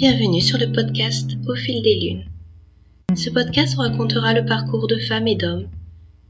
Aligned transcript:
Bienvenue 0.00 0.40
sur 0.40 0.56
le 0.56 0.72
podcast 0.72 1.32
Au 1.46 1.54
fil 1.54 1.82
des 1.82 1.94
lunes. 1.94 2.24
Ce 3.14 3.28
podcast 3.28 3.76
racontera 3.76 4.32
le 4.32 4.46
parcours 4.46 4.86
de 4.86 4.96
femmes 4.96 5.28
et 5.28 5.34
d'hommes, 5.34 5.68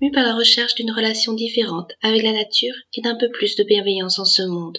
mus 0.00 0.10
par 0.10 0.24
la 0.24 0.34
recherche 0.34 0.74
d'une 0.74 0.90
relation 0.90 1.34
différente 1.34 1.92
avec 2.02 2.24
la 2.24 2.32
nature 2.32 2.74
et 2.94 3.00
d'un 3.00 3.14
peu 3.14 3.30
plus 3.30 3.54
de 3.54 3.62
bienveillance 3.62 4.18
en 4.18 4.24
ce 4.24 4.42
monde. 4.42 4.78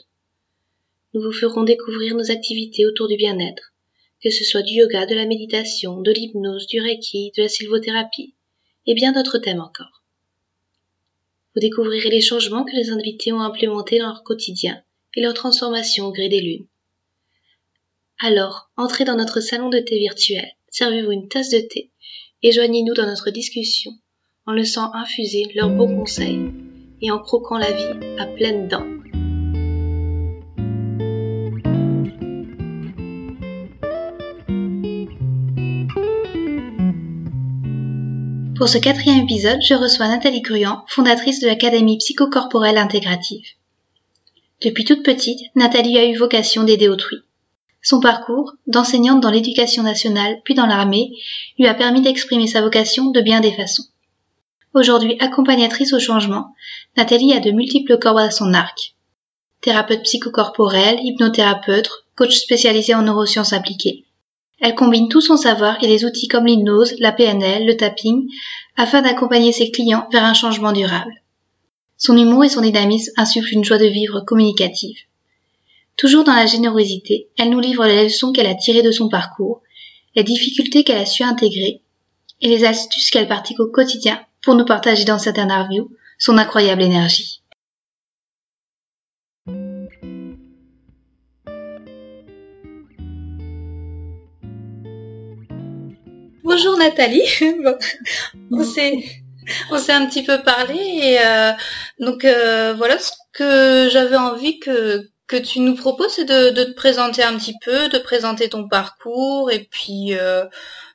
Nous 1.13 1.21
vous 1.21 1.31
ferons 1.31 1.63
découvrir 1.63 2.15
nos 2.15 2.31
activités 2.31 2.85
autour 2.85 3.07
du 3.07 3.15
bien-être, 3.15 3.71
que 4.21 4.29
ce 4.29 4.43
soit 4.43 4.61
du 4.61 4.73
yoga, 4.73 5.05
de 5.05 5.15
la 5.15 5.25
méditation, 5.25 6.01
de 6.01 6.11
l'hypnose, 6.11 6.67
du 6.67 6.81
reiki, 6.81 7.31
de 7.37 7.43
la 7.43 7.47
sylvothérapie, 7.47 8.35
et 8.87 8.93
bien 8.93 9.13
d'autres 9.13 9.37
thèmes 9.37 9.61
encore. 9.61 10.03
Vous 11.55 11.61
découvrirez 11.61 12.09
les 12.09 12.19
changements 12.19 12.65
que 12.65 12.75
les 12.75 12.89
invités 12.89 13.31
ont 13.31 13.39
implémentés 13.39 13.99
dans 13.99 14.07
leur 14.07 14.23
quotidien 14.23 14.83
et 15.15 15.21
leur 15.21 15.33
transformation 15.33 16.07
au 16.07 16.11
gré 16.11 16.27
des 16.27 16.41
lunes. 16.41 16.67
Alors, 18.23 18.69
entrez 18.77 19.03
dans 19.03 19.15
notre 19.15 19.39
salon 19.39 19.69
de 19.69 19.79
thé 19.79 19.97
virtuel, 19.97 20.47
servez-vous 20.69 21.11
une 21.11 21.27
tasse 21.27 21.49
de 21.49 21.59
thé 21.59 21.89
et 22.43 22.51
joignez-nous 22.51 22.93
dans 22.93 23.07
notre 23.07 23.31
discussion 23.31 23.93
en 24.45 24.51
laissant 24.51 24.93
infuser 24.93 25.47
leurs 25.55 25.71
beaux 25.71 25.87
conseils 25.87 26.51
et 27.01 27.09
en 27.09 27.17
croquant 27.17 27.57
la 27.57 27.71
vie 27.71 28.19
à 28.19 28.27
pleines 28.27 28.67
dents. 28.67 28.85
Pour 38.55 38.69
ce 38.69 38.77
quatrième 38.77 39.23
épisode, 39.23 39.63
je 39.67 39.73
reçois 39.73 40.09
Nathalie 40.09 40.43
Cruant, 40.43 40.85
fondatrice 40.89 41.39
de 41.39 41.47
l'Académie 41.47 41.97
psychocorporelle 41.97 42.77
intégrative. 42.77 43.47
Depuis 44.63 44.85
toute 44.85 45.01
petite, 45.01 45.39
Nathalie 45.55 45.97
a 45.97 46.05
eu 46.05 46.15
vocation 46.15 46.63
d'aider 46.63 46.87
autrui. 46.87 47.23
Son 47.81 47.99
parcours, 47.99 48.53
d'enseignante 48.67 49.21
dans 49.21 49.31
l'éducation 49.31 49.83
nationale 49.83 50.39
puis 50.43 50.53
dans 50.53 50.67
l'armée, 50.67 51.11
lui 51.57 51.67
a 51.67 51.73
permis 51.73 52.01
d'exprimer 52.01 52.47
sa 52.47 52.61
vocation 52.61 53.11
de 53.11 53.21
bien 53.21 53.39
des 53.39 53.51
façons. 53.51 53.85
Aujourd'hui 54.73 55.17
accompagnatrice 55.19 55.91
au 55.93 55.99
changement, 55.99 56.53
Nathalie 56.95 57.33
a 57.33 57.39
de 57.39 57.51
multiples 57.51 57.97
cordes 57.97 58.19
à 58.19 58.31
son 58.31 58.53
arc. 58.53 58.95
Thérapeute 59.61 60.03
psychocorporelle, 60.03 60.99
hypnothérapeute, 61.01 61.89
coach 62.15 62.35
spécialisé 62.35 62.93
en 62.93 63.01
neurosciences 63.01 63.53
appliquées. 63.53 64.05
Elle 64.59 64.75
combine 64.75 65.09
tout 65.09 65.21
son 65.21 65.37
savoir 65.37 65.83
et 65.83 65.87
les 65.87 66.05
outils 66.05 66.27
comme 66.27 66.45
l'hypnose, 66.45 66.95
la 66.99 67.11
PNL, 67.11 67.65
le 67.65 67.75
tapping, 67.75 68.29
afin 68.77 69.01
d'accompagner 69.01 69.51
ses 69.51 69.71
clients 69.71 70.07
vers 70.11 70.23
un 70.23 70.35
changement 70.35 70.71
durable. 70.71 71.13
Son 71.97 72.15
humour 72.15 72.43
et 72.43 72.49
son 72.49 72.61
dynamisme 72.61 73.11
insufflent 73.17 73.53
une 73.53 73.63
joie 73.63 73.79
de 73.79 73.87
vivre 73.87 74.21
communicative. 74.21 74.97
Toujours 75.97 76.23
dans 76.23 76.33
la 76.33 76.45
générosité, 76.45 77.29
elle 77.37 77.49
nous 77.49 77.59
livre 77.59 77.85
les 77.85 78.03
leçons 78.03 78.31
qu'elle 78.31 78.47
a 78.47 78.55
tirées 78.55 78.81
de 78.81 78.91
son 78.91 79.09
parcours, 79.09 79.61
les 80.15 80.23
difficultés 80.23 80.83
qu'elle 80.83 80.97
a 80.97 81.05
su 81.05 81.23
intégrer 81.23 81.81
et 82.41 82.47
les 82.47 82.65
astuces 82.65 83.09
qu'elle 83.09 83.27
pratique 83.27 83.59
au 83.59 83.67
quotidien 83.67 84.19
pour 84.41 84.55
nous 84.55 84.65
partager 84.65 85.05
dans 85.05 85.19
cette 85.19 85.37
interview 85.37 85.91
son 86.17 86.37
incroyable 86.37 86.81
énergie. 86.81 87.41
Bonjour 96.43 96.77
Nathalie. 96.77 97.23
on 98.51 98.63
s'est 98.63 99.03
on 99.69 99.77
s'est 99.77 99.93
un 99.93 100.05
petit 100.05 100.23
peu 100.23 100.41
parlé 100.43 100.75
et 100.75 101.19
euh, 101.19 101.51
donc 101.99 102.25
euh, 102.25 102.73
voilà 102.73 102.99
ce 102.99 103.11
que 103.33 103.89
j'avais 103.89 104.17
envie 104.17 104.59
que 104.59 105.09
que 105.31 105.37
tu 105.37 105.61
nous 105.61 105.75
proposes, 105.75 106.11
c'est 106.11 106.25
de, 106.25 106.49
te 106.49 106.73
présenter 106.73 107.23
un 107.23 107.37
petit 107.37 107.55
peu, 107.63 107.87
de 107.87 107.97
présenter 107.97 108.49
ton 108.49 108.67
parcours, 108.67 109.49
et 109.49 109.63
puis, 109.71 110.13
euh, 110.13 110.45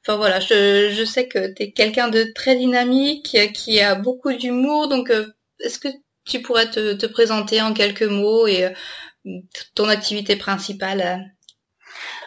enfin 0.03 0.19
voilà, 0.19 0.41
je, 0.41 1.05
sais 1.07 1.27
que 1.27 1.55
tu 1.55 1.63
es 1.63 1.73
quelqu'un 1.73 2.09
de 2.09 2.27
très 2.35 2.55
dynamique, 2.55 3.35
qui 3.55 3.81
a 3.81 3.95
beaucoup 3.95 4.35
d'humour, 4.35 4.89
donc 4.89 5.11
euh, 5.11 5.27
est-ce 5.61 5.79
que 5.79 5.89
tu 6.27 6.43
pourrais 6.43 6.71
te, 6.71 7.07
présenter 7.07 7.63
en 7.63 7.73
quelques 7.73 8.03
mots 8.03 8.47
et 8.47 8.65
euh, 8.65 8.71
ton 9.75 9.89
activité 9.89 10.37
principale 10.37 11.33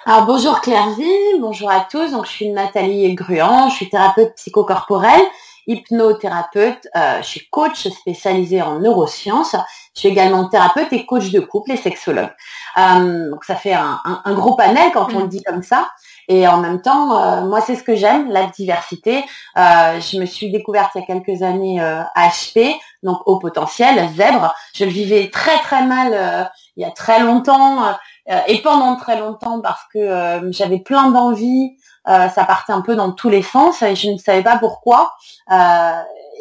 alors 0.05 0.25
bonjour 0.25 0.61
Clairvy, 0.61 1.03
bonjour 1.39 1.69
à 1.69 1.85
tous. 1.91 2.11
Donc 2.11 2.25
je 2.25 2.31
suis 2.31 2.47
Nathalie 2.47 3.13
Gruan, 3.13 3.69
je 3.69 3.75
suis 3.75 3.89
thérapeute 3.89 4.33
psychocorporelle 4.35 5.21
hypnothérapeute, 5.69 6.87
euh, 6.95 7.21
je 7.21 7.27
suis 7.27 7.47
coach 7.49 7.87
spécialisée 7.87 8.61
en 8.61 8.79
neurosciences. 8.79 9.55
Je 9.99 10.07
suis 10.07 10.09
également 10.13 10.47
thérapeute 10.47 10.93
et 10.93 11.05
coach 11.05 11.29
de 11.29 11.41
couple 11.41 11.73
et 11.73 11.75
sexologue. 11.75 12.31
Euh, 12.77 13.29
donc 13.31 13.43
ça 13.43 13.57
fait 13.57 13.73
un, 13.73 13.99
gros 14.27 14.55
panel 14.55 14.91
quand 14.93 15.13
on 15.13 15.19
le 15.23 15.27
dit 15.27 15.43
comme 15.43 15.61
ça. 15.61 15.89
Et 16.29 16.47
en 16.47 16.57
même 16.61 16.81
temps, 16.81 17.21
euh, 17.21 17.41
moi 17.41 17.59
c'est 17.59 17.75
ce 17.75 17.83
que 17.83 17.95
j'aime, 17.95 18.29
la 18.29 18.45
diversité. 18.45 19.25
je 19.57 20.17
me 20.17 20.25
suis 20.25 20.51
découverte 20.53 20.91
il 20.95 21.01
y 21.01 21.03
a 21.03 21.05
quelques 21.05 21.43
années 21.43 21.81
HP, 22.15 22.77
donc 23.03 23.17
au 23.25 23.39
potentiel, 23.39 24.07
zèbre. 24.15 24.55
Je 24.73 24.85
le 24.85 24.91
vivais 24.91 25.29
très 25.29 25.57
très 25.63 25.85
mal 25.85 26.49
il 26.77 26.83
y 26.83 26.85
a 26.85 26.91
très 26.91 27.19
longtemps 27.19 27.79
et 28.47 28.61
pendant 28.61 28.95
très 28.95 29.19
longtemps 29.19 29.59
parce 29.59 29.81
que 29.93 30.49
j'avais 30.51 30.79
plein 30.79 31.11
d'envies, 31.11 31.75
euh, 31.75 31.78
ça 32.05 32.43
partait 32.45 32.73
un 32.73 32.81
peu 32.81 32.95
dans 32.95 33.11
tous 33.11 33.29
les 33.29 33.43
sens 33.43 33.81
et 33.81 33.95
je 33.95 34.09
ne 34.09 34.17
savais 34.17 34.43
pas 34.43 34.57
pourquoi. 34.57 35.13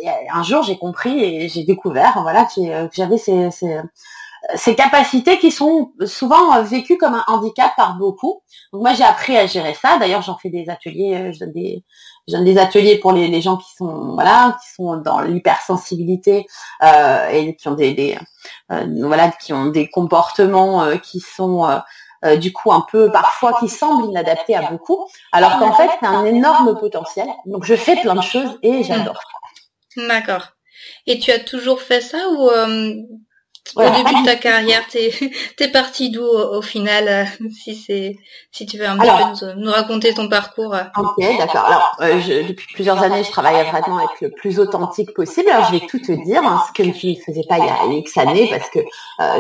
Euh, 0.07 0.25
un 0.33 0.43
jour, 0.43 0.63
j'ai 0.63 0.79
compris 0.79 1.23
et 1.23 1.49
j'ai 1.49 1.65
découvert, 1.65 2.21
voilà, 2.23 2.45
que 2.45 2.61
euh, 2.61 2.89
j'avais 2.93 3.19
ces, 3.19 3.51
ces, 3.51 4.75
capacités 4.75 5.39
qui 5.39 5.51
sont 5.51 5.93
souvent 6.07 6.63
vécues 6.63 6.97
comme 6.99 7.15
un 7.15 7.25
handicap 7.27 7.73
par 7.77 7.97
beaucoup. 7.97 8.43
Donc 8.73 8.83
moi, 8.83 8.95
j'ai 8.95 9.05
appris 9.05 9.37
à 9.37 9.47
gérer 9.47 9.75
ça. 9.75 9.99
D'ailleurs, 9.99 10.23
j'en 10.23 10.37
fais 10.37 10.51
des 10.51 10.69
ateliers, 10.69 11.33
je 11.33 11.41
donne 11.41 11.53
des, 11.53 11.85
je 12.29 12.35
donne 12.35 12.45
des 12.45 12.59
ateliers 12.59 12.99
pour 12.99 13.13
les, 13.13 13.41
gens 13.41 13.57
qui 13.57 13.75
sont, 13.75 14.13
voilà, 14.15 14.57
qui 14.63 14.75
sont 14.75 14.97
dans 14.99 15.21
l'hypersensibilité 15.21 16.47
euh, 16.83 17.29
et 17.31 17.57
qui 17.57 17.69
ont 17.69 17.75
des, 17.75 17.95
des 17.95 18.19
voilà, 18.69 19.31
qui 19.33 19.53
ont 19.53 19.67
des 19.67 19.89
comportements 19.91 20.97
qui 20.99 21.21
sont 21.21 21.67
euh, 22.25 22.37
du 22.37 22.53
coup 22.53 22.73
un 22.73 22.85
peu 22.91 23.11
parfois 23.11 23.59
qui 23.61 23.69
semble 23.69 24.07
inadapté 24.07 24.55
à 24.55 24.71
beaucoup, 24.71 25.09
alors 25.33 25.59
qu'en 25.59 25.73
fait 25.73 25.91
c'est 26.01 26.07
un 26.07 26.25
énorme 26.25 26.79
potentiel. 26.79 27.29
Donc 27.47 27.65
je 27.65 27.75
fais 27.75 27.97
plein 27.97 28.15
de 28.15 28.23
choses 28.23 28.59
et 28.63 28.83
j'adore. 28.83 29.21
D'accord. 29.97 30.49
Et 31.07 31.19
tu 31.19 31.31
as 31.33 31.41
toujours 31.41 31.81
fait 31.81 32.01
ça 32.01 32.19
ou 32.31 32.51
euh, 33.77 33.89
au 33.89 33.97
début 33.97 34.21
de 34.21 34.25
ta 34.25 34.37
carrière, 34.37 34.83
t'es 34.91 35.13
es 35.61 35.69
parti 35.69 36.11
d'où 36.11 36.25
au, 36.25 36.63
final 36.63 37.09
euh, 37.09 37.49
Si 37.53 37.75
c'est 37.75 38.17
si 38.51 38.67
tu 38.67 38.79
veux 38.79 38.87
un 38.87 38.97
peu 38.97 39.07
nous, 39.57 39.71
raconter 39.71 40.15
ton 40.15 40.29
parcours. 40.29 40.75
Euh. 40.75 40.83
Ok, 40.97 41.17
d'accord. 41.39 41.65
Alors 41.65 41.97
euh, 42.01 42.45
depuis 42.49 42.67
plusieurs 42.75 43.03
années, 43.03 43.23
je 43.25 43.31
travaille 43.31 43.65
vraiment 43.67 43.99
avec 43.99 44.21
le 44.21 44.31
plus 44.31 44.59
authentique 44.59 45.15
possible. 45.15 45.51
Alors 45.51 45.67
je 45.67 45.73
vais 45.73 45.87
tout 45.87 45.99
te 45.99 46.13
dire, 46.13 46.43
hein, 46.45 46.63
ce 46.69 46.73
que 46.73 46.85
je 46.85 46.89
ne 46.89 47.15
faisais 47.15 47.45
pas 47.49 47.59
il 47.59 47.67
y 47.67 47.69
a 47.69 47.99
X 47.99 48.17
années, 48.17 48.49
parce 48.51 48.71
que 48.71 48.81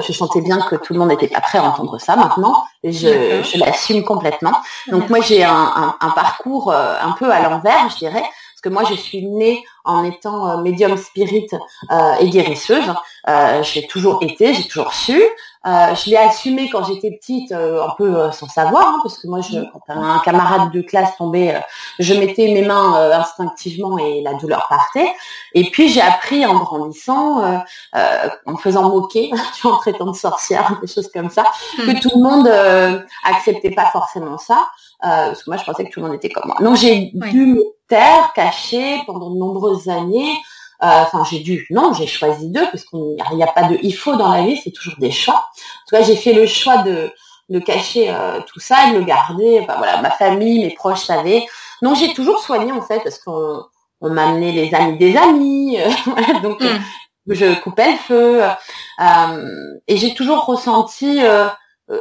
je 0.06 0.12
sentais 0.12 0.40
bien 0.40 0.60
que 0.60 0.76
tout 0.76 0.92
le 0.92 0.98
monde 0.98 1.08
n'était 1.08 1.28
pas 1.28 1.40
prêt 1.40 1.58
à 1.58 1.64
entendre 1.64 1.98
ça. 1.98 2.16
Maintenant, 2.16 2.64
je, 2.84 3.42
je 3.42 3.58
l'assume 3.58 4.04
complètement. 4.04 4.56
Donc 4.88 5.08
moi 5.08 5.20
j'ai 5.20 5.44
un, 5.44 5.96
un, 6.00 6.10
parcours 6.10 6.72
un 6.72 7.12
peu 7.12 7.30
à 7.30 7.42
l'envers, 7.42 7.88
je 7.90 7.96
dirais. 7.96 8.24
Parce 8.60 8.74
que 8.74 8.80
moi, 8.80 8.90
je 8.90 9.00
suis 9.00 9.24
née 9.24 9.64
en 9.84 10.02
étant 10.02 10.50
euh, 10.50 10.62
médium 10.62 10.96
spirit 10.96 11.46
euh, 11.92 12.14
et 12.18 12.28
guérisseuse. 12.28 12.92
Euh, 13.28 13.62
j'ai 13.62 13.86
toujours 13.86 14.20
été, 14.20 14.52
j'ai 14.52 14.66
toujours 14.66 14.92
su. 14.92 15.22
Euh, 15.68 15.94
je 15.94 16.10
l'ai 16.10 16.16
assumé 16.16 16.70
quand 16.70 16.84
j'étais 16.84 17.10
petite, 17.10 17.52
un 17.52 17.94
peu 17.98 18.30
sans 18.32 18.48
savoir, 18.48 18.86
hein, 18.86 19.00
parce 19.02 19.18
que 19.18 19.26
moi, 19.26 19.40
je, 19.42 19.58
quand 19.72 19.82
un 19.88 20.18
camarade 20.20 20.72
de 20.72 20.80
classe 20.80 21.16
tombait, 21.18 21.60
je 21.98 22.14
mettais 22.14 22.54
mes 22.54 22.62
mains 22.62 22.94
instinctivement 23.12 23.98
et 23.98 24.22
la 24.22 24.34
douleur 24.34 24.66
partait. 24.68 25.12
Et 25.52 25.70
puis 25.70 25.88
j'ai 25.88 26.00
appris 26.00 26.46
en 26.46 26.58
grandissant, 26.58 27.42
en 27.92 28.56
faisant 28.56 28.88
moquer, 28.88 29.30
en 29.64 29.76
traitant 29.76 30.06
de 30.06 30.16
sorcière, 30.16 30.78
des 30.80 30.86
choses 30.86 31.10
comme 31.12 31.28
ça, 31.28 31.44
que 31.76 31.90
hmm. 31.90 32.00
tout 32.00 32.10
le 32.14 32.22
monde 32.22 32.48
acceptait 33.24 33.72
pas 33.72 33.90
forcément 33.92 34.38
ça. 34.38 34.68
parce 35.00 35.42
que 35.42 35.50
moi, 35.50 35.58
je 35.58 35.64
pensais 35.64 35.84
que 35.84 35.90
tout 35.90 36.00
le 36.00 36.06
monde 36.06 36.16
était 36.16 36.30
comme 36.30 36.44
moi. 36.46 36.56
Donc 36.60 36.76
j'ai 36.76 37.10
dû 37.12 37.46
me 37.46 37.62
taire, 37.88 38.32
cacher 38.34 39.02
pendant 39.06 39.30
de 39.30 39.38
nombreuses 39.38 39.88
années. 39.88 40.34
Euh, 40.82 41.02
enfin, 41.02 41.24
j'ai 41.28 41.40
dû, 41.40 41.66
non, 41.70 41.92
j'ai 41.92 42.06
choisi 42.06 42.50
d'eux 42.50 42.66
parce 42.70 42.84
qu'il 42.84 43.16
n'y 43.34 43.42
a, 43.42 43.48
pas 43.48 43.64
de 43.64 43.78
il 43.82 43.94
faut 43.94 44.14
dans 44.14 44.30
la 44.30 44.42
vie, 44.42 44.60
c'est 44.62 44.70
toujours 44.70 44.94
des 44.98 45.10
choix. 45.10 45.34
En 45.34 45.88
tout 45.88 45.96
cas, 45.96 46.02
j'ai 46.02 46.14
fait 46.14 46.32
le 46.32 46.46
choix 46.46 46.78
de, 46.78 47.12
de 47.48 47.58
cacher 47.58 48.10
euh, 48.10 48.40
tout 48.46 48.60
ça, 48.60 48.92
de 48.92 48.98
le 48.98 49.04
garder. 49.04 49.64
voilà, 49.66 50.00
ma 50.00 50.10
famille, 50.10 50.60
mes 50.64 50.74
proches 50.74 51.04
savaient. 51.04 51.46
Non, 51.82 51.94
j'ai 51.94 52.14
toujours 52.14 52.38
soigné 52.38 52.70
en 52.70 52.82
fait 52.82 53.00
parce 53.00 53.18
qu'on 53.18 53.64
on 54.00 54.10
m'a 54.10 54.28
amené 54.28 54.52
les 54.52 54.72
amis 54.72 54.98
des 54.98 55.16
amis, 55.16 55.80
euh, 55.80 55.90
donc 56.42 56.60
hmm. 56.60 56.78
je 57.26 57.60
coupais 57.60 57.92
le 57.92 57.98
feu 57.98 58.42
et 59.88 59.96
j'ai 59.96 60.14
toujours 60.14 60.44
ressenti 60.44 61.20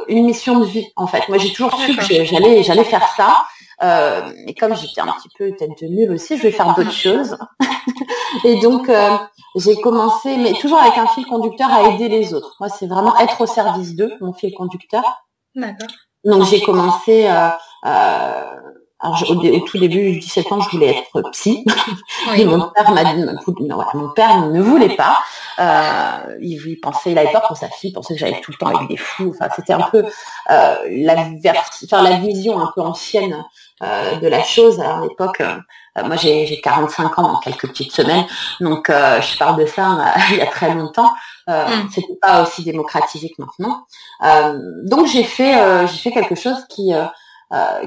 une 0.06 0.26
mission 0.26 0.60
de 0.60 0.66
vie 0.66 0.86
en 0.94 1.08
fait. 1.08 1.28
Moi, 1.28 1.38
j'ai 1.38 1.52
toujours 1.52 1.74
su 1.80 1.96
que 1.96 2.24
j'allais 2.24 2.62
j'allais 2.62 2.84
faire 2.84 3.08
ça. 3.16 3.44
Euh, 3.82 4.32
et 4.46 4.54
comme 4.54 4.74
j'étais 4.74 5.00
un 5.00 5.06
petit 5.06 5.28
peu 5.36 5.52
tête 5.52 5.80
de 5.80 5.86
nulle 5.86 6.12
aussi, 6.12 6.36
je 6.36 6.42
vais 6.42 6.50
faire 6.50 6.74
d'autres 6.74 6.92
choses. 6.92 7.36
et 8.44 8.60
donc, 8.60 8.88
euh, 8.88 9.16
j'ai 9.56 9.80
commencé, 9.80 10.36
mais 10.36 10.52
toujours 10.54 10.78
avec 10.78 10.98
un 10.98 11.06
fil 11.06 11.26
conducteur, 11.26 11.70
à 11.70 11.88
aider 11.88 12.08
les 12.08 12.34
autres. 12.34 12.56
Moi, 12.60 12.68
c'est 12.68 12.86
vraiment 12.86 13.16
être 13.18 13.40
au 13.40 13.46
service 13.46 13.94
d'eux, 13.94 14.12
mon 14.20 14.32
fil 14.32 14.52
conducteur. 14.52 15.04
D'accord. 15.54 15.88
Donc, 16.24 16.44
j'ai 16.44 16.60
commencé 16.60 17.28
euh, 17.28 18.42
alors, 19.00 19.30
au, 19.30 19.60
tout 19.60 19.78
début, 19.78 20.18
17 20.18 20.52
ans, 20.52 20.60
je 20.60 20.70
voulais 20.70 20.98
être 20.98 21.30
psy. 21.30 21.64
mon 22.26 22.70
père 22.70 22.90
m'a 22.90 23.04
dit, 23.04 23.24
mon 23.94 24.08
père 24.10 24.46
ne 24.46 24.60
voulait 24.60 24.96
pas. 24.96 25.20
Euh, 25.60 26.36
il, 26.40 26.80
pensait, 26.80 27.12
il 27.12 27.18
avait 27.18 27.30
peur 27.30 27.42
pour 27.42 27.56
sa 27.56 27.68
fille, 27.68 27.90
il 27.90 27.92
pensait 27.92 28.14
que 28.14 28.20
j'allais 28.20 28.40
tout 28.40 28.50
le 28.50 28.56
temps 28.56 28.74
avec 28.74 28.88
des 28.88 28.96
fous. 28.96 29.32
Enfin, 29.34 29.48
c'était 29.54 29.72
un 29.72 29.82
peu 29.82 30.04
euh, 30.50 30.74
la, 30.90 31.14
enfin, 31.84 32.02
la 32.02 32.16
vision 32.16 32.58
un 32.58 32.72
peu 32.74 32.80
ancienne 32.80 33.44
euh, 33.80 34.16
de 34.16 34.26
la 34.26 34.42
chose 34.42 34.80
à 34.80 35.00
l'époque. 35.00 35.40
Euh, 35.40 36.04
moi, 36.04 36.16
j'ai 36.16 36.60
45 36.60 37.18
ans 37.20 37.22
dans 37.22 37.38
quelques 37.38 37.68
petites 37.68 37.92
semaines, 37.92 38.26
donc 38.60 38.90
euh, 38.90 39.20
je 39.20 39.38
parle 39.38 39.60
de 39.60 39.66
ça 39.66 40.14
il 40.30 40.38
y 40.38 40.40
a 40.40 40.46
très 40.46 40.74
longtemps. 40.74 41.10
Mm. 41.46 41.88
C'était 41.94 42.18
pas 42.20 42.42
aussi 42.42 42.64
démocratisé 42.64 43.30
que 43.30 43.42
maintenant. 43.42 43.86
donc 44.84 45.06
j'ai 45.06 45.24
fait, 45.24 45.86
j'ai 45.86 45.96
fait 45.96 46.10
quelque 46.10 46.34
chose 46.34 46.58
qui 46.68 46.92
euh, 46.92 47.06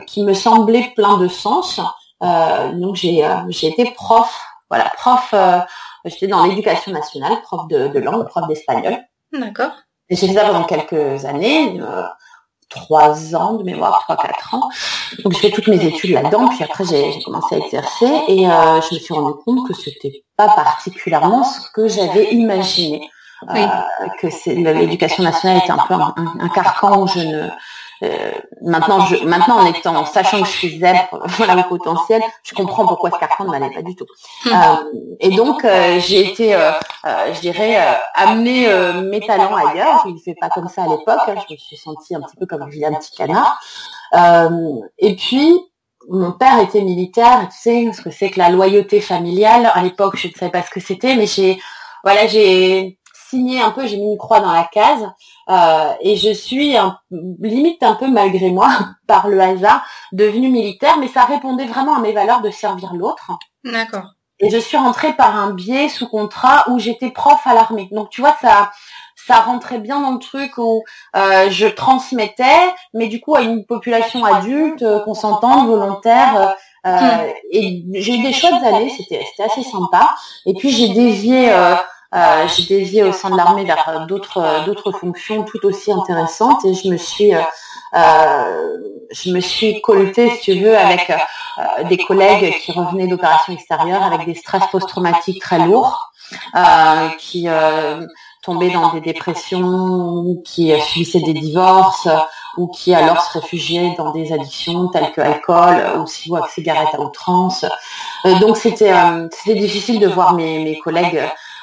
qui 0.08 0.24
me 0.24 0.34
semblait 0.34 0.92
plein 0.96 1.18
de 1.18 1.28
sens. 1.28 1.80
Euh, 2.24 2.72
donc 2.74 2.96
j'ai 2.96 3.26
euh, 3.26 3.36
j'ai 3.50 3.68
été 3.68 3.92
prof, 3.92 4.40
voilà, 4.70 4.92
prof. 4.98 5.34
J'étais 6.06 6.28
dans 6.28 6.46
l'éducation 6.46 6.92
nationale, 6.92 7.42
prof 7.44 7.68
de, 7.68 7.88
de 7.88 8.00
langue, 8.00 8.28
prof 8.28 8.48
d'espagnol. 8.48 8.98
D'accord. 9.34 9.72
Et 10.10 10.16
j'ai 10.16 10.28
fait 10.28 10.34
ça 10.34 10.46
pendant 10.46 10.64
quelques 10.64 11.26
années, 11.26 11.80
trois 12.72 13.36
ans 13.36 13.54
de 13.54 13.64
mémoire, 13.64 14.00
trois 14.04 14.18
quatre 14.18 14.56
ans. 14.56 14.70
Donc 15.24 15.34
j'ai 15.34 15.40
fait 15.40 15.52
toutes 15.52 15.68
mes 15.68 15.86
études 15.86 16.12
là-dedans, 16.12 16.48
puis 16.48 16.64
après 16.64 16.86
j'ai 16.86 17.22
commencé 17.24 17.56
à 17.56 17.58
exercer 17.60 18.10
et 18.28 18.50
euh, 18.50 18.82
je 18.82 18.96
me 18.96 19.00
suis 19.00 19.14
rendu 19.14 19.34
compte 19.46 19.68
que 19.68 19.74
c'était 19.74 20.24
pas 20.38 20.48
particulièrement 20.50 21.44
ce 21.44 21.70
que 21.74 21.88
j'avais 21.88 22.34
imaginé. 22.34 23.10
Oui. 23.50 23.60
Euh, 23.60 24.08
que 24.20 24.28
l'éducation 24.72 25.24
nationale 25.24 25.58
était 25.58 25.72
un 25.72 25.80
peu 25.88 25.96
un, 25.96 26.14
un, 26.40 26.50
carcan 26.50 27.02
où 27.02 27.08
je 27.08 27.20
ne 27.20 27.48
euh, 27.48 27.50
maintenant, 28.62 29.06
je, 29.06 29.24
maintenant 29.26 29.58
en 29.60 29.66
étant, 29.66 30.06
sachant 30.06 30.42
que 30.42 30.48
je 30.48 30.52
suis 30.52 30.80
zèbre, 30.80 31.20
voilà 31.38 31.56
le 31.56 31.64
potentiel, 31.64 32.22
je 32.44 32.54
comprends 32.54 32.86
pourquoi 32.86 33.12
ce 33.12 33.18
carcan 33.18 33.46
ne 33.46 33.50
m'allait 33.50 33.74
pas 33.74 33.82
du 33.82 33.96
tout. 33.96 34.06
Hmm. 34.46 34.50
Euh, 34.50 35.16
et 35.20 35.30
donc, 35.30 35.64
euh, 35.66 36.00
j'ai 36.00 36.30
été, 36.32 36.52
je 37.04 37.40
dirais, 37.42 37.78
amener 38.16 38.68
mes 39.04 39.20
talents 39.22 39.56
ailleurs. 39.56 40.02
Je 40.06 40.12
ne 40.12 40.18
fais 40.18 40.36
pas 40.40 40.50
comme 40.50 40.68
ça 40.68 40.84
à 40.84 40.88
l'époque. 40.88 41.20
Hein. 41.28 41.36
je 41.48 41.54
me 41.54 41.58
suis 41.58 41.78
sentie 41.78 42.16
un 42.16 42.22
petit 42.22 42.38
peu 42.38 42.46
comme 42.46 42.62
un 42.62 42.68
petit 42.68 43.12
canard. 43.16 43.60
et 44.98 45.16
puis, 45.16 45.60
mon 46.10 46.32
père 46.32 46.60
était 46.60 46.82
militaire, 46.82 47.48
tu 47.50 47.58
sais 47.58 47.94
ce 47.94 48.02
que 48.02 48.12
c'est 48.12 48.30
que 48.30 48.40
la 48.40 48.50
loyauté 48.50 49.02
familiale? 49.02 49.72
À 49.74 49.84
l'époque, 49.84 50.16
je 50.18 50.28
ne 50.28 50.34
savais 50.34 50.52
pas 50.52 50.64
ce 50.64 50.70
que 50.70 50.80
c'était, 50.80 51.16
mais 51.16 51.28
j'ai, 51.28 51.62
voilà, 52.04 52.28
j'ai 52.28 52.98
signé 53.32 53.62
un 53.62 53.72
peu, 53.72 53.88
j'ai 53.88 53.98
mis 53.98 54.12
une 54.12 54.18
croix 54.18 54.40
dans 54.40 54.52
la 54.52 54.66
case. 54.72 55.10
Euh, 55.50 55.94
et 56.02 56.16
je 56.16 56.32
suis 56.32 56.78
un, 56.78 57.00
limite 57.10 57.82
un 57.82 57.96
peu 57.96 58.08
malgré 58.08 58.52
moi, 58.52 58.70
par 59.08 59.28
le 59.28 59.42
hasard, 59.42 59.84
devenue 60.12 60.50
militaire, 60.50 60.98
mais 61.00 61.08
ça 61.08 61.26
répondait 61.26 61.66
vraiment 61.66 61.96
à 61.96 62.00
mes 62.00 62.14
valeurs 62.14 62.42
de 62.42 62.52
servir 62.52 62.94
l'autre. 62.94 63.32
D'accord. 63.64 64.12
Et 64.40 64.50
je 64.50 64.58
suis 64.58 64.78
rentrée 64.78 65.14
par 65.14 65.36
un 65.38 65.52
biais 65.52 65.88
sous 65.88 66.08
contrat 66.08 66.66
où 66.70 66.80
j'étais 66.80 67.12
prof 67.12 67.40
à 67.46 67.54
l'armée. 67.54 67.88
Donc 67.92 68.10
tu 68.10 68.22
vois, 68.22 68.36
ça, 68.42 68.72
ça 69.28 69.36
rentrait 69.36 69.78
bien 69.78 70.00
dans 70.00 70.12
le 70.12 70.20
truc 70.20 70.58
où 70.58 70.84
euh, 71.16 71.50
je 71.50 71.68
transmettais, 71.68 72.74
mais 72.94 73.08
du 73.08 73.22
coup 73.22 73.36
à 73.36 73.42
une 73.42 73.66
population 73.66 74.26
adulte, 74.26 74.82
euh, 74.82 75.00
consentante, 75.02 75.68
volontaire. 75.68 76.56
Euh, 76.88 76.90
hmm. 76.90 77.30
Et 77.52 77.86
j'ai 77.94 78.16
eu 78.16 78.24
des 78.24 78.34
chouettes 78.34 78.64
années, 78.64 78.90
c'était 78.90 79.24
assez 79.44 79.64
sympa. 79.64 80.16
Et 80.48 80.56
puis 80.56 80.72
j'ai 80.72 80.90
dévié 80.90 81.52
euh, 82.14 82.48
j'ai 82.48 82.66
dévié 82.66 83.04
au 83.04 83.14
sein 83.14 83.30
de 83.30 83.38
l'armée 83.38 83.64
vers 83.64 84.06
d'autres 84.08 84.66
d'autres 84.66 84.92
fonctions 84.92 85.44
tout 85.44 85.66
aussi 85.66 85.92
intéressantes 85.92 86.66
et 86.66 86.74
je 86.74 86.90
me 86.90 86.98
suis 86.98 87.34
euh, 87.94 88.78
je 89.12 89.32
me 89.32 89.42
suis 89.42 89.82
si 90.16 90.40
tu 90.42 90.54
veux, 90.60 90.78
avec 90.78 91.10
euh, 91.10 91.84
des 91.84 91.98
collègues 91.98 92.54
qui 92.62 92.72
revenaient 92.72 93.08
d'opérations 93.08 93.54
extérieures 93.54 94.04
avec 94.04 94.26
des 94.26 94.36
stress 94.36 94.64
post-traumatiques 94.72 95.42
très 95.42 95.60
lourds, 95.60 96.14
euh, 96.56 97.10
qui 97.20 97.48
tombaient 98.42 98.70
dans 98.70 98.94
des 98.94 99.02
dépressions, 99.02 100.42
qui 100.46 100.74
subissaient 100.82 101.20
des 101.20 101.34
divorces 101.34 102.08
ou 102.58 102.68
qui 102.68 102.94
alors 102.94 103.22
se 103.22 103.40
réfugiaient 103.40 103.94
dans 103.98 104.12
des 104.12 104.32
addictions 104.34 104.88
telles 104.88 105.12
que 105.12 105.22
alcool 105.22 106.00
ou 106.00 106.08
cigarettes 106.08 106.94
à 106.94 107.00
outrance. 107.00 107.66
donc 108.40 108.58
c'était 108.58 108.94
c'était 109.32 109.60
difficile 109.60 110.00
de 110.00 110.08
voir 110.08 110.34
mes, 110.34 110.64
mes 110.64 110.80
collègues 110.80 111.22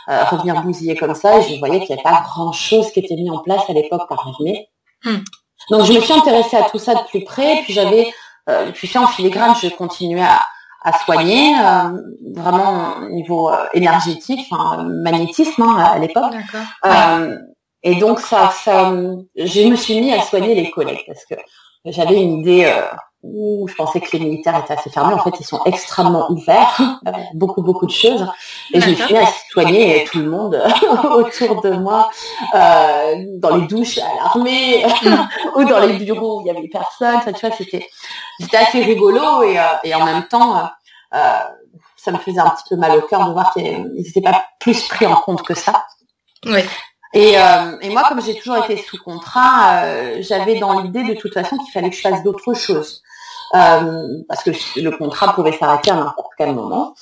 euh, 0.09 0.25
revenir 0.25 0.63
bousiller 0.63 0.97
comme 0.97 1.15
ça. 1.15 1.39
Et 1.39 1.43
je 1.43 1.59
voyais 1.59 1.81
qu'il 1.81 1.95
n'y 1.95 2.01
avait 2.01 2.03
pas 2.03 2.23
grand-chose 2.23 2.91
qui 2.93 3.01
était 3.01 3.15
mis 3.15 3.31
en 3.31 3.39
place 3.39 3.63
à 3.69 3.73
l'époque 3.73 4.09
par 4.09 4.25
l'armée. 4.27 4.69
Hmm. 5.05 5.19
Donc 5.71 5.85
je 5.85 5.93
me 5.93 6.01
suis 6.01 6.13
intéressée 6.13 6.57
à 6.57 6.65
tout 6.65 6.79
ça 6.79 6.95
de 6.95 7.07
plus 7.09 7.25
près. 7.25 7.63
Puis 7.65 7.73
j'avais, 7.73 8.11
euh, 8.49 8.71
puis 8.73 8.89
fait 8.89 8.99
en 8.99 9.07
filigrane, 9.07 9.55
je 9.61 9.69
continuais 9.69 10.23
à, 10.23 10.41
à 10.83 10.99
soigner, 10.99 11.55
euh, 11.59 11.99
vraiment 12.35 12.97
au 13.03 13.11
niveau 13.11 13.51
euh, 13.51 13.67
énergétique, 13.75 14.47
enfin 14.51 14.83
magnétisme 14.85 15.63
hein, 15.63 15.77
à 15.77 15.99
l'époque. 15.99 16.35
et 17.83 17.95
donc 17.97 18.21
ça, 18.21 18.51
ça, 18.51 18.93
je 19.37 19.69
me 19.69 19.77
suis 19.77 20.01
mis 20.01 20.13
à 20.13 20.23
soigner 20.23 20.55
les 20.55 20.71
collègues 20.71 21.05
parce 21.07 21.25
que 21.25 21.35
j'avais 21.85 22.21
une 22.21 22.41
idée 22.41 22.73
où 23.23 23.67
je 23.69 23.75
pensais 23.75 24.01
que 24.01 24.17
les 24.17 24.21
militaires 24.21 24.57
étaient 24.57 24.75
assez 24.75 24.91
fermés. 24.91 25.15
En 25.15 25.19
fait, 25.19 25.41
ils 25.41 25.45
sont 25.45 25.61
extrêmement 25.65 26.31
ouverts, 26.31 27.01
beaucoup, 27.35 27.63
beaucoup 27.63 27.87
de 27.87 27.93
choses. 27.93 28.27
Et 28.73 28.81
je 28.81 28.91
me 28.91 28.95
suis 28.95 29.13
mis 29.13 29.19
à 29.19 29.27
soigner 29.51 30.05
tout 30.05 30.19
le 30.19 30.31
monde 30.31 30.63
autour 31.11 31.61
de 31.63 31.71
moi, 31.71 32.11
euh, 32.55 33.17
dans 33.39 33.57
les 33.57 33.67
douches 33.67 33.99
à 33.99 34.15
l'armée, 34.15 34.87
ou 35.57 35.65
dans 35.65 35.81
les 35.81 35.99
bureaux 35.99 36.39
où 36.39 36.41
il 36.43 36.47
y 36.47 36.51
avait 36.51 36.69
personne. 36.69 37.21
Ça, 37.25 37.33
tu 37.33 37.47
vois, 37.47 37.57
c'était, 37.57 37.89
c'était 38.39 38.57
assez 38.59 38.83
rigolo 38.83 39.43
et, 39.43 39.59
euh, 39.59 39.63
et 39.83 39.95
en 39.95 40.05
même 40.05 40.27
temps, 40.29 40.69
euh, 41.15 41.19
ça 41.97 42.13
me 42.13 42.19
faisait 42.19 42.41
un 42.41 42.51
petit 42.51 42.65
peu 42.71 42.77
mal 42.77 42.97
au 42.97 43.03
cœur 43.03 43.27
de 43.27 43.33
voir 43.33 43.53
qu'ils 43.53 43.91
n'étaient 43.93 44.23
pas 44.23 44.45
plus 44.61 44.87
pris 44.89 45.07
en 45.07 45.17
compte 45.17 45.43
que 45.43 45.55
ça. 45.55 45.85
Oui. 46.47 46.63
Et, 47.15 47.39
euh, 47.39 47.79
et, 47.81 47.89
moi, 47.91 48.05
comme 48.09 48.21
j'ai 48.21 48.37
toujours 48.37 48.59
été 48.65 48.77
sous 48.77 48.99
contrat, 48.99 49.85
euh, 49.85 50.19
j'avais 50.21 50.59
dans 50.59 50.81
l'idée 50.81 51.05
de 51.05 51.15
toute 51.15 51.33
façon 51.33 51.57
qu'il 51.57 51.73
fallait 51.73 51.91
que 51.91 51.97
je 51.97 52.03
fasse 52.03 52.23
d'autres 52.23 52.55
choses. 52.55 53.03
Euh, 53.55 54.23
parce 54.29 54.43
que 54.43 54.51
le 54.77 54.91
contrat 54.91 55.33
pouvait 55.33 55.53
s'arrêter 55.53 55.91
à 55.91 55.95
n'importe 55.95 56.33
quel 56.37 56.55
moment. 56.55 56.95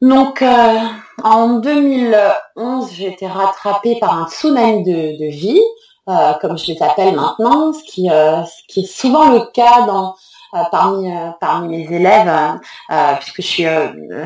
Donc, 0.00 0.40
euh, 0.40 0.78
en 1.22 1.58
2011, 1.58 2.92
j'ai 2.92 3.08
été 3.08 3.26
rattrapée 3.26 3.98
par 3.98 4.18
un 4.18 4.28
tsunami 4.28 4.84
de, 4.84 5.18
de 5.18 5.30
vie, 5.30 5.60
euh, 6.08 6.32
comme 6.40 6.56
je 6.56 6.72
les 6.72 6.82
appelle 6.82 7.14
maintenant, 7.14 7.72
ce 7.72 7.82
qui, 7.84 8.08
ce 8.08 8.66
qui 8.68 8.80
est 8.80 8.90
souvent 8.90 9.30
le 9.30 9.40
cas 9.52 9.82
dans 9.86 10.14
euh, 10.14 10.35
parmi 10.70 11.10
euh, 11.10 11.30
parmi 11.40 11.68
mes 11.68 11.94
élèves, 11.94 12.58
euh, 12.90 13.14
puisque 13.20 13.42
je 13.42 13.46
suis 13.46 13.66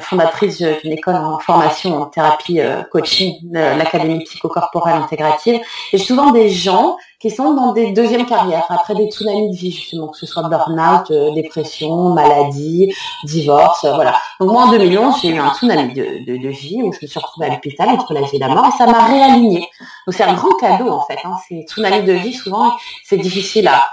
fondatrice 0.01 0.59
d'une 0.59 0.93
école 0.93 1.17
en 1.17 1.39
formation 1.39 2.03
en 2.03 2.07
thérapie 2.07 2.61
coaching, 2.91 3.37
l'Académie 3.53 4.25
psychocorporelle 4.25 4.97
intégrative. 4.97 5.61
Et 5.93 5.99
j'ai 5.99 6.05
souvent 6.05 6.31
des 6.31 6.49
gens 6.49 6.97
qui 7.19 7.31
sont 7.31 7.53
dans 7.53 7.73
des 7.73 7.93
deuxièmes 7.93 8.25
carrières, 8.25 8.65
après 8.71 8.95
des 8.95 9.11
tsunamis 9.11 9.51
de 9.51 9.57
vie, 9.57 9.71
justement, 9.71 10.09
que 10.09 10.17
ce 10.17 10.25
soit 10.25 10.49
burn-out, 10.49 11.13
dépression, 11.35 12.15
maladie, 12.15 12.95
divorce, 13.25 13.85
voilà. 13.85 14.19
Donc 14.41 14.53
moi, 14.53 14.63
en 14.63 14.71
2011, 14.71 15.17
j'ai 15.21 15.29
eu 15.29 15.39
un 15.39 15.53
tsunami 15.53 15.93
de, 15.93 16.25
de, 16.25 16.43
de, 16.43 16.49
vie 16.49 16.81
où 16.83 16.93
je 16.93 16.99
me 17.03 17.07
suis 17.07 17.21
retrouvée 17.21 17.49
à 17.49 17.51
l'hôpital 17.51 17.91
entre 17.91 18.15
la 18.15 18.23
vie 18.23 18.37
et 18.37 18.39
la 18.39 18.49
mort, 18.49 18.67
et 18.67 18.77
ça 18.79 18.87
m'a 18.87 19.05
réalignée. 19.05 19.69
Donc 20.07 20.15
c'est 20.15 20.25
un 20.25 20.33
grand 20.33 20.53
cadeau, 20.59 20.89
en 20.89 21.05
fait. 21.05 21.19
Hein. 21.25 21.37
Ces 21.47 21.67
tsunamis 21.69 22.05
de 22.05 22.13
vie, 22.13 22.33
souvent, 22.33 22.73
c'est 23.05 23.19
difficile 23.19 23.69
à, 23.69 23.85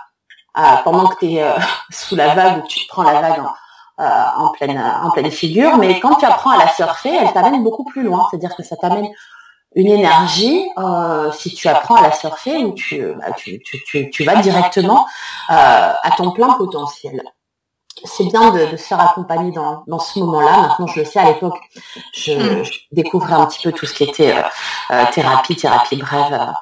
pendant 0.84 1.08
que 1.08 1.20
tu 1.20 1.34
es 1.34 1.44
euh, 1.44 1.54
sous 1.90 2.16
la 2.16 2.34
vague 2.34 2.64
ou 2.64 2.68
tu 2.68 2.80
te 2.80 2.88
prends 2.88 3.04
la 3.04 3.22
vague 3.22 3.40
en, 3.40 4.04
euh, 4.04 4.26
en, 4.38 4.50
pleine, 4.50 4.80
en 4.80 5.10
pleine 5.12 5.32
figure. 5.32 5.78
Mais 5.78 6.00
quand 6.00 6.16
tu 6.16 6.26
apprends 6.26 6.52
à 6.52 6.58
la 6.58 6.68
surfer, 6.70 7.16
elle 7.16 7.32
t'amène 7.34 7.64
beaucoup 7.64 7.86
plus 7.86 8.04
loin. 8.04 8.28
C'est-à-dire 8.30 8.56
que 8.56 8.64
ça 8.64 8.76
t'amène 8.76 9.08
une 9.76 9.88
énergie, 9.88 10.68
euh, 10.78 11.32
si 11.32 11.54
tu 11.54 11.68
apprends 11.68 11.96
à 11.96 12.02
la 12.02 12.12
surfer, 12.12 12.58
où 12.64 12.74
tu, 12.74 13.02
bah, 13.16 13.32
tu, 13.36 13.62
tu, 13.62 14.10
tu, 14.10 14.24
vas 14.24 14.38
directement 14.38 15.06
à 15.50 16.10
ton 16.18 16.32
plein 16.32 16.54
potentiel 16.54 17.22
c'est 18.04 18.26
bien 18.26 18.52
de, 18.52 18.72
de, 18.72 18.78
se 18.78 18.84
faire 18.84 19.02
accompagner 19.02 19.52
dans, 19.52 19.84
dans 19.88 19.98
ce 19.98 20.20
moment-là. 20.20 20.68
Maintenant, 20.68 20.86
je 20.86 21.00
le 21.00 21.06
sais, 21.06 21.18
à 21.18 21.26
l'époque, 21.26 21.58
je, 22.14 22.32
mm. 22.32 22.64
je, 22.64 22.72
découvrais 22.92 23.34
un 23.34 23.48
petit 23.48 23.60
peu 23.64 23.72
tout 23.72 23.88
ce 23.88 23.94
qui 23.96 24.04
était 24.04 24.36
thérapie, 25.14 25.56
thérapie 25.56 25.96
brève, 25.96 26.54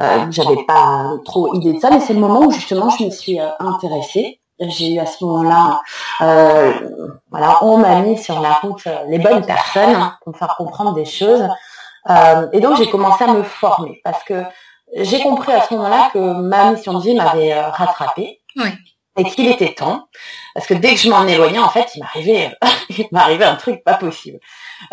euh, 0.00 0.26
j'avais 0.30 0.64
pas 0.66 1.12
trop 1.24 1.54
idée 1.54 1.74
de 1.74 1.80
ça, 1.80 1.90
mais 1.90 2.00
c'est 2.00 2.14
le 2.14 2.20
moment 2.20 2.40
où 2.40 2.50
justement 2.50 2.90
je 2.90 3.04
me 3.04 3.10
suis 3.10 3.40
euh, 3.40 3.48
intéressée. 3.58 4.40
J'ai 4.58 4.94
eu 4.94 4.98
à 4.98 5.06
ce 5.06 5.22
moment-là, 5.24 5.82
euh, 6.22 6.72
voilà, 7.30 7.62
on 7.62 7.76
m'a 7.76 8.00
mis 8.00 8.16
sur 8.16 8.40
la 8.40 8.54
route 8.54 8.80
euh, 8.86 9.04
les 9.08 9.18
bonnes 9.18 9.44
personnes 9.44 10.12
pour 10.22 10.32
me 10.32 10.38
faire 10.38 10.54
comprendre 10.56 10.94
des 10.94 11.04
choses. 11.04 11.46
Euh, 12.08 12.48
et 12.52 12.60
donc 12.60 12.78
j'ai 12.78 12.88
commencé 12.88 13.24
à 13.24 13.34
me 13.34 13.42
former 13.42 14.00
parce 14.02 14.22
que 14.24 14.42
j'ai 14.94 15.20
compris 15.20 15.52
à 15.52 15.62
ce 15.62 15.74
moment-là 15.74 16.10
que 16.12 16.18
ma 16.18 16.70
mission 16.70 16.94
de 16.94 17.02
vie 17.02 17.14
m'avait 17.14 17.60
rattrapée. 17.60 18.40
Oui 18.56 18.70
et 19.16 19.24
qu'il 19.24 19.48
était 19.48 19.72
temps, 19.72 20.08
parce 20.54 20.66
que 20.66 20.74
dès 20.74 20.90
que 20.90 21.00
je 21.00 21.08
m'en 21.08 21.26
éloignais, 21.26 21.58
en 21.58 21.70
fait, 21.70 21.86
il 21.94 22.00
m'arrivait, 22.00 22.52
il 22.90 23.06
m'arrivait 23.12 23.44
un 23.44 23.56
truc 23.56 23.82
pas 23.82 23.94
possible. 23.94 24.38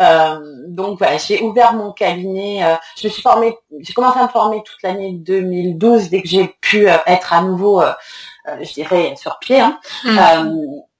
Euh, 0.00 0.38
donc 0.68 0.98
voilà, 0.98 1.18
j'ai 1.18 1.42
ouvert 1.42 1.74
mon 1.74 1.92
cabinet, 1.92 2.64
euh, 2.64 2.74
je 3.00 3.06
me 3.06 3.12
suis 3.12 3.22
formée, 3.22 3.56
j'ai 3.80 3.92
commencé 3.92 4.18
à 4.18 4.24
me 4.24 4.28
former 4.28 4.62
toute 4.64 4.82
l'année 4.82 5.12
2012 5.12 6.10
dès 6.10 6.22
que 6.22 6.28
j'ai 6.28 6.48
pu 6.60 6.88
euh, 6.88 6.96
être 7.06 7.32
à 7.32 7.42
nouveau 7.42 7.82
je 8.60 8.72
dirais, 8.74 9.14
sur 9.16 9.38
pied. 9.38 9.60
Hein. 9.60 9.78
Mm. 10.04 10.58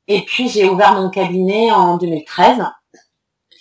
et 0.09 0.23
puis 0.23 0.49
j'ai 0.49 0.69
ouvert 0.69 0.95
mon 0.95 1.11
cabinet 1.11 1.71
en 1.71 1.97
2013. 1.99 2.65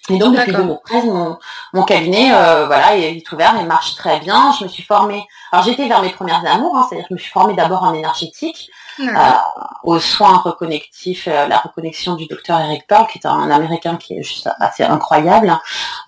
Et 0.10 0.18
donc 0.18 0.36
depuis 0.36 0.52
2013, 0.52 1.06
mon, 1.06 1.38
mon 1.74 1.84
cabinet, 1.84 2.30
voilà, 2.30 2.96
il 2.96 3.18
est 3.18 3.32
ouvert, 3.32 3.56
il 3.60 3.66
marche 3.66 3.96
très 3.96 4.20
bien. 4.20 4.54
Je 4.58 4.66
me 4.66 4.70
suis 4.70 4.84
formée. 4.84 5.26
Alors 5.52 5.66
j'étais 5.66 5.88
vers 5.88 6.02
mes 6.02 6.10
premières 6.10 6.46
amours, 6.46 6.78
hein, 6.78 6.86
c'est-à-dire 6.88 7.08
que 7.08 7.16
je 7.16 7.16
me 7.16 7.20
suis 7.20 7.32
formée 7.32 7.56
d'abord 7.56 7.84
en 7.84 7.94
énergétique. 7.94 8.70
Euh, 9.00 9.06
aux 9.84 10.00
soins 10.00 10.38
reconnectifs, 10.38 11.28
euh, 11.28 11.48
la 11.48 11.58
reconnexion 11.58 12.16
du 12.16 12.28
docteur 12.28 12.60
Eric 12.60 12.88
Pearl, 12.88 13.08
qui 13.08 13.18
est 13.18 13.26
un 13.26 13.50
Américain 13.50 13.98
qui 13.98 14.18
est 14.18 14.24
juste 14.24 14.50
assez 14.60 14.84
incroyable, 14.84 15.58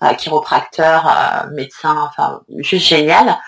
euh, 0.02 0.14
chiropracteur, 0.14 1.46
médecin, 1.52 1.96
enfin 2.08 2.40
juste 2.58 2.86
génial. 2.86 3.38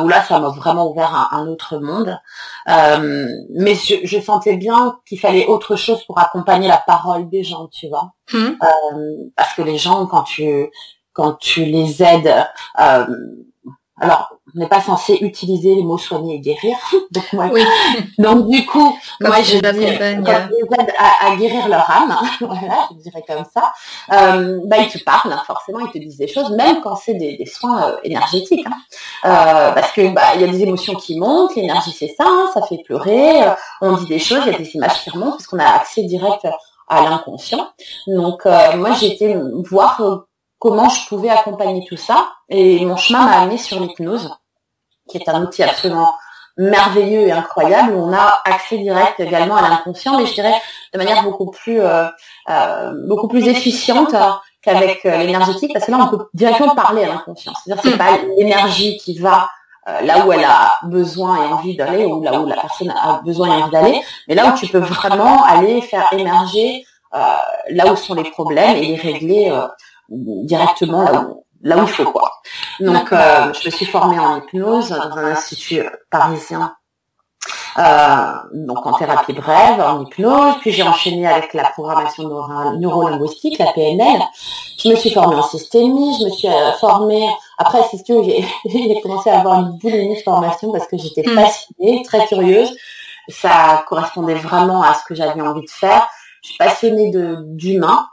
où 0.00 0.08
là, 0.08 0.22
ça 0.22 0.38
m'a 0.38 0.48
vraiment 0.48 0.90
ouvert 0.90 1.28
un, 1.32 1.46
autre 1.46 1.78
monde. 1.78 2.18
mais 2.66 3.74
je, 3.74 4.20
sentais 4.20 4.56
bien 4.56 4.98
qu'il 5.06 5.18
fallait 5.18 5.46
autre 5.46 5.76
chose 5.76 6.04
pour 6.04 6.18
accompagner 6.18 6.68
la 6.68 6.78
parole 6.78 7.28
des 7.28 7.44
gens, 7.44 7.68
tu 7.68 7.88
vois. 7.88 8.12
Hmm. 8.30 8.56
parce 9.36 9.54
que 9.54 9.62
les 9.62 9.78
gens, 9.78 10.06
quand 10.06 10.22
tu 10.22 10.70
quand 11.14 11.32
tu 11.34 11.64
les 11.64 12.02
aides, 12.02 12.46
alors 14.00 14.38
on 14.54 14.60
n'est 14.60 14.68
pas 14.68 14.80
censé 14.80 15.18
utiliser 15.20 15.74
les 15.74 15.82
mots 15.82 15.98
soigner 15.98 16.36
et 16.36 16.40
guérir. 16.40 16.76
Donc, 17.10 17.32
moi, 17.32 17.48
oui. 17.52 17.62
donc 18.18 18.48
du 18.48 18.64
coup, 18.66 18.96
moi 19.20 19.42
je, 19.42 19.58
dis, 19.58 19.78
les 19.80 19.86
aide 19.86 20.92
à, 20.98 21.36
guérir 21.36 21.68
leur 21.68 21.90
âme, 21.90 22.16
voilà, 22.40 22.88
je 22.90 23.02
dirais 23.02 23.24
comme 23.26 23.44
ça, 23.52 23.72
euh, 24.12 24.60
bah, 24.64 24.78
ils 24.78 24.88
te 24.88 25.02
parlent, 25.02 25.32
hein, 25.32 25.42
forcément, 25.46 25.80
ils 25.80 25.90
te 25.90 25.98
disent 25.98 26.18
des 26.18 26.28
choses, 26.28 26.50
même 26.50 26.80
quand 26.82 26.96
c'est 26.96 27.14
des, 27.14 27.44
soins 27.46 27.90
euh, 27.90 27.96
énergétiques. 28.04 28.66
Hein. 28.66 28.76
Euh, 29.24 29.72
parce 29.72 29.92
que 29.92 30.12
bah, 30.12 30.34
il 30.34 30.40
y 30.42 30.44
a 30.44 30.48
des 30.48 30.62
émotions 30.62 30.94
qui 30.94 31.18
montent, 31.18 31.54
l'énergie 31.56 31.92
c'est 31.92 32.14
ça, 32.16 32.24
hein, 32.26 32.50
ça 32.52 32.62
fait 32.62 32.82
pleurer, 32.84 33.40
on 33.80 33.92
dit 33.92 34.06
des 34.06 34.18
choses, 34.18 34.42
il 34.46 34.52
y 34.52 34.54
a 34.54 34.58
des 34.58 34.70
images 34.74 35.02
qui 35.02 35.10
remontent, 35.10 35.32
parce 35.32 35.46
qu'on 35.46 35.58
a 35.58 35.66
accès 35.66 36.02
direct 36.02 36.46
à 36.88 37.02
l'inconscient. 37.02 37.68
Donc 38.06 38.44
moi 38.44 38.92
j'ai 38.98 39.12
été 39.12 39.36
voir 39.70 40.26
comment 40.58 40.88
je 40.88 41.06
pouvais 41.08 41.30
accompagner 41.30 41.84
tout 41.88 41.96
ça. 41.96 42.30
Et 42.48 42.84
mon 42.84 42.96
chemin 42.96 43.24
m'a 43.24 43.40
amené 43.40 43.58
sur 43.58 43.80
l'hypnose, 43.80 44.34
qui 45.08 45.18
est 45.18 45.28
un 45.28 45.42
outil 45.42 45.62
absolument 45.62 46.12
merveilleux 46.58 47.28
et 47.28 47.32
incroyable 47.32 47.92
où 47.94 48.00
on 48.00 48.12
a 48.12 48.42
accès 48.44 48.78
direct 48.78 49.20
également 49.20 49.56
à 49.56 49.68
l'inconscient, 49.68 50.18
mais 50.18 50.26
je 50.26 50.34
dirais 50.34 50.54
de 50.92 50.98
manière 50.98 51.22
beaucoup 51.22 51.50
plus 51.50 51.80
euh, 51.80 52.06
euh, 52.50 52.92
beaucoup 53.06 53.28
plus 53.28 53.46
efficiente 53.46 54.14
qu'avec 54.60 55.06
euh, 55.06 55.18
l'énergétique, 55.18 55.72
parce 55.72 55.86
que 55.86 55.92
là 55.92 55.98
on 56.00 56.08
peut 56.08 56.26
directement 56.34 56.74
parler 56.74 57.04
à 57.04 57.08
l'inconscient. 57.08 57.52
C'est-à-dire 57.54 57.82
c'est 57.84 57.96
pas 57.96 58.18
l'énergie 58.36 58.98
qui 58.98 59.18
va 59.18 59.48
là 60.02 60.26
où 60.26 60.32
elle 60.32 60.44
a 60.44 60.74
besoin 60.82 61.42
et 61.42 61.46
envie 61.46 61.74
d'aller, 61.74 62.04
ou 62.04 62.20
là 62.22 62.38
où 62.38 62.46
la 62.46 62.56
personne 62.56 62.90
a 62.90 63.22
besoin 63.24 63.56
et 63.56 63.62
envie 63.62 63.70
d'aller, 63.70 64.02
mais 64.26 64.34
là 64.34 64.52
où 64.52 64.58
tu 64.58 64.66
peux 64.66 64.80
vraiment 64.80 65.44
aller 65.44 65.80
faire 65.80 66.12
émerger 66.12 66.84
là 67.70 67.90
où 67.90 67.96
sont 67.96 68.12
les 68.12 68.30
problèmes 68.30 68.76
et 68.76 68.84
les 68.84 68.96
régler 68.96 69.50
directement 70.08 71.02
là 71.02 71.22
où, 71.22 71.44
là 71.62 71.76
où 71.78 71.82
il 71.82 71.88
faut 71.88 72.10
quoi. 72.10 72.32
Donc 72.80 73.12
euh, 73.12 73.52
je 73.60 73.66
me 73.66 73.70
suis 73.70 73.86
formée 73.86 74.18
en 74.18 74.38
hypnose 74.38 74.90
dans 74.90 75.16
un 75.16 75.32
institut 75.32 75.84
parisien. 76.10 76.74
Euh, 77.78 78.32
donc 78.54 78.84
en 78.86 78.92
thérapie 78.94 79.32
brève, 79.32 79.80
en 79.80 80.02
hypnose, 80.02 80.56
puis 80.60 80.72
j'ai 80.72 80.82
enchaîné 80.82 81.26
avec 81.26 81.54
la 81.54 81.64
programmation 81.64 82.24
neuro-linguistique, 82.78 83.58
la 83.58 83.72
PNL. 83.72 84.20
Je 84.82 84.88
me 84.88 84.96
suis 84.96 85.10
formée 85.10 85.36
en 85.36 85.42
systémie, 85.42 86.16
je 86.18 86.24
me 86.24 86.30
suis 86.30 86.48
euh, 86.48 86.72
formée, 86.80 87.28
après 87.56 87.78
c'est 87.90 88.04
j'ai 88.64 89.00
commencé 89.00 89.30
à 89.30 89.40
avoir 89.40 89.60
une 89.60 89.78
boulimie 89.78 90.16
de 90.16 90.22
formation 90.22 90.72
parce 90.72 90.86
que 90.88 90.96
j'étais 90.98 91.22
hmm. 91.22 91.34
fascinée, 91.34 92.02
très 92.04 92.26
curieuse. 92.26 92.74
Ça 93.28 93.84
correspondait 93.86 94.34
vraiment 94.34 94.82
à 94.82 94.94
ce 94.94 95.04
que 95.06 95.14
j'avais 95.14 95.40
envie 95.40 95.64
de 95.64 95.70
faire. 95.70 96.08
Je 96.42 96.48
suis 96.48 96.58
passionnée 96.58 97.12
d'humain, 97.12 98.06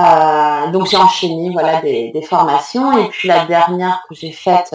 euh, 0.00 0.70
donc 0.70 0.86
j'ai 0.86 0.96
enchaîné 0.96 1.50
voilà 1.50 1.80
des, 1.80 2.22
formations 2.22 2.96
et 2.96 3.08
puis 3.08 3.28
la 3.28 3.44
dernière 3.46 4.02
que 4.08 4.14
j'ai 4.14 4.32
faite 4.32 4.74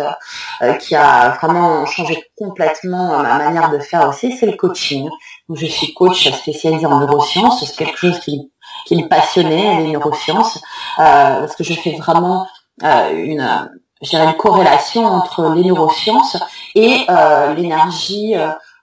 euh, 0.61 0.73
qui 0.73 0.95
a 0.95 1.37
vraiment 1.41 1.85
changé 1.85 2.23
complètement 2.37 3.23
ma 3.23 3.37
manière 3.37 3.71
de 3.71 3.79
faire 3.79 4.07
aussi 4.09 4.35
c'est 4.37 4.45
le 4.45 4.57
coaching. 4.57 5.09
Donc, 5.47 5.57
je 5.57 5.65
suis 5.67 5.93
coach 5.93 6.29
spécialisée 6.31 6.85
en 6.85 6.99
neurosciences, 6.99 7.63
c'est 7.65 7.75
quelque 7.75 7.97
chose 7.97 8.19
qui, 8.19 8.51
qui 8.87 8.95
me 9.01 9.07
passionnait 9.07 9.81
les 9.81 9.91
neurosciences 9.91 10.57
euh, 10.99 11.39
parce 11.39 11.55
que 11.55 11.63
je 11.63 11.73
fais 11.73 11.95
vraiment 11.97 12.47
une 12.83 13.69
je 14.01 14.17
une 14.17 14.33
corrélation 14.33 15.05
entre 15.05 15.53
les 15.55 15.63
neurosciences 15.63 16.37
et 16.75 17.05
l'énergie 17.55 18.35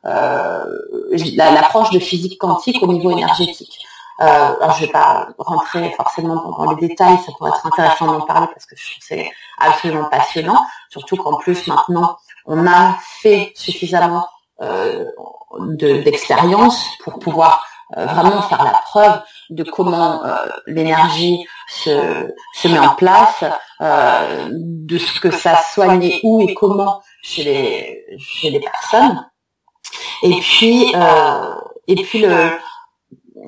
l'approche 0.03 1.91
de 1.91 1.99
physique 1.99 2.39
quantique 2.39 2.83
au 2.83 2.87
niveau 2.87 3.11
énergétique. 3.11 3.79
Euh, 4.23 4.55
alors 4.61 4.77
je 4.77 4.87
vais 4.87 4.93
pas 4.93 5.29
rentrer 5.39 5.91
forcément 5.97 6.37
dans 6.37 6.71
les 6.73 6.89
détails, 6.89 7.19
ça 7.27 7.33
pourrait 7.37 7.51
être 7.51 7.67
intéressant 7.67 8.07
d'en 8.07 8.21
parler 8.21 8.47
parce 8.53 8.67
que 8.67 8.77
c'est 9.01 9.31
absolument 9.59 10.09
passionnant, 10.11 10.65
surtout 10.91 11.17
qu'en 11.17 11.37
plus 11.39 11.67
maintenant 11.67 12.17
on 12.47 12.67
a 12.67 12.97
fait 13.21 13.53
suffisamment 13.57 14.27
euh, 14.61 15.07
d'expérience 16.05 16.87
pour 17.03 17.19
pouvoir 17.19 17.67
euh, 17.97 18.07
vraiment 18.07 18.43
faire 18.43 18.63
la 18.65 18.81
preuve 18.85 19.21
de 19.51 19.65
comment 19.65 20.25
euh, 20.25 20.37
l'énergie 20.67 21.45
se, 21.69 22.29
met 22.69 22.79
en 22.79 22.95
place, 22.95 23.45
de 23.81 24.99
ce 24.99 25.21
que 25.21 25.31
ça 25.31 25.57
soigne 25.57 26.03
et 26.05 26.21
où 26.23 26.41
et 26.49 26.55
comment 26.55 27.03
chez 27.23 27.45
les, 27.45 28.19
chez 28.19 28.51
les 28.51 28.61
personnes. 28.61 29.29
Et 30.23 30.39
puis, 30.41 30.95
et 31.89 31.97
puis 31.97 32.21
le, 32.21 32.51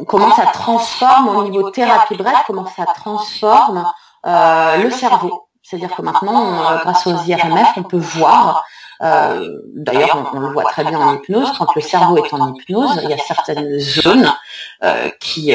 comment 0.07 0.35
ça 0.35 0.47
transforme 0.47 1.29
au 1.29 1.45
niveau 1.45 1.71
thérapie 1.71 2.17
bref, 2.17 2.35
comment 2.47 2.67
ça 2.67 2.85
transforme 2.87 3.85
euh, 4.27 4.77
le 4.79 4.91
cerveau. 4.91 5.49
C'est-à-dire 5.63 5.95
que 5.95 6.03
maintenant, 6.03 6.71
euh, 6.71 6.79
grâce 6.79 7.07
aux 7.07 7.17
IRMF, 7.25 7.69
on 7.77 7.83
peut 7.83 7.99
voir, 7.99 8.65
euh, 9.03 9.61
d'ailleurs 9.75 10.31
on, 10.35 10.41
le 10.41 10.53
voit 10.53 10.65
très 10.65 10.85
bien 10.85 10.99
en 11.01 11.15
hypnose, 11.15 11.53
quand 11.59 11.75
le 11.75 11.81
cerveau 11.81 12.25
est 12.25 12.35
en 12.35 12.55
hypnose, 12.55 13.01
il 13.03 13.11
y 13.11 13.13
a 13.13 13.19
certaines 13.19 13.79
zones 13.79 14.33
qui 15.21 15.55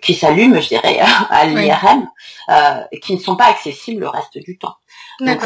qui 0.00 0.14
s'allument, 0.14 0.60
je 0.60 0.68
dirais, 0.68 1.00
à 1.30 1.44
l'IRM, 1.44 2.08
qui 3.02 3.14
ne 3.14 3.20
sont 3.20 3.36
pas 3.36 3.46
accessibles 3.46 4.00
le 4.00 4.08
reste 4.08 4.38
du 4.38 4.58
temps. 4.58 4.76
Donc 5.20 5.40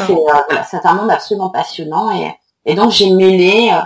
c'est 0.69 0.85
un 0.85 0.93
monde 0.93 1.11
absolument 1.11 1.49
passionnant 1.49 2.11
et, 2.15 2.33
et 2.65 2.75
donc 2.75 2.91
j'ai 2.91 3.09
mêlé 3.11 3.77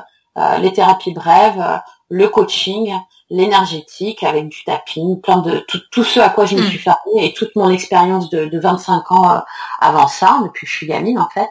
les 0.59 0.71
thérapies 0.71 1.13
brèves, 1.13 1.81
le 2.09 2.27
coaching, 2.27 2.95
l'énergétique 3.29 4.23
avec 4.23 4.49
du 4.49 4.63
tapping, 4.63 5.21
plein 5.21 5.37
de 5.37 5.65
tout, 5.91 6.03
ce 6.03 6.19
à 6.19 6.29
quoi 6.29 6.45
je 6.45 6.55
me 6.55 6.61
hmm. 6.61 6.69
suis 6.69 6.79
formée 6.79 7.25
et 7.25 7.33
toute 7.33 7.55
mon 7.55 7.69
expérience 7.69 8.29
de, 8.29 8.45
de 8.45 8.59
25 8.59 9.11
ans 9.11 9.35
euh, 9.35 9.39
avant 9.79 10.07
ça, 10.07 10.39
depuis 10.43 10.65
que 10.65 10.71
je 10.71 10.77
suis 10.77 10.87
gamine 10.87 11.19
en 11.19 11.29
fait. 11.29 11.49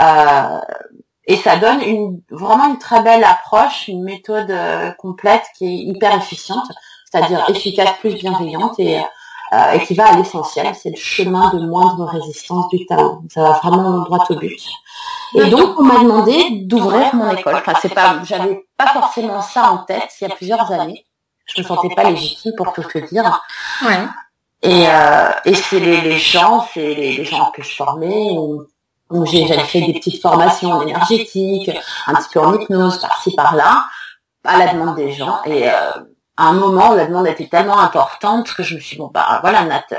Euh, 0.00 0.60
et 1.26 1.36
ça 1.36 1.56
donne 1.56 1.82
une, 1.82 2.22
vraiment 2.30 2.68
une 2.68 2.78
très 2.78 3.02
belle 3.02 3.24
approche, 3.24 3.88
une 3.88 4.02
méthode 4.02 4.50
euh, 4.50 4.90
complète 4.92 5.44
qui 5.56 5.66
est 5.66 5.76
hyper 5.76 6.16
efficiente, 6.16 6.66
c'est-à-dire 7.10 7.44
efficace 7.48 7.90
plus 8.00 8.14
bienveillante 8.14 8.78
et, 8.78 9.00
et 9.52 9.84
qui 9.84 9.94
va 9.94 10.08
à 10.08 10.16
l'essentiel. 10.16 10.74
C'est 10.74 10.90
le 10.90 10.96
chemin 10.96 11.52
de 11.54 11.60
moindre 11.60 12.04
résistance 12.06 12.68
du 12.68 12.84
Tao. 12.86 13.22
Ça 13.30 13.42
va 13.42 13.60
vraiment 13.62 14.00
droit 14.00 14.24
au 14.30 14.34
but. 14.36 14.60
Et 15.34 15.50
donc, 15.50 15.78
on 15.78 15.82
m'a 15.82 15.98
demandé 15.98 16.62
d'ouvrir 16.62 17.14
mon 17.14 17.30
école. 17.34 17.56
Enfin, 17.56 17.74
c'est 17.80 17.94
pas, 17.94 18.20
j'avais 18.24 18.66
pas 18.76 18.88
forcément 18.88 19.42
ça 19.42 19.70
en 19.70 19.78
tête 19.78 20.08
il 20.20 20.28
y 20.28 20.30
a 20.30 20.34
plusieurs 20.34 20.70
années. 20.72 21.04
Je 21.46 21.62
me 21.62 21.66
sentais 21.66 21.94
pas 21.94 22.04
légitime 22.04 22.52
pour 22.56 22.72
tout 22.72 22.82
te 22.82 22.98
dire. 22.98 23.42
Ouais. 23.84 24.06
Et, 24.62 24.86
euh, 24.88 25.30
et 25.44 25.54
c'est 25.54 25.80
les, 25.80 26.18
gens, 26.18 26.66
c'est 26.72 26.94
les, 26.94 27.24
gens 27.24 27.50
que 27.52 27.62
je 27.62 27.74
formais, 27.74 28.30
où, 28.30 28.66
j'avais 29.24 29.64
fait 29.64 29.80
des 29.82 29.94
petites 29.94 30.20
formations 30.20 30.72
en 30.72 30.82
énergétique, 30.82 31.70
un 32.06 32.14
petit 32.14 32.28
peu 32.32 32.40
en 32.40 32.54
hypnose, 32.54 33.00
par-ci, 33.00 33.34
par-là, 33.34 33.86
à 34.44 34.58
la 34.58 34.72
demande 34.72 34.96
des 34.96 35.12
gens. 35.12 35.40
Et 35.44 35.68
euh, 35.68 35.90
à 36.38 36.44
un 36.44 36.52
moment, 36.54 36.94
la 36.94 37.06
demande 37.06 37.26
était 37.26 37.48
tellement 37.48 37.78
importante 37.78 38.54
que 38.54 38.62
je 38.62 38.76
me 38.76 38.80
suis 38.80 38.96
dit, 38.96 39.02
bon, 39.02 39.10
bah 39.12 39.40
voilà, 39.42 39.64
Nat, 39.64 39.84
euh, 39.92 39.96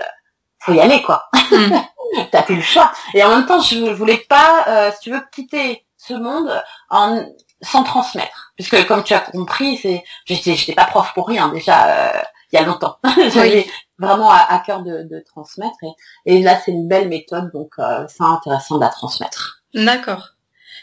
faut 0.60 0.74
y 0.74 0.80
aller, 0.80 1.04
quoi. 1.04 1.26
Mm. 1.52 1.76
T'as 2.32 2.42
plus 2.42 2.56
le 2.56 2.62
choix. 2.62 2.92
Et 3.14 3.24
en 3.24 3.30
même 3.30 3.46
temps, 3.46 3.62
je 3.62 3.92
voulais 3.92 4.26
pas, 4.28 4.66
euh, 4.68 4.92
si 4.94 5.02
tu 5.02 5.12
veux, 5.12 5.22
quitter 5.32 5.86
ce 5.98 6.14
monde 6.16 6.52
en 6.90 7.24
sans 7.62 7.84
transmettre. 7.84 8.54
Puisque 8.56 8.88
comme 8.88 9.04
tu 9.04 9.14
as 9.14 9.20
compris, 9.20 9.78
c'est 9.78 10.04
j'étais 10.26 10.74
pas 10.74 10.86
prof 10.86 11.12
pour 11.14 11.28
rien 11.28 11.50
déjà 11.50 11.88
euh, 11.88 12.22
il 12.52 12.60
y 12.60 12.62
a 12.62 12.66
longtemps. 12.66 12.98
J'avais 13.34 13.68
vraiment 13.98 14.32
à, 14.32 14.62
cœur 14.66 14.82
de, 14.82 15.24
transmettre 15.26 15.78
et, 16.26 16.42
là 16.42 16.58
c'est 16.64 16.72
une 16.72 16.88
belle 16.88 17.10
méthode 17.10 17.52
donc 17.52 17.74
euh, 17.80 18.06
c'est 18.08 18.24
intéressant 18.24 18.78
de 18.78 18.82
la 18.82 18.90
transmettre. 18.90 19.62
D'accord. 19.74 20.30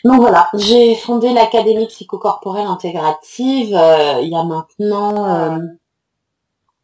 Donc 0.05 0.21
voilà, 0.21 0.49
j'ai 0.55 0.95
fondé 0.95 1.33
l'Académie 1.33 1.87
psychocorporelle 1.87 2.67
intégrative 2.67 3.75
euh, 3.75 4.21
il 4.23 4.29
y 4.29 4.37
a 4.37 4.45
maintenant 4.45 5.59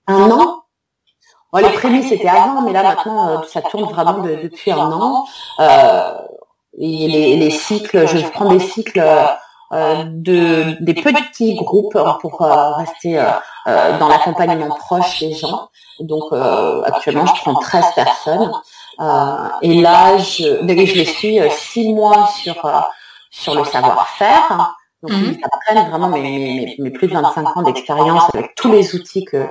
un 0.06 0.30
an. 0.30 0.62
les 1.54 1.70
prémices 1.70 2.08
c'était 2.08 2.28
avant, 2.28 2.62
mais 2.62 2.72
là 2.72 2.82
maintenant 2.82 3.42
ça 3.44 3.62
tourne 3.62 3.90
vraiment 3.92 4.18
depuis 4.18 4.72
un 4.72 4.90
an. 4.92 5.24
et 6.78 7.08
les, 7.08 7.36
les 7.36 7.50
cycles, 7.50 8.06
je 8.06 8.26
prends 8.30 8.48
des 8.48 8.60
cycles 8.60 9.04
de 9.70 10.82
des 10.82 10.94
petits 10.94 11.54
groupes 11.54 11.98
pour 12.20 12.40
rester 12.40 13.22
dans 13.66 14.08
l'accompagnement 14.08 14.74
proche 14.74 15.20
des 15.20 15.34
gens. 15.34 15.68
Donc 16.00 16.32
actuellement, 16.84 17.26
je 17.26 17.40
prends 17.42 17.54
13 17.54 17.84
personnes. 17.94 18.52
et 19.62 19.80
là, 19.80 20.18
je, 20.18 20.44
je 20.62 20.94
les 20.94 21.04
suis 21.04 21.38
six 21.50 21.92
mois 21.92 22.28
sur 22.42 22.56
sur 23.32 23.54
le 23.54 23.64
savoir-faire. 23.64 24.76
Donc, 25.02 25.10
ils 25.10 25.30
mhm. 25.30 25.38
apprennent 25.42 25.90
vraiment 25.90 26.08
mes, 26.08 26.76
plus 26.94 27.08
de 27.08 27.12
25 27.12 27.56
ans 27.56 27.62
d'expérience 27.62 28.22
avec 28.32 28.54
tous 28.54 28.70
les 28.70 28.94
outils 28.94 29.24
que, 29.24 29.48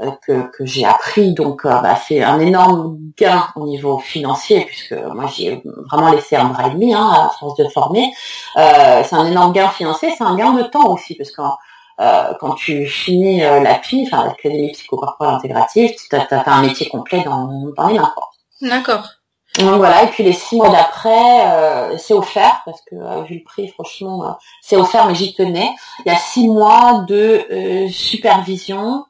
euh, 0.00 0.10
que, 0.26 0.50
que 0.50 0.64
j'ai 0.64 0.86
appris. 0.86 1.34
Donc, 1.34 1.66
euh, 1.66 1.80
bah, 1.80 1.96
c'est 1.96 2.22
un 2.22 2.40
énorme 2.40 2.96
gain 3.18 3.48
au 3.56 3.66
niveau 3.66 3.98
financier, 3.98 4.64
puisque 4.64 4.92
moi, 4.92 5.26
j'ai 5.26 5.62
vraiment 5.90 6.12
laissé 6.12 6.36
un 6.36 6.46
bras 6.46 6.68
et 6.68 6.70
demi 6.70 6.94
hein, 6.94 7.06
à 7.06 7.30
force 7.38 7.56
de 7.56 7.68
former. 7.68 8.10
Euh, 8.56 9.02
c'est 9.04 9.16
un 9.16 9.26
énorme 9.26 9.52
gain 9.52 9.68
financier, 9.68 10.14
c'est 10.16 10.24
un 10.24 10.36
gain 10.36 10.52
de 10.52 10.62
temps 10.62 10.88
aussi, 10.90 11.14
parce 11.16 11.32
que 11.32 11.42
euh, 12.00 12.32
quand 12.40 12.54
tu 12.54 12.86
finis 12.86 13.40
l'API, 13.40 14.06
enfin 14.06 14.24
l'Académie 14.24 14.70
psychocorporelle 14.70 15.34
intégrative, 15.34 15.90
tu 16.08 16.16
as, 16.16 16.42
un 16.46 16.62
métier 16.62 16.88
complet 16.88 17.24
dans, 17.24 17.72
dans 17.76 17.88
les 17.88 17.98
mains. 17.98 18.14
D'accord. 18.62 19.17
Donc 19.58 19.78
voilà, 19.78 20.04
et 20.04 20.06
puis 20.06 20.22
les 20.22 20.32
six 20.32 20.54
mois 20.54 20.68
d'après, 20.68 21.46
euh, 21.46 21.98
c'est 21.98 22.14
offert, 22.14 22.62
parce 22.64 22.80
que 22.82 22.94
euh, 22.94 23.22
vu 23.22 23.38
le 23.38 23.44
prix, 23.44 23.66
franchement, 23.68 24.24
euh, 24.24 24.30
c'est 24.62 24.76
offert, 24.76 25.06
mais 25.06 25.16
j'y 25.16 25.34
tenais. 25.34 25.70
Il 26.04 26.12
y 26.12 26.14
a 26.14 26.18
six 26.18 26.46
mois 26.46 27.04
de 27.08 27.88
supervision 27.90 29.04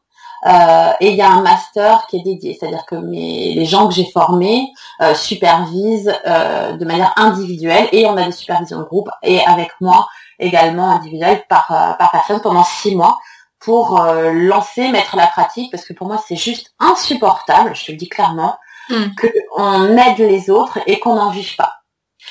et 1.01 1.11
il 1.11 1.17
y 1.17 1.21
a 1.21 1.31
un 1.31 1.43
master 1.43 2.07
qui 2.09 2.17
est 2.17 2.23
dédié, 2.23 2.57
c'est-à-dire 2.59 2.87
que 2.87 2.95
mes, 2.95 3.53
les 3.55 3.65
gens 3.67 3.89
que 3.89 3.95
j'ai 3.95 4.07
formés 4.07 4.73
supervisent 5.15 6.15
de 6.25 6.85
manière 6.85 7.13
individuelle 7.17 7.89
et 7.91 8.07
on 8.07 8.17
a 8.17 8.25
des 8.25 8.33
supervisions 8.33 8.79
de 8.79 8.85
groupe 8.85 9.11
et 9.25 9.45
avec 9.45 9.71
moi 9.81 10.09
également 10.39 10.91
individuelle 10.93 11.43
par, 11.49 11.67
par 11.99 12.11
personne 12.13 12.41
pendant 12.41 12.63
six 12.63 12.95
mois 12.95 13.19
pour 13.59 14.01
lancer, 14.01 14.89
mettre 14.93 15.17
la 15.17 15.27
pratique, 15.27 15.73
parce 15.73 15.85
que 15.85 15.93
pour 15.93 16.07
moi 16.07 16.23
c'est 16.27 16.37
juste 16.37 16.73
insupportable, 16.79 17.75
je 17.75 17.87
te 17.87 17.91
le 17.91 17.99
dis 17.99 18.09
clairement, 18.09 18.57
Hmm. 18.91 19.09
qu'on 19.15 19.97
aide 19.99 20.19
les 20.19 20.49
autres 20.51 20.79
et 20.87 20.99
qu'on 20.99 21.17
n'en 21.17 21.31
vive 21.31 21.57
pas. 21.57 21.79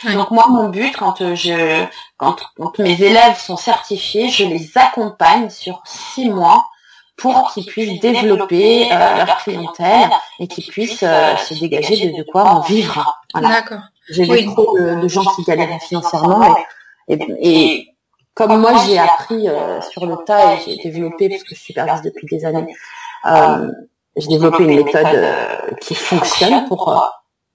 Donc 0.03 0.31
moi, 0.31 0.47
mon 0.49 0.69
but, 0.69 0.95
quand 0.95 1.21
euh, 1.21 1.35
je, 1.35 1.85
quand, 2.17 2.37
mes 2.79 3.01
élèves 3.01 3.37
sont 3.37 3.57
certifiés, 3.57 4.29
je 4.29 4.45
les 4.45 4.71
accompagne 4.75 5.49
sur 5.49 5.81
six 5.85 6.29
mois 6.29 6.65
pour 7.15 7.51
qu'ils 7.51 7.65
puissent 7.65 7.99
développer 7.99 8.91
euh, 8.91 9.25
leur 9.25 9.37
clientèle 9.37 10.09
et 10.39 10.47
qu'ils 10.47 10.67
puissent 10.67 11.03
euh, 11.03 11.35
se 11.37 11.55
dégager 11.55 12.11
de, 12.11 12.23
quoi 12.31 12.43
en 12.43 12.61
vivre. 12.61 13.21
D'accord. 13.33 13.81
J'ai 14.09 14.45
trop 14.45 14.77
de, 14.77 15.07
gens 15.07 15.25
qui 15.35 15.43
galèrent 15.43 15.81
financièrement 15.81 16.55
et, 17.07 17.87
comme 18.33 18.59
moi 18.61 18.73
j'ai 18.85 18.99
appris 18.99 19.47
sur 19.91 20.05
le 20.05 20.23
tas 20.25 20.53
et 20.53 20.59
j'ai 20.65 20.77
développé 20.77 21.27
parce 21.27 21.43
que 21.43 21.55
je 21.55 21.59
supervise 21.59 22.03
depuis 22.03 22.27
des 22.27 22.45
années 22.45 22.73
j'ai 24.17 24.27
développé 24.27 24.63
une 24.63 24.75
méthode 24.75 25.05
euh, 25.05 25.55
qui 25.81 25.95
fonctionne 25.95 26.65
pour 26.67 26.89
euh, 26.89 26.97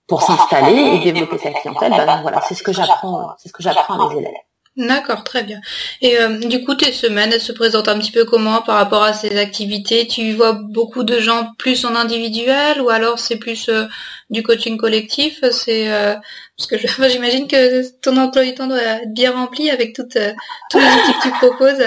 pour 0.06 0.22
s'installer 0.22 0.74
et 0.74 1.12
développer 1.12 1.38
sa 1.38 1.50
clientèle. 1.50 1.90
Ben, 1.90 2.20
voilà, 2.22 2.40
c'est 2.46 2.54
ce 2.54 2.62
que 2.62 2.72
j'apprends, 2.72 3.34
c'est 3.38 3.48
ce 3.48 3.52
que 3.52 3.62
j'apprends 3.62 4.08
à 4.08 4.12
mes 4.12 4.20
élèves. 4.20 4.32
D'accord, 4.76 5.22
très 5.22 5.42
bien. 5.42 5.60
Et 6.00 6.18
euh, 6.18 6.38
du 6.38 6.64
coup, 6.64 6.74
tes 6.74 6.92
semaines, 6.92 7.30
elles 7.30 7.42
se 7.42 7.52
présentent 7.52 7.88
un 7.88 7.98
petit 7.98 8.10
peu 8.10 8.24
comment 8.24 8.62
par 8.62 8.76
rapport 8.76 9.02
à 9.02 9.12
ces 9.12 9.36
activités? 9.38 10.06
Tu 10.06 10.32
vois 10.32 10.54
beaucoup 10.54 11.04
de 11.04 11.20
gens 11.20 11.52
plus 11.58 11.84
en 11.84 11.94
individuel 11.94 12.80
ou 12.80 12.88
alors 12.88 13.18
c'est 13.18 13.36
plus 13.36 13.68
du 14.32 14.42
coaching 14.42 14.76
collectif 14.76 15.38
C'est 15.52 15.88
parce 16.70 16.82
que 16.82 17.08
j'imagine 17.08 17.48
que 17.48 17.88
ton 18.00 18.16
emploi 18.16 18.44
du 18.44 18.54
temps 18.54 18.66
doit 18.66 18.80
être 18.80 19.12
bien 19.12 19.32
rempli 19.32 19.70
avec 19.70 19.94
toutes, 19.94 20.18
tous 20.70 20.78
les 20.78 20.84
outils 20.84 21.12
que 21.14 21.22
tu 21.22 21.30
proposes. 21.32 21.84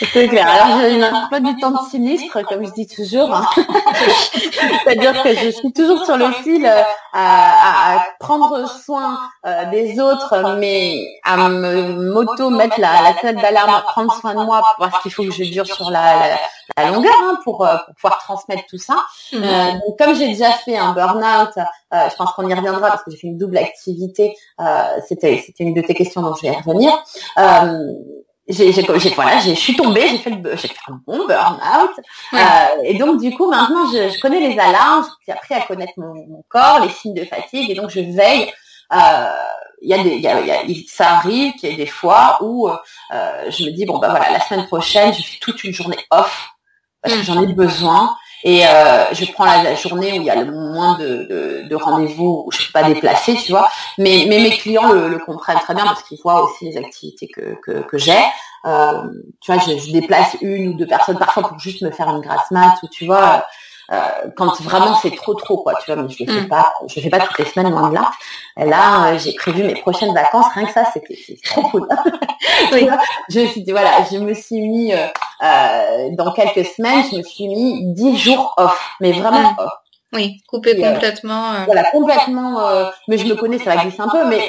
C'est 0.12 0.28
clair. 0.28 0.48
Alors 0.48 0.80
j'ai 0.80 1.02
un 1.02 1.14
emploi 1.14 1.40
du 1.40 1.56
temps 1.56 1.84
sinistre, 1.88 2.42
comme 2.46 2.66
je 2.66 2.72
dis 2.72 2.86
toujours. 2.86 3.54
C'est-à-dire 4.84 5.22
que 5.22 5.34
je 5.34 5.50
suis 5.50 5.72
toujours 5.72 6.04
sur 6.04 6.16
le 6.16 6.30
fil 6.44 6.66
euh, 6.66 6.82
à, 7.12 8.04
prendre 8.20 8.68
soin 8.68 9.18
euh, 9.46 9.64
des 9.70 9.98
autres, 9.98 10.56
mais 10.58 11.06
à 11.24 11.48
me 11.48 12.12
moto 12.12 12.50
mettre 12.50 12.78
la, 12.78 13.14
la 13.22 13.32
d'alarme, 13.32 13.74
à 13.74 13.80
prendre 13.80 14.12
soin 14.20 14.34
de 14.34 14.44
moi 14.44 14.62
parce 14.78 15.02
qu'il 15.02 15.12
faut 15.12 15.24
que 15.24 15.32
je 15.32 15.44
dure 15.44 15.66
sur 15.66 15.90
la, 15.90 16.28
la, 16.28 16.38
longueur 16.90 17.14
hein, 17.22 17.38
pour, 17.44 17.64
euh, 17.64 17.76
pour, 17.84 17.94
pouvoir 17.94 18.18
transmettre 18.18 18.64
tout 18.68 18.78
ça. 18.78 18.96
Mhm. 19.32 19.80
donc 19.86 19.98
comme 19.98 20.14
j'ai 20.14 20.28
déjà 20.28 20.50
fait 20.52 20.76
un 20.76 20.92
burn-out, 20.92 21.52
je 21.92 22.16
pense 22.16 22.32
qu'on 22.32 22.48
y 22.48 22.54
reviendra 22.54 22.88
parce 22.88 23.02
que 23.02 23.10
j'ai 23.10 23.16
fait 23.16 23.26
une 23.28 23.38
double 23.38 23.58
activité. 23.58 24.36
C'était 25.08 25.42
c'était 25.44 25.64
une 25.64 25.74
de 25.74 25.82
tes 25.82 25.94
questions 25.94 26.22
dont 26.22 26.34
je 26.34 26.42
vais 26.42 26.52
y 26.52 26.56
revenir 26.56 26.92
j'ai, 28.48 28.72
j'ai, 28.72 28.82
voilà, 29.14 29.40
je 29.40 29.52
suis 29.54 29.74
tombée, 29.74 30.08
j'ai 30.08 30.18
fait, 30.18 30.30
le, 30.30 30.56
j'ai 30.56 30.68
fait 30.68 30.76
un 30.88 31.00
bon 31.06 31.26
burn-out. 31.26 31.90
Euh, 32.32 32.38
et 32.84 32.94
donc, 32.94 33.20
du 33.20 33.34
coup, 33.34 33.50
maintenant, 33.50 33.86
je, 33.92 34.08
je 34.08 34.20
connais 34.20 34.40
les 34.40 34.58
alarmes, 34.58 35.06
j'ai 35.26 35.32
appris 35.32 35.54
à 35.54 35.62
connaître 35.62 35.94
mon, 35.96 36.14
mon, 36.14 36.44
corps, 36.48 36.80
les 36.80 36.90
signes 36.90 37.14
de 37.14 37.24
fatigue, 37.24 37.70
et 37.70 37.74
donc 37.74 37.90
je 37.90 38.00
veille. 38.00 38.52
Euh, 38.92 39.28
il 39.82 39.90
y 39.90 39.94
a 39.94 40.02
des, 40.02 40.10
il 40.10 40.20
y 40.20 40.28
a, 40.28 40.40
y 40.40 40.50
a, 40.52 40.62
ça 40.88 41.16
arrive 41.16 41.54
qu'il 41.54 41.70
y 41.70 41.72
ait 41.74 41.76
des 41.76 41.86
fois 41.86 42.38
où 42.40 42.68
euh, 42.68 43.50
je 43.50 43.64
me 43.64 43.70
dis 43.72 43.84
bon 43.84 43.98
bah 43.98 44.08
voilà, 44.08 44.30
la 44.30 44.40
semaine 44.40 44.66
prochaine, 44.66 45.12
je 45.12 45.22
fais 45.22 45.38
toute 45.38 45.62
une 45.64 45.74
journée 45.74 45.98
off 46.10 46.55
parce 47.06 47.18
que 47.18 47.24
j'en 47.24 47.42
ai 47.42 47.52
besoin. 47.52 48.16
Et 48.44 48.64
euh, 48.66 49.12
je 49.12 49.24
prends 49.32 49.44
la, 49.44 49.74
journée 49.74 50.12
où 50.12 50.22
il 50.22 50.24
y 50.24 50.30
a 50.30 50.36
le 50.36 50.52
moins 50.52 50.98
de, 50.98 51.26
de, 51.28 51.68
de 51.68 51.74
rendez-vous 51.74 52.44
où 52.46 52.52
je 52.52 52.58
ne 52.58 52.62
suis 52.62 52.72
pas 52.72 52.84
déplacée, 52.84 53.34
tu 53.34 53.50
vois. 53.50 53.68
Mais, 53.98 54.26
mais 54.28 54.38
mes 54.38 54.50
clients 54.50 54.92
le, 54.92 55.08
le 55.08 55.18
comprennent 55.18 55.58
très 55.58 55.74
bien 55.74 55.84
parce 55.84 56.02
qu'ils 56.04 56.20
voient 56.22 56.44
aussi 56.44 56.66
les 56.66 56.76
activités 56.76 57.26
que, 57.28 57.56
que, 57.62 57.82
que 57.82 57.98
j'ai. 57.98 58.22
Euh, 58.66 59.02
tu 59.40 59.52
vois, 59.52 59.60
je, 59.62 59.78
je, 59.78 59.92
déplace 59.92 60.36
une 60.42 60.68
ou 60.68 60.72
deux 60.74 60.86
personnes 60.86 61.18
parfois 61.18 61.48
pour 61.48 61.58
juste 61.58 61.82
me 61.82 61.90
faire 61.90 62.08
une 62.08 62.20
grasse 62.20 62.50
mat 62.50 62.76
ou 62.82 62.88
tu 62.88 63.06
vois. 63.06 63.46
Euh, 63.92 64.30
quand 64.36 64.60
vraiment 64.62 64.96
c'est 64.96 65.14
trop 65.14 65.34
trop 65.34 65.58
quoi 65.58 65.74
tu 65.74 65.92
vois 65.92 66.02
mais 66.02 66.08
je 66.08 66.24
le 66.24 66.32
fais 66.32 66.40
mm. 66.40 66.48
pas 66.48 66.72
je 66.88 66.98
fais 66.98 67.08
pas 67.08 67.20
toutes 67.20 67.38
les 67.38 67.44
semaines 67.44 67.70
loin 67.70 67.88
de 67.88 67.94
là 67.94 68.10
là 68.56 69.12
euh, 69.12 69.18
j'ai 69.18 69.32
prévu 69.34 69.62
mes 69.62 69.76
prochaines 69.76 70.12
vacances 70.12 70.46
rien 70.54 70.66
que 70.66 70.72
ça 70.72 70.84
c'est 70.92 71.40
trop 71.44 71.62
cool 71.68 71.86
oui. 72.72 72.88
je 73.28 73.40
me 73.40 73.46
suis 73.46 73.62
dit 73.62 73.70
voilà 73.70 74.02
je 74.10 74.18
me 74.18 74.34
suis 74.34 74.60
mis 74.60 74.92
euh, 74.92 75.06
euh, 75.44 76.08
dans 76.18 76.32
quelques 76.32 76.66
semaines 76.66 77.04
je 77.12 77.18
me 77.18 77.22
suis 77.22 77.46
mis 77.46 77.94
dix 77.94 78.18
jours 78.18 78.54
off 78.56 78.96
mais 79.00 79.12
vraiment 79.12 79.52
mm. 79.52 79.56
off 79.58 79.72
oui, 80.12 80.40
couper 80.48 80.80
complètement. 80.80 81.64
Voilà, 81.66 81.90
complètement. 81.90 82.60
mais 83.08 83.18
je 83.18 83.26
me 83.26 83.34
connais, 83.34 83.58
ça 83.58 83.74
va 83.74 83.82
glisser 83.82 84.00
un 84.00 84.08
peu, 84.08 84.24
mais 84.24 84.48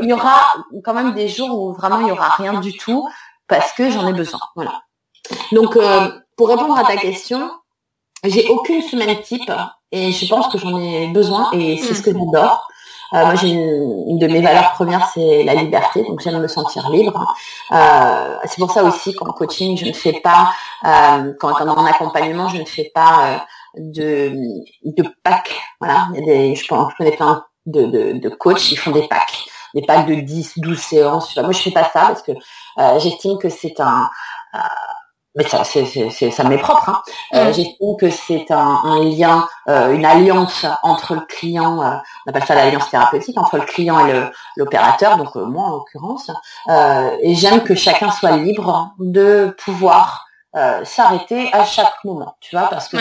il 0.00 0.08
y 0.08 0.12
aura 0.12 0.40
quand 0.84 0.94
même 0.94 1.12
des 1.12 1.28
jours 1.28 1.60
où 1.60 1.72
vraiment 1.74 2.00
il 2.00 2.06
y 2.06 2.12
aura 2.12 2.28
rien 2.28 2.60
du 2.60 2.72
tout 2.78 3.06
parce 3.48 3.72
que 3.72 3.90
j'en 3.90 4.06
ai 4.06 4.12
besoin. 4.12 4.38
Voilà. 4.54 4.80
Donc, 5.50 5.76
pour 6.36 6.48
répondre 6.48 6.78
à 6.78 6.84
ta 6.84 6.96
question, 6.96 7.50
j'ai 8.24 8.48
aucune 8.48 8.82
semaine 8.82 9.20
type 9.22 9.50
et 9.90 10.12
je 10.12 10.28
pense 10.28 10.48
que 10.48 10.58
j'en 10.58 10.78
ai 10.78 11.08
besoin 11.08 11.50
et 11.52 11.76
c'est 11.78 11.94
ce 11.94 12.02
que 12.02 12.12
j'adore. 12.12 12.68
Euh, 13.14 13.26
moi, 13.26 13.34
j'ai 13.34 13.48
une, 13.48 14.18
de 14.18 14.26
mes 14.26 14.40
valeurs 14.40 14.72
premières, 14.72 15.06
c'est 15.12 15.42
la 15.42 15.54
liberté, 15.54 16.02
donc 16.02 16.20
j'aime 16.20 16.40
me 16.40 16.48
sentir 16.48 16.88
libre. 16.90 17.34
Euh, 17.70 18.36
c'est 18.44 18.56
pour 18.56 18.70
ça 18.70 18.84
aussi 18.84 19.12
qu'en 19.12 19.32
coaching, 19.32 19.76
je 19.76 19.84
ne 19.84 19.92
fais 19.92 20.20
pas, 20.20 20.50
euh, 20.84 21.34
quand, 21.38 21.52
en 21.60 21.84
accompagnement, 21.84 22.48
je 22.48 22.56
ne 22.56 22.64
fais 22.64 22.90
pas 22.94 23.34
euh, 23.34 23.38
de, 23.76 24.32
de. 24.84 25.04
Voilà, 25.78 26.08
il 26.14 26.20
y 26.20 26.22
a 26.22 26.26
des, 26.26 26.54
je, 26.54 26.66
pense, 26.66 26.92
je 26.92 26.96
connais 26.96 27.14
plein 27.16 27.44
de, 27.66 27.84
de, 27.84 28.12
de 28.18 28.28
coachs, 28.30 28.72
ils 28.72 28.78
font 28.78 28.92
des 28.92 29.06
packs, 29.08 29.44
des 29.74 29.82
packs 29.82 30.06
de 30.06 30.14
10, 30.14 30.54
12 30.56 30.78
séances. 30.78 31.36
Moi, 31.36 31.52
je 31.52 31.58
fais 31.58 31.70
pas 31.70 31.84
ça 31.84 32.06
parce 32.06 32.22
que 32.22 32.32
euh, 32.32 32.98
j'estime 32.98 33.36
que 33.36 33.50
c'est 33.50 33.78
un 33.80 34.08
mais 35.34 35.44
ça, 35.44 35.64
c'est, 35.64 36.30
ça 36.30 36.44
m'est 36.44 36.58
propre. 36.58 36.88
Hein. 36.88 37.02
Euh, 37.34 37.50
mm. 37.50 37.54
J'estime 37.54 37.96
que 37.98 38.10
c'est 38.10 38.50
un, 38.50 38.80
un 38.84 39.02
lien, 39.04 39.48
euh, 39.68 39.92
une 39.92 40.04
alliance 40.04 40.66
entre 40.82 41.14
le 41.14 41.22
client, 41.22 41.82
euh, 41.82 41.96
on 42.26 42.30
appelle 42.30 42.44
ça 42.44 42.54
l'alliance 42.54 42.90
thérapeutique, 42.90 43.38
entre 43.38 43.56
le 43.56 43.64
client 43.64 44.06
et 44.06 44.30
l'opérateur, 44.56 45.16
donc 45.16 45.34
euh, 45.36 45.46
moi 45.46 45.64
en 45.64 45.70
l'occurrence. 45.70 46.30
Euh, 46.68 47.16
et 47.22 47.34
j'aime 47.34 47.62
que 47.62 47.74
chacun 47.74 48.10
soit 48.10 48.36
libre 48.36 48.94
de 48.98 49.54
pouvoir 49.64 50.26
s'arrêter 50.84 51.48
à 51.54 51.64
chaque 51.64 52.04
moment, 52.04 52.36
tu 52.40 52.54
vois, 52.54 52.68
parce 52.68 52.86
que 52.90 52.98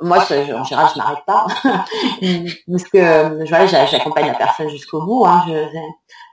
moi, 0.00 0.16
en 0.18 0.64
général, 0.64 0.88
je 0.94 0.98
m'arrête 0.98 1.24
pas, 1.26 1.46
parce 2.70 2.84
que 2.84 3.46
voilà, 3.46 3.66
j'accompagne 3.84 4.28
la 4.28 4.34
personne 4.34 4.70
jusqu'au 4.70 5.02
bout. 5.04 5.26
Hein. 5.26 5.44
Je, 5.46 5.52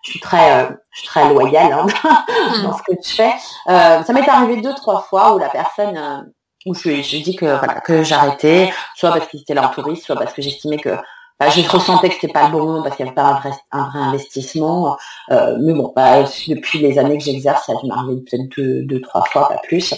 je 0.04 0.12
suis 0.12 0.20
très, 0.20 0.64
euh, 0.64 0.70
je 0.92 1.00
suis 1.00 1.08
très 1.08 1.30
loyale 1.30 1.72
hein, 1.72 1.88
dans 2.64 2.78
ce 2.78 2.84
que 2.84 2.94
je 3.02 3.16
fais. 3.16 3.34
Euh, 3.70 4.04
ça 4.04 4.14
m'est 4.14 4.28
arrivé 4.28 4.62
deux, 4.62 4.74
trois 4.76 5.02
fois 5.02 5.34
où 5.34 5.40
la 5.40 5.50
personne, 5.50 5.98
euh, 5.98 6.22
où 6.66 6.74
je, 6.74 7.24
dis 7.24 7.36
que 7.36 7.46
voilà 7.46 7.80
que 7.82 8.04
j'arrêtais, 8.04 8.72
soit 8.96 9.12
parce 9.12 9.28
qu'il 9.28 9.42
était 9.42 9.54
là 9.54 9.72
touriste, 9.74 10.06
soit 10.06 10.16
parce 10.16 10.34
que 10.34 10.42
j'estimais 10.42 10.78
que 10.78 10.96
bah, 11.40 11.50
je 11.50 11.68
ressentais 11.68 12.10
que 12.10 12.16
c'était 12.16 12.32
pas 12.32 12.46
le 12.46 12.52
bon 12.52 12.66
moment 12.66 12.84
parce 12.84 12.96
qu'il 12.96 13.06
n'y 13.06 13.10
avait 13.10 13.16
pas 13.16 13.24
un 13.24 13.40
vrai, 13.40 13.52
investissement. 13.72 14.98
Euh, 15.32 15.58
mais 15.62 15.74
bon, 15.74 15.92
bah, 15.96 16.24
depuis 16.48 16.80
les 16.80 17.00
années 17.00 17.18
que 17.18 17.24
j'exerce, 17.24 17.66
ça 17.66 17.74
m'est 17.82 17.92
arrivé 17.92 18.22
peut-être 18.22 18.86
deux, 18.86 19.02
trois 19.02 19.24
fois, 19.26 19.50
pas 19.50 19.58
plus. 19.64 19.94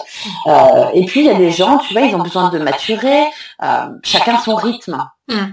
Euh, 0.47 0.89
et 0.93 1.05
puis 1.05 1.21
il 1.21 1.25
y 1.25 1.29
a 1.29 1.35
des 1.35 1.51
gens, 1.51 1.77
tu 1.79 1.93
vois, 1.93 2.03
ils 2.03 2.15
ont 2.15 2.21
besoin 2.21 2.49
de 2.49 2.59
maturer. 2.59 3.25
chacun 4.03 4.37
son 4.37 4.55
rythme. 4.55 5.03
Hmm. 5.27 5.51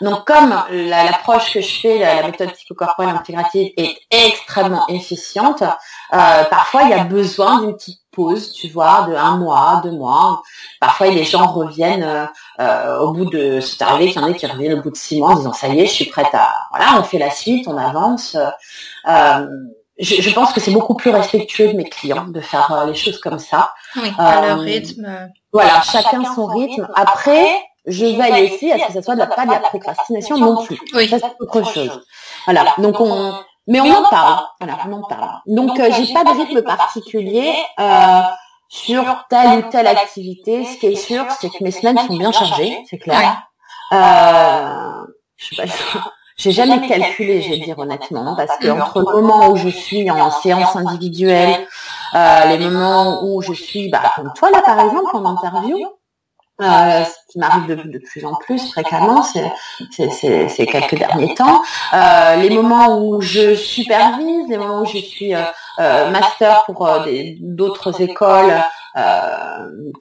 Donc 0.00 0.26
comme 0.26 0.54
l'approche 0.70 1.52
que 1.52 1.60
je 1.60 1.80
fais, 1.80 1.98
la, 1.98 2.22
méthode 2.22 2.52
psychocorporelle 2.52 3.14
intégrative 3.14 3.72
est 3.76 3.98
extrêmement 4.10 4.86
efficiente, 4.88 5.62
euh, 5.62 6.44
parfois 6.44 6.82
il 6.84 6.90
y 6.90 6.94
a 6.94 7.04
besoin 7.04 7.60
d'une 7.60 7.74
petite 7.74 8.00
pause, 8.10 8.52
tu 8.52 8.68
vois, 8.68 9.06
de 9.08 9.14
un 9.14 9.36
mois, 9.36 9.80
deux 9.84 9.92
mois. 9.92 10.42
Parfois 10.80 11.08
les 11.08 11.24
gens 11.24 11.46
reviennent 11.46 12.02
euh, 12.02 12.26
euh, 12.60 12.98
au 12.98 13.12
bout 13.12 13.26
de, 13.26 13.60
c'est 13.60 13.82
arrivé 13.82 14.10
qu'il 14.10 14.20
y 14.20 14.24
en 14.24 14.28
ait 14.28 14.34
qui 14.34 14.46
reviennent 14.46 14.78
au 14.78 14.82
bout 14.82 14.90
de 14.90 14.96
six 14.96 15.18
mois 15.18 15.30
en 15.30 15.36
disant 15.36 15.52
ça 15.52 15.68
y 15.68 15.80
est, 15.80 15.86
je 15.86 15.92
suis 15.92 16.06
prête 16.06 16.34
à, 16.34 16.48
voilà, 16.70 16.98
on 16.98 17.02
fait 17.02 17.18
la 17.18 17.30
suite, 17.30 17.68
on 17.68 17.76
avance. 17.76 18.36
Je, 19.98 20.32
pense 20.32 20.54
que 20.54 20.60
c'est 20.60 20.70
beaucoup 20.70 20.94
plus 20.94 21.10
respectueux 21.10 21.68
de 21.68 21.76
mes 21.76 21.84
clients 21.84 22.26
de 22.26 22.40
faire 22.40 22.86
les 22.86 22.94
choses 22.94 23.20
comme 23.20 23.38
ça. 23.38 23.74
Oui, 23.96 24.10
à 24.18 24.40
leur 24.46 24.60
rythme. 24.60 25.28
Voilà, 25.52 25.82
chacun 25.82 26.22
son 26.34 26.46
rythme. 26.46 26.88
Après, 26.94 27.50
je 27.90 28.06
veille 28.06 28.52
aussi 28.52 28.72
à 28.72 28.78
ce 28.78 28.86
que 28.86 28.92
ça 28.94 29.02
soit 29.02 29.14
de 29.14 29.20
la, 29.20 29.26
pas 29.26 29.46
de 29.46 29.50
la 29.50 29.60
procrastination 29.60 30.38
non 30.38 30.64
plus. 30.64 30.78
Oui. 30.94 31.08
Ça, 31.08 31.18
c'est 31.18 31.34
autre 31.38 31.62
chose. 31.72 32.02
Voilà. 32.44 32.64
Donc, 32.78 33.00
on, 33.00 33.34
mais 33.66 33.80
on 33.80 33.92
en 33.92 34.08
parle. 34.08 34.44
Voilà, 34.60 34.78
on 34.88 34.92
en 34.92 35.02
parle. 35.02 35.30
Donc, 35.46 35.78
euh, 35.78 35.90
j'ai 35.92 36.12
pas 36.12 36.24
de 36.24 36.30
rythme 36.30 36.62
particulier, 36.62 37.52
euh, 37.78 38.20
sur 38.68 39.04
telle 39.28 39.58
ou 39.58 39.62
telle 39.70 39.88
activité. 39.88 40.64
Ce 40.64 40.78
qui 40.78 40.86
est 40.86 40.96
sûr, 40.96 41.24
c'est 41.40 41.50
que 41.50 41.62
mes 41.62 41.72
semaines 41.72 41.98
sont 41.98 42.16
bien 42.16 42.32
chargées, 42.32 42.78
c'est 42.88 42.98
clair. 42.98 43.42
Euh, 43.92 45.04
je 45.36 45.56
sais 45.56 45.62
pas, 45.62 45.72
j'ai 46.36 46.52
jamais 46.52 46.86
calculé, 46.86 47.42
je 47.42 47.50
vais 47.50 47.58
dire 47.58 47.78
honnêtement, 47.78 48.34
parce 48.34 48.56
que 48.58 48.68
entre 48.68 49.00
le 49.00 49.20
moment 49.20 49.48
où 49.50 49.56
je 49.56 49.68
suis 49.68 50.10
en 50.10 50.30
séance 50.30 50.74
individuelle, 50.74 51.66
euh, 52.14 52.44
les 52.46 52.58
moments 52.58 53.24
où 53.24 53.42
je 53.42 53.52
suis, 53.52 53.90
bah, 53.90 54.00
comme 54.16 54.32
toi 54.34 54.50
là 54.50 54.62
par 54.62 54.80
exemple, 54.80 55.14
en 55.14 55.26
interview, 55.26 55.78
euh, 56.60 57.04
ce 57.04 57.32
qui 57.32 57.38
m'arrive 57.38 57.66
de, 57.68 57.74
de, 57.74 57.98
plus 57.98 58.24
en 58.26 58.34
plus 58.34 58.70
fréquemment 58.72 59.22
ces 59.22 60.66
quelques 60.66 60.96
derniers 60.96 61.34
temps. 61.34 61.62
Euh, 61.94 62.36
les 62.36 62.50
moments 62.50 62.98
où 62.98 63.22
je 63.22 63.54
supervise, 63.54 64.46
les 64.48 64.58
moments 64.58 64.82
où 64.82 64.84
je 64.84 64.98
suis 64.98 65.34
euh, 65.34 65.42
euh 65.78 66.10
master 66.10 66.64
pour 66.66 66.86
euh, 66.86 67.06
d'autres 67.40 68.02
écoles 68.02 68.52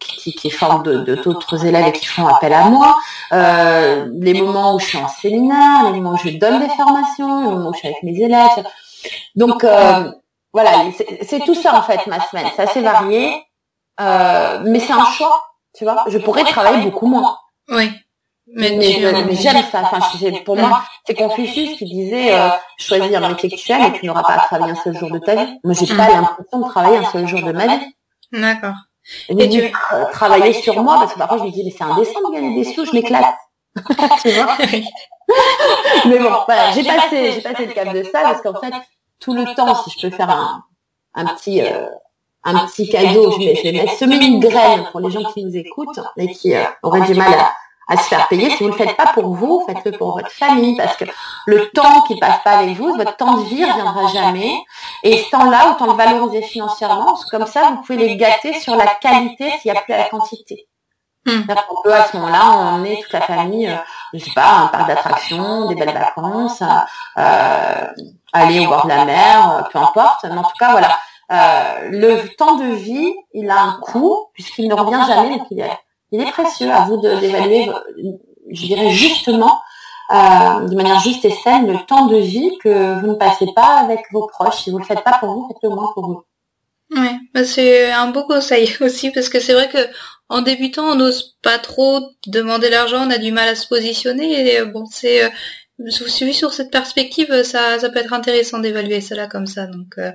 qui, 0.01 0.33
qui, 0.33 0.49
forment 0.49 0.81
d'autres 0.81 1.65
élèves 1.65 1.87
et 1.87 1.91
qui 1.91 2.07
font 2.07 2.25
appel 2.27 2.51
à 2.51 2.63
moi, 2.65 2.97
les 3.31 4.33
moments 4.33 4.75
où 4.75 4.79
je 4.79 4.85
suis 4.85 4.97
en 4.97 5.07
séminaire, 5.07 5.83
les 5.85 6.01
moments 6.01 6.15
où 6.15 6.17
je 6.17 6.37
donne 6.37 6.59
des 6.59 6.69
formations, 6.69 7.43
les 7.43 7.55
moments 7.55 7.69
où 7.69 7.73
je 7.73 7.79
suis 7.79 7.87
avec 7.87 8.01
mes 8.01 8.19
élèves. 8.19 8.65
Donc 9.35 9.63
voilà, 10.51 10.71
c'est 11.21 11.39
tout 11.41 11.53
ça 11.53 11.75
en 11.77 11.83
fait 11.83 12.05
ma 12.07 12.19
semaine. 12.19 12.47
C'est 12.55 12.63
assez 12.63 12.81
varié, 12.81 13.45
mais 13.99 14.79
c'est 14.79 14.93
un 14.93 15.05
choix 15.05 15.39
tu 15.77 15.83
vois, 15.83 16.03
je 16.07 16.17
pourrais 16.17 16.43
travailler 16.43 16.83
beaucoup 16.83 17.07
moins. 17.07 17.37
Oui. 17.69 17.91
Mais, 18.55 18.71
mais, 18.71 19.35
j'aime 19.35 19.63
ça. 19.71 19.81
Enfin, 19.81 19.99
pour 20.43 20.57
moi, 20.57 20.81
c'est 21.05 21.13
Confucius 21.13 21.77
qui 21.77 21.85
disait 21.85 22.33
euh, 22.33 22.49
choisir 22.77 23.23
un 23.23 23.29
métier 23.29 23.49
que 23.49 23.55
tu 23.55 23.71
aimes 23.71 23.93
et 23.93 23.99
tu 23.99 24.07
n'auras 24.07 24.23
pas 24.23 24.33
à 24.33 24.39
travailler 24.39 24.71
un 24.71 24.83
seul 24.83 24.97
jour 24.97 25.11
de 25.11 25.19
ta 25.19 25.35
vie. 25.35 25.59
Moi, 25.63 25.75
j'ai 25.75 25.85
pas 25.85 26.07
mm. 26.07 26.21
l'impression 26.21 26.59
de 26.59 26.69
travailler 26.69 26.97
un 26.97 27.11
seul 27.11 27.27
jour 27.27 27.43
de 27.43 27.51
ma 27.51 27.67
vie. 27.67 27.85
D'accord. 28.31 28.73
Et, 29.27 29.49
tu 29.49 29.61
euh, 29.61 30.05
travailler 30.11 30.53
sur 30.53 30.81
moi 30.83 30.95
parce 30.99 31.13
que 31.13 31.19
parfois 31.19 31.37
je 31.39 31.43
me 31.43 31.51
dis 31.51 31.63
mais 31.63 31.71
c'est 31.71 31.83
indécent 31.83 32.19
de 32.27 32.33
gagner 32.33 32.63
des 32.63 32.73
sous, 32.73 32.85
je 32.85 32.91
m'éclate. 32.93 33.35
tu 34.21 34.29
vois 34.31 34.57
Mais 36.05 36.19
bon, 36.19 36.31
voilà, 36.45 36.71
j'ai 36.71 36.83
passé, 36.83 37.33
j'ai 37.33 37.41
passé 37.41 37.65
le 37.65 37.73
cap 37.73 37.93
de 37.93 38.03
ça 38.03 38.21
parce 38.21 38.41
qu'en 38.41 38.59
fait, 38.59 38.73
tout 39.19 39.33
le 39.33 39.45
temps, 39.55 39.75
si 39.83 39.91
je 39.91 40.07
peux 40.07 40.15
faire 40.15 40.29
un, 40.29 40.63
un 41.15 41.25
petit 41.35 41.61
euh, 41.61 41.87
un 42.43 42.65
petit 42.65 42.89
cadeau, 42.89 43.31
je 43.31 43.37
vais, 43.39 43.55
je 43.55 43.69
vais 43.69 43.87
semer 43.87 44.15
une 44.15 44.39
graine 44.39 44.87
pour 44.91 45.01
les 45.01 45.11
gens 45.11 45.23
qui 45.33 45.43
nous 45.43 45.55
écoutent 45.55 45.99
et 46.17 46.31
qui 46.31 46.55
euh, 46.55 46.63
auraient 46.83 47.01
du 47.01 47.13
mal 47.13 47.33
à, 47.87 47.97
se 47.97 48.03
faire 48.03 48.27
payer. 48.27 48.49
Si 48.51 48.57
vous 48.59 48.69
ne 48.69 48.71
le 48.71 48.77
faites 48.77 48.95
pas 48.95 49.11
pour 49.13 49.33
vous, 49.33 49.63
faites-le 49.65 49.97
pour 49.97 50.13
votre 50.13 50.31
famille, 50.31 50.77
parce 50.77 50.95
que 50.95 51.05
le 51.47 51.69
temps 51.69 52.01
qui 52.03 52.19
passe 52.19 52.41
pas 52.43 52.59
avec 52.59 52.75
vous, 52.77 52.95
votre 52.95 53.17
temps 53.17 53.37
de 53.37 53.43
vie 53.43 53.61
ne 53.61 53.71
reviendra 53.71 54.07
jamais. 54.07 54.53
Et 55.03 55.17
ce 55.17 55.29
temps-là, 55.31 55.71
autant 55.71 55.87
le 55.87 55.97
valoriser 55.97 56.43
financièrement, 56.43 57.17
comme 57.31 57.47
ça, 57.47 57.71
vous 57.71 57.81
pouvez 57.81 57.97
les 57.97 58.15
gâter 58.15 58.53
sur 58.59 58.75
la 58.75 58.85
qualité 58.85 59.51
s'il 59.59 59.71
n'y 59.71 59.77
a 59.77 59.81
plus 59.81 59.93
à 59.93 59.97
la 59.97 60.09
quantité. 60.09 60.67
Hmm. 61.25 61.41
On 61.69 61.81
peut 61.83 61.93
à 61.93 62.05
ce 62.05 62.15
moment-là 62.17 62.45
emmener 62.45 63.01
toute 63.03 63.11
la 63.11 63.21
famille, 63.21 63.67
euh, 63.67 63.75
je 64.13 64.19
sais 64.19 64.31
pas, 64.33 64.51
un 64.51 64.67
parc 64.67 64.87
d'attractions, 64.87 65.67
des 65.67 65.75
belles 65.75 65.93
vacances, 65.93 66.63
euh, 67.17 67.87
aller 68.31 68.65
au 68.65 68.69
bord 68.69 68.85
de 68.85 68.89
la 68.89 69.05
mer, 69.05 69.51
euh, 69.51 69.61
peu 69.71 69.79
importe. 69.79 70.23
Mais 70.23 70.37
en 70.37 70.43
tout 70.43 70.57
cas, 70.57 70.71
voilà, 70.71 70.97
euh, 71.31 71.89
le 71.91 72.35
temps 72.35 72.55
de 72.55 72.73
vie, 72.73 73.13
il 73.33 73.49
a 73.49 73.61
un 73.61 73.79
coût 73.81 74.29
puisqu'il 74.33 74.67
ne 74.67 74.73
revient 74.73 75.01
jamais, 75.07 75.37
donc 75.37 75.47
il 75.51 75.59
est, 75.59 75.77
il 76.11 76.21
est 76.21 76.31
précieux. 76.31 76.71
À 76.71 76.85
vous 76.85 76.97
d'évaluer, 76.97 77.69
je 78.49 78.65
dirais 78.65 78.89
justement, 78.89 79.59
euh, 80.11 80.67
de 80.67 80.75
manière 80.75 80.99
juste 80.99 81.23
et 81.25 81.31
saine, 81.31 81.71
le 81.71 81.85
temps 81.85 82.07
de 82.07 82.17
vie 82.17 82.57
que 82.63 82.99
vous 82.99 83.07
ne 83.07 83.13
passez 83.13 83.45
pas 83.55 83.77
avec 83.77 83.99
vos 84.11 84.25
proches. 84.25 84.63
Si 84.63 84.71
vous 84.71 84.79
le 84.79 84.85
faites 84.85 85.03
pas 85.03 85.17
pour 85.19 85.33
vous, 85.33 85.47
faites-le 85.47 85.69
moins 85.69 85.91
pour 85.93 86.07
vous. 86.07 86.23
Oui, 86.91 87.09
bah 87.35 87.43
c'est 87.43 87.91
un 87.91 88.07
beau 88.07 88.23
conseil 88.23 88.75
aussi 88.81 89.11
parce 89.11 89.29
que 89.29 89.39
c'est 89.39 89.53
vrai 89.53 89.69
que 89.69 89.77
en 90.29 90.41
débutant, 90.41 90.85
on 90.85 90.95
n'ose 90.95 91.37
pas 91.43 91.59
trop 91.59 92.01
demander 92.25 92.69
l'argent, 92.69 93.05
on 93.05 93.11
a 93.11 93.17
du 93.17 93.31
mal 93.31 93.47
à 93.49 93.55
se 93.55 93.67
positionner 93.67 94.55
et 94.55 94.65
bon, 94.65 94.85
c'est 94.85 95.23
euh, 95.23 95.29
suis 95.87 96.33
sur 96.33 96.51
cette 96.53 96.71
perspective, 96.71 97.43
ça, 97.43 97.79
ça 97.79 97.89
peut 97.89 97.99
être 97.99 98.13
intéressant 98.13 98.59
d'évaluer 98.59 99.01
cela 99.01 99.27
comme 99.27 99.47
ça. 99.47 99.65
Donc, 99.67 99.97
euh, 99.97 100.11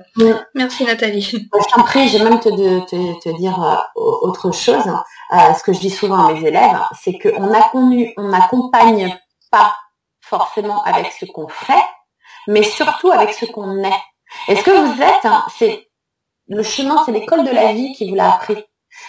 merci 0.53 0.85
Nathalie. 0.85 1.21
Je 1.21 1.73
t'en 1.73 1.83
prie, 1.83 2.07
j'ai 2.07 2.23
même 2.23 2.39
te, 2.39 2.49
te, 2.49 3.19
te, 3.19 3.37
dire 3.37 3.61
euh, 3.63 4.01
autre 4.01 4.51
chose. 4.51 4.85
Euh, 5.33 5.53
ce 5.57 5.63
que 5.63 5.73
je 5.73 5.79
dis 5.79 5.89
souvent 5.89 6.27
à 6.27 6.33
mes 6.33 6.47
élèves, 6.47 6.79
c'est 7.01 7.17
qu'on 7.17 7.51
on 8.17 8.27
n'accompagne 8.29 9.17
pas 9.51 9.75
forcément 10.21 10.83
avec 10.83 11.11
ce 11.11 11.25
qu'on 11.25 11.47
fait, 11.47 11.83
mais 12.47 12.63
surtout 12.63 13.11
avec 13.11 13.33
ce 13.33 13.45
qu'on 13.45 13.83
est. 13.83 14.01
Et 14.47 14.55
ce 14.55 14.63
que 14.63 14.71
vous 14.71 15.01
êtes, 15.01 15.25
hein, 15.25 15.43
c'est 15.57 15.87
le 16.47 16.61
chemin, 16.61 17.01
c'est 17.05 17.11
l'école 17.11 17.43
de 17.43 17.51
la 17.51 17.73
vie 17.73 17.93
qui 17.93 18.09
vous 18.09 18.15
l'a 18.15 18.35
appris. 18.35 18.63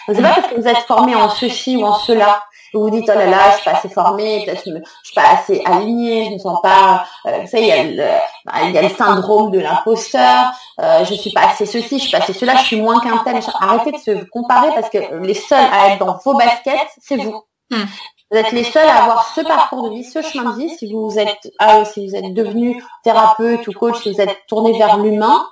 C'est 0.07 0.21
pas 0.21 0.33
parce 0.33 0.47
que 0.47 0.55
vous 0.55 0.67
êtes 0.67 0.77
formé 0.87 1.15
en 1.15 1.29
ceci 1.29 1.77
ou 1.77 1.85
en 1.85 1.93
cela 1.93 2.41
vous 2.73 2.83
vous 2.83 2.89
dites 2.89 3.09
oh 3.13 3.17
là 3.17 3.25
là, 3.25 3.51
je 3.51 3.55
suis 3.55 3.65
pas 3.65 3.77
assez 3.77 3.89
formée, 3.89 4.43
peut-être 4.45 4.63
je, 4.65 4.71
suis 5.03 5.15
pas 5.15 5.29
assez 5.33 5.61
alignée, 5.65 6.25
je 6.25 6.33
ne 6.33 6.37
sens 6.37 6.59
pas, 6.61 7.05
euh, 7.25 7.45
il 7.53 7.65
y 7.65 7.71
a 7.71 7.83
le, 7.83 8.03
bah, 8.45 8.53
il 8.63 8.71
y 8.71 8.77
a 8.77 8.81
le 8.81 8.89
syndrome 8.89 9.51
de 9.51 9.59
l'imposteur, 9.59 10.51
euh, 10.79 11.05
je 11.05 11.13
suis 11.13 11.31
pas 11.31 11.47
assez 11.47 11.65
ceci, 11.65 11.97
je 11.97 12.03
suis 12.03 12.11
pas 12.11 12.19
assez 12.19 12.33
cela, 12.33 12.55
je 12.55 12.63
suis 12.63 12.81
moins 12.81 12.99
qu'un 12.99 13.17
tel. 13.19 13.39
Arrêtez 13.59 13.91
de 13.91 13.97
se 13.97 14.25
comparer 14.25 14.69
parce 14.75 14.89
que 14.89 14.97
les 15.23 15.33
seuls 15.33 15.67
à 15.71 15.89
être 15.89 16.05
dans 16.05 16.17
vos 16.23 16.33
baskets, 16.35 16.89
c'est 17.01 17.17
vous. 17.17 17.43
Hmm. 17.71 17.85
Vous 18.29 18.37
êtes 18.37 18.51
les 18.51 18.65
seuls 18.65 18.87
à 18.87 19.03
avoir 19.03 19.33
ce 19.33 19.41
parcours 19.41 19.89
de 19.89 19.95
vie, 19.95 20.03
ce 20.03 20.21
chemin 20.21 20.51
de 20.51 20.57
vie. 20.57 20.69
Si 20.69 20.91
vous 20.91 21.17
êtes, 21.17 21.49
ah, 21.59 21.85
si 21.85 22.07
vous 22.07 22.15
êtes 22.15 22.33
devenu 22.33 22.83
thérapeute 23.03 23.65
ou 23.67 23.71
coach, 23.71 24.03
si 24.03 24.13
vous 24.13 24.21
êtes 24.21 24.45
tourné 24.47 24.77
vers 24.77 24.97
l'humain, 24.97 25.47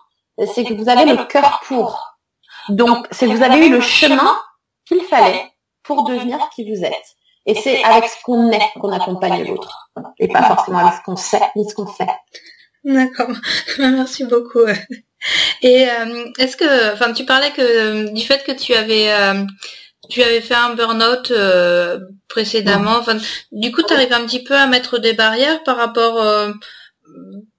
c'est 0.54 0.66
que 0.66 0.74
vous 0.74 0.90
avez 0.90 1.06
le 1.06 1.24
cœur 1.24 1.62
pour. 1.66 2.15
Donc, 2.70 3.08
c'est 3.12 3.28
que 3.28 3.32
vous 3.32 3.44
avez 3.44 3.68
eu 3.68 3.70
le 3.70 3.82
chemin 3.82 4.40
qu'il 4.86 5.02
fallait 5.02 5.52
pour 5.84 6.04
devenir 6.04 6.38
qui 6.56 6.70
vous 6.70 6.84
êtes. 6.84 7.16
Et 7.46 7.54
c'est 7.54 7.84
avec 7.84 8.06
ce 8.06 8.16
qu'on 8.24 8.52
est 8.52 8.72
qu'on 8.80 8.92
accompagne 8.92 9.46
l'autre, 9.48 9.92
et 10.18 10.28
pas 10.28 10.44
forcément 10.44 10.80
avec 10.80 10.96
ce 10.96 11.04
qu'on 11.04 11.16
sait 11.16 11.42
ni 11.56 11.70
ce 11.70 11.76
qu'on 11.76 11.86
fait. 11.86 12.10
D'accord, 12.84 13.30
merci 13.80 14.26
beaucoup. 14.26 14.66
Et 15.62 15.90
euh, 15.90 16.26
est-ce 16.38 16.56
que, 16.56 16.94
enfin, 16.94 17.14
tu 17.14 17.26
parlais 17.26 17.52
que 17.52 18.14
du 18.14 18.22
fait 18.22 18.44
que 18.44 18.52
tu 18.52 18.74
avais, 18.76 19.12
euh, 19.12 19.44
tu 20.10 20.22
avais 20.22 20.42
fait 20.42 20.54
un 20.54 20.76
burn-out 20.76 21.32
euh, 21.32 22.00
précédemment. 22.28 22.98
Enfin, 22.98 23.18
du 23.52 23.72
coup, 23.72 23.82
tu 23.82 23.94
arrives 23.94 24.14
un 24.14 24.26
petit 24.26 24.44
peu 24.44 24.56
à 24.56 24.68
mettre 24.68 25.00
des 25.00 25.14
barrières 25.14 25.64
par 25.64 25.78
rapport, 25.78 26.24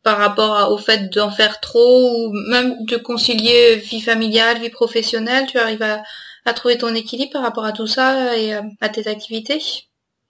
par 0.06 0.18
rapport 0.18 0.70
au 0.70 0.78
fait 0.78 1.12
d'en 1.12 1.32
faire 1.32 1.58
trop 1.58 2.28
ou 2.28 2.32
même 2.48 2.76
de 2.84 2.96
concilier 2.96 3.74
vie 3.74 4.00
familiale, 4.00 4.58
vie 4.58 4.70
professionnelle. 4.70 5.46
Tu 5.46 5.58
arrives 5.58 5.82
à, 5.82 6.04
à 6.44 6.52
trouver 6.52 6.78
ton 6.78 6.94
équilibre 6.94 7.32
par 7.32 7.42
rapport 7.42 7.64
à 7.64 7.72
tout 7.72 7.88
ça 7.88 8.36
et 8.36 8.54
euh, 8.54 8.62
à 8.80 8.88
tes 8.88 9.08
activités? 9.08 9.60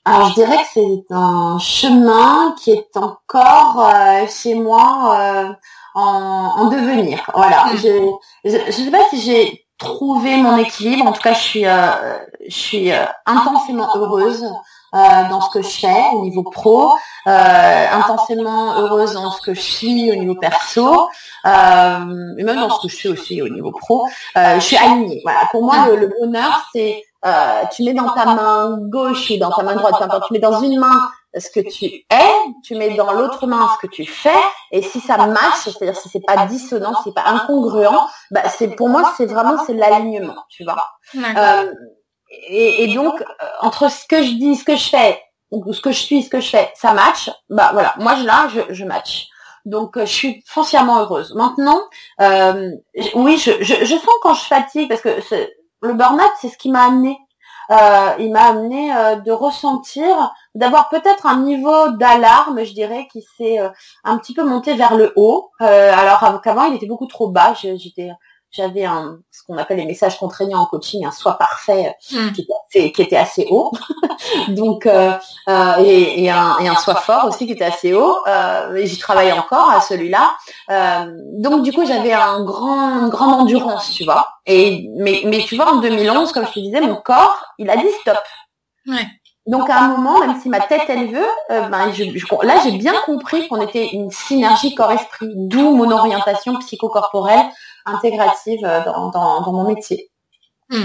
Alors 0.06 0.30
je 0.30 0.34
dirais 0.36 0.56
que 0.56 0.68
c'est 0.72 1.14
un 1.14 1.58
chemin 1.58 2.54
qui 2.58 2.70
est 2.70 2.96
encore 2.96 3.86
euh, 3.86 4.26
chez 4.26 4.54
moi 4.54 5.18
euh, 5.20 5.52
en, 5.94 6.68
devenir. 6.68 7.30
Voilà. 7.34 7.66
Hmm. 7.66 7.76
Je 8.46 8.56
ne 8.56 8.70
sais 8.70 8.90
pas 8.90 9.06
si 9.10 9.20
j'ai 9.20 9.66
trouvé 9.76 10.38
mon 10.38 10.56
équilibre. 10.56 11.06
En 11.06 11.12
tout 11.12 11.20
cas, 11.20 11.34
je 11.34 11.42
suis, 11.42 11.64
je 11.64 12.56
suis 12.56 12.90
intensément 13.26 13.94
heureuse 13.94 14.42
dans 14.92 15.40
ce 15.40 15.50
que 15.50 15.62
je 15.62 15.80
fais 15.80 16.04
au 16.14 16.22
niveau 16.22 16.42
pro, 16.42 16.92
intensément 17.26 18.74
heureuse 18.78 19.12
dans 19.12 19.30
ce 19.30 19.40
que 19.42 19.54
je 19.54 19.60
suis 19.60 20.10
au 20.12 20.14
niveau 20.14 20.34
perso. 20.34 21.08
Euh, 21.46 22.34
et 22.38 22.42
même 22.42 22.60
dans 22.60 22.70
ce 22.70 22.82
que 22.82 22.88
je 22.88 22.96
fais 22.96 23.08
aussi 23.08 23.40
au 23.40 23.48
niveau 23.48 23.70
pro, 23.70 24.06
euh, 24.36 24.54
je 24.56 24.60
suis 24.60 24.76
alignée. 24.76 25.20
Voilà. 25.24 25.40
Pour 25.50 25.62
moi, 25.62 25.88
le, 25.94 26.10
bonheur, 26.20 26.68
c'est 26.72 27.04
euh, 27.24 27.62
tu 27.74 27.84
mets 27.84 27.94
dans 27.94 28.10
ta 28.10 28.24
main 28.26 28.78
gauche 28.80 29.30
et 29.30 29.38
dans 29.38 29.50
ta 29.50 29.62
main 29.62 29.74
droite, 29.74 29.94
tu 30.26 30.32
mets 30.32 30.38
dans 30.38 30.60
une 30.60 30.78
main 30.78 31.08
ce 31.38 31.50
que 31.50 31.60
tu 31.60 31.84
es, 31.84 32.30
tu 32.64 32.74
mets 32.76 32.96
dans 32.96 33.12
l'autre 33.12 33.46
main 33.46 33.68
ce 33.74 33.86
que 33.86 33.92
tu 33.92 34.06
fais, 34.06 34.30
et 34.72 34.80
si 34.80 35.00
ça 35.00 35.18
marche, 35.26 35.64
c'est-à-dire 35.64 35.94
si 35.94 36.08
c'est 36.08 36.24
pas 36.24 36.46
dissonant, 36.46 36.94
si 36.94 37.02
c'est 37.04 37.14
pas 37.14 37.26
incongruent, 37.26 38.08
bah 38.30 38.48
c'est 38.48 38.68
pour 38.68 38.88
moi 38.88 39.12
c'est 39.18 39.26
vraiment 39.26 39.62
c'est 39.66 39.74
l'alignement, 39.74 40.44
tu 40.48 40.64
vois. 40.64 40.82
Euh, 41.14 41.70
et, 42.30 42.84
et, 42.84 42.94
donc 42.94 43.22
entre 43.60 43.90
ce 43.90 44.06
que 44.06 44.22
je 44.22 44.32
dis, 44.32 44.56
ce 44.56 44.64
que 44.64 44.76
je 44.76 44.88
fais, 44.88 45.22
donc 45.52 45.64
ce 45.72 45.80
que 45.80 45.92
je 45.92 46.00
suis, 46.00 46.22
ce 46.22 46.30
que 46.30 46.40
je 46.40 46.48
fais, 46.48 46.70
ça 46.74 46.92
match, 46.92 47.30
bah 47.50 47.70
voilà, 47.72 47.94
moi 47.98 48.16
je 48.16 48.24
là, 48.24 48.48
je, 48.48 48.74
je 48.74 48.84
match. 48.84 49.28
Donc 49.64 49.98
je 49.98 50.04
suis 50.04 50.44
foncièrement 50.46 51.00
heureuse. 51.00 51.34
Maintenant, 51.34 51.80
oui, 53.14 53.36
je, 53.36 53.52
je, 53.60 53.84
je, 53.84 53.96
sens 53.96 54.14
quand 54.22 54.34
je 54.34 54.44
fatigue, 54.44 54.88
parce 54.88 55.00
que 55.00 55.18
le 55.80 55.94
burn-out, 55.94 56.30
c'est 56.40 56.48
ce 56.48 56.58
qui 56.58 56.70
m'a 56.70 56.84
amené 56.84 57.18
euh, 57.70 58.14
il 58.20 58.30
m'a 58.30 58.44
amené 58.44 58.94
euh, 58.94 59.16
de 59.16 59.32
ressentir, 59.32 60.32
d'avoir 60.54 60.88
peut-être 60.88 61.26
un 61.26 61.40
niveau 61.40 61.90
d'alarme, 61.90 62.64
je 62.64 62.72
dirais, 62.72 63.08
qui 63.10 63.22
s'est 63.36 63.58
euh, 63.58 63.68
un 64.04 64.18
petit 64.18 64.34
peu 64.34 64.44
monté 64.44 64.74
vers 64.74 64.96
le 64.96 65.12
haut. 65.16 65.50
alors 65.58 66.40
qu'avant, 66.42 66.64
il 66.66 66.76
était 66.76 66.86
beaucoup 66.86 67.06
trop 67.06 67.28
bas. 67.28 67.54
J'étais 67.54 68.10
j'avais 68.50 68.84
un 68.84 69.18
ce 69.30 69.42
qu'on 69.46 69.58
appelle 69.58 69.78
les 69.78 69.86
messages 69.86 70.18
contraignants 70.18 70.60
en 70.60 70.66
coaching, 70.66 71.04
un 71.04 71.10
soi 71.10 71.34
parfait 71.34 71.94
hmm. 72.12 72.32
qui, 72.32 72.46
était 73.02 73.16
assez, 73.16 73.46
haut, 73.50 73.70
donc 74.48 74.86
euh, 74.86 75.12
euh, 75.48 75.74
et, 75.78 76.30
un, 76.30 76.58
et 76.58 76.68
un 76.68 76.76
soi 76.76 76.94
fort 76.94 77.26
aussi 77.26 77.46
qui 77.46 77.52
était 77.52 77.64
assez 77.64 77.92
haut. 77.92 78.16
Euh, 78.26 78.74
et 78.76 78.86
j'y 78.86 78.98
travaille 78.98 79.32
encore 79.32 79.70
à 79.70 79.80
celui-là. 79.80 80.34
donc 81.38 81.62
du 81.62 81.72
coup 81.72 81.84
j'avais 81.86 82.12
un 82.12 82.42
grand 82.44 83.02
une 83.02 83.08
grande 83.08 83.42
endurance, 83.42 83.90
tu 83.90 84.04
vois. 84.04 84.28
Et 84.46 84.88
mais 84.96 85.22
mais 85.26 85.38
tu 85.38 85.56
vois 85.56 85.72
en 85.72 85.76
2011, 85.76 86.32
comme 86.32 86.46
je 86.46 86.52
te 86.52 86.60
disais, 86.60 86.80
mon 86.80 86.96
corps 86.96 87.44
il 87.58 87.68
a 87.68 87.76
dit 87.76 87.90
stop. 88.00 88.18
Donc 89.46 89.70
à 89.70 89.78
un 89.78 89.88
moment, 89.88 90.18
même 90.18 90.40
si 90.40 90.48
ma 90.48 90.58
tête 90.60 90.82
elle 90.88 91.08
veut, 91.08 91.28
ben, 91.48 91.92
là 92.42 92.54
j'ai 92.64 92.72
bien 92.72 92.94
compris 93.04 93.46
qu'on 93.48 93.60
était 93.60 93.90
une 93.92 94.10
synergie 94.10 94.74
corps-esprit, 94.74 95.30
d'où 95.34 95.76
mon 95.76 95.90
orientation 95.90 96.56
psychocorporelle 96.58 97.46
intégrative 97.86 98.64
euh, 98.64 98.80
dans, 98.84 99.52
mon 99.52 99.64
métier. 99.64 100.10
Hmm. 100.68 100.84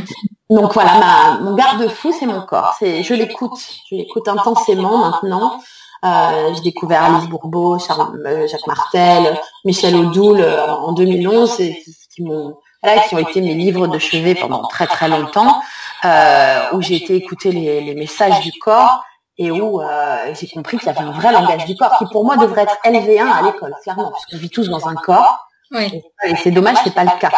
Donc 0.49 0.73
voilà, 0.73 1.39
mon 1.41 1.55
garde-fou, 1.55 2.13
c'est 2.17 2.25
mon 2.25 2.41
corps. 2.41 2.75
C'est, 2.79 3.03
je 3.03 3.13
l'écoute, 3.13 3.57
je 3.89 3.95
l'écoute 3.95 4.27
intensément 4.27 4.97
maintenant. 4.97 5.59
Euh, 6.03 6.53
j'ai 6.55 6.61
découvert 6.61 7.03
Alice 7.03 7.29
Bourbeau, 7.29 7.75
euh, 7.75 8.47
Jacques 8.47 8.67
Martel, 8.67 9.39
Michel 9.65 9.95
Audoul 9.95 10.43
en 10.43 10.93
2011, 10.93 11.57
qui 11.57 12.23
m'ont, 12.23 12.57
qui 13.07 13.15
ont 13.15 13.19
été 13.19 13.41
mes 13.41 13.53
livres 13.53 13.87
de 13.87 13.99
chevet 13.99 14.35
pendant 14.35 14.63
très 14.63 14.87
très 14.87 15.07
longtemps, 15.07 15.61
où 16.73 16.81
j'ai 16.81 16.95
été 16.95 17.15
écouter 17.15 17.51
les, 17.51 17.95
messages 17.95 18.41
du 18.41 18.51
corps 18.59 19.03
et 19.37 19.51
où 19.51 19.81
j'ai 20.33 20.47
compris 20.47 20.77
qu'il 20.77 20.87
y 20.87 20.89
avait 20.89 21.07
un 21.07 21.11
vrai 21.11 21.31
langage 21.31 21.65
du 21.65 21.75
corps 21.75 21.95
qui 21.97 22.05
pour 22.05 22.25
moi 22.25 22.35
devrait 22.37 22.63
être 22.63 22.77
LV1 22.83 23.31
à 23.31 23.41
l'école, 23.43 23.73
clairement, 23.83 24.09
parce 24.09 24.25
qu'on 24.25 24.37
vit 24.37 24.49
tous 24.49 24.69
dans 24.69 24.87
un 24.87 24.95
corps 24.95 25.50
oui. 25.71 26.01
Et 26.23 26.35
c'est 26.35 26.51
dommage, 26.51 26.77
c'est 26.83 26.93
pas 26.93 27.03
le 27.03 27.19
cas. 27.19 27.31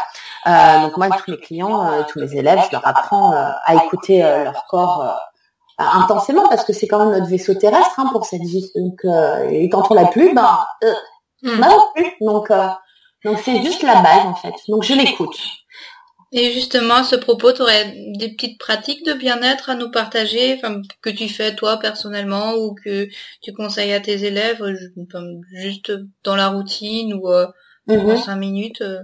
Euh, 0.47 0.81
donc 0.81 0.97
moi, 0.97 1.09
tous 1.09 1.31
mes 1.31 1.37
clients, 1.37 1.85
euh, 1.85 2.03
tous 2.07 2.19
mes 2.19 2.35
élèves, 2.35 2.59
je 2.65 2.71
leur 2.71 2.85
apprends 2.85 3.33
euh, 3.33 3.49
à 3.65 3.75
écouter 3.75 4.21
leur 4.21 4.65
corps 4.67 5.17
intensément 5.77 6.47
parce 6.49 6.63
que 6.63 6.73
c'est 6.73 6.87
quand 6.87 6.99
même 6.99 7.17
notre 7.17 7.29
vaisseau 7.29 7.53
terrestre 7.55 7.99
hein, 7.99 8.09
pour 8.11 8.25
cette 8.25 8.41
vie. 8.41 8.69
Donc 8.75 9.05
et 9.49 9.69
quand 9.69 9.89
on 9.91 9.93
l'a 9.93 10.05
plus, 10.05 10.33
ben 10.33 10.65
hmm. 11.43 11.59
non 11.59 11.81
plus. 11.95 12.11
Donc 12.21 12.51
donc 13.23 13.39
c'est 13.43 13.61
juste 13.61 13.83
la 13.83 14.01
base 14.01 14.25
en 14.25 14.35
fait. 14.35 14.53
Donc 14.67 14.83
je 14.83 14.93
l'écoute. 14.93 15.37
Et 16.35 16.51
justement, 16.51 16.95
à 16.95 17.03
ce 17.03 17.15
propos, 17.15 17.53
tu 17.53 17.61
aurais 17.61 17.93
des 18.17 18.29
petites 18.29 18.59
pratiques 18.59 19.05
de 19.05 19.13
bien-être 19.13 19.69
à 19.69 19.75
nous 19.75 19.91
partager, 19.91 20.59
que 21.03 21.11
tu 21.11 21.29
fais 21.29 21.55
toi 21.55 21.77
personnellement 21.77 22.55
ou 22.55 22.73
que 22.73 23.07
tu 23.43 23.53
conseilles 23.53 23.93
à 23.93 23.99
tes 23.99 24.25
élèves, 24.25 24.63
juste 25.51 25.91
dans 26.23 26.35
la 26.35 26.47
routine 26.47 27.13
ou 27.13 27.29
mmh. 27.87 28.17
cinq 28.17 28.35
minutes. 28.35 28.81
Euh. 28.81 29.01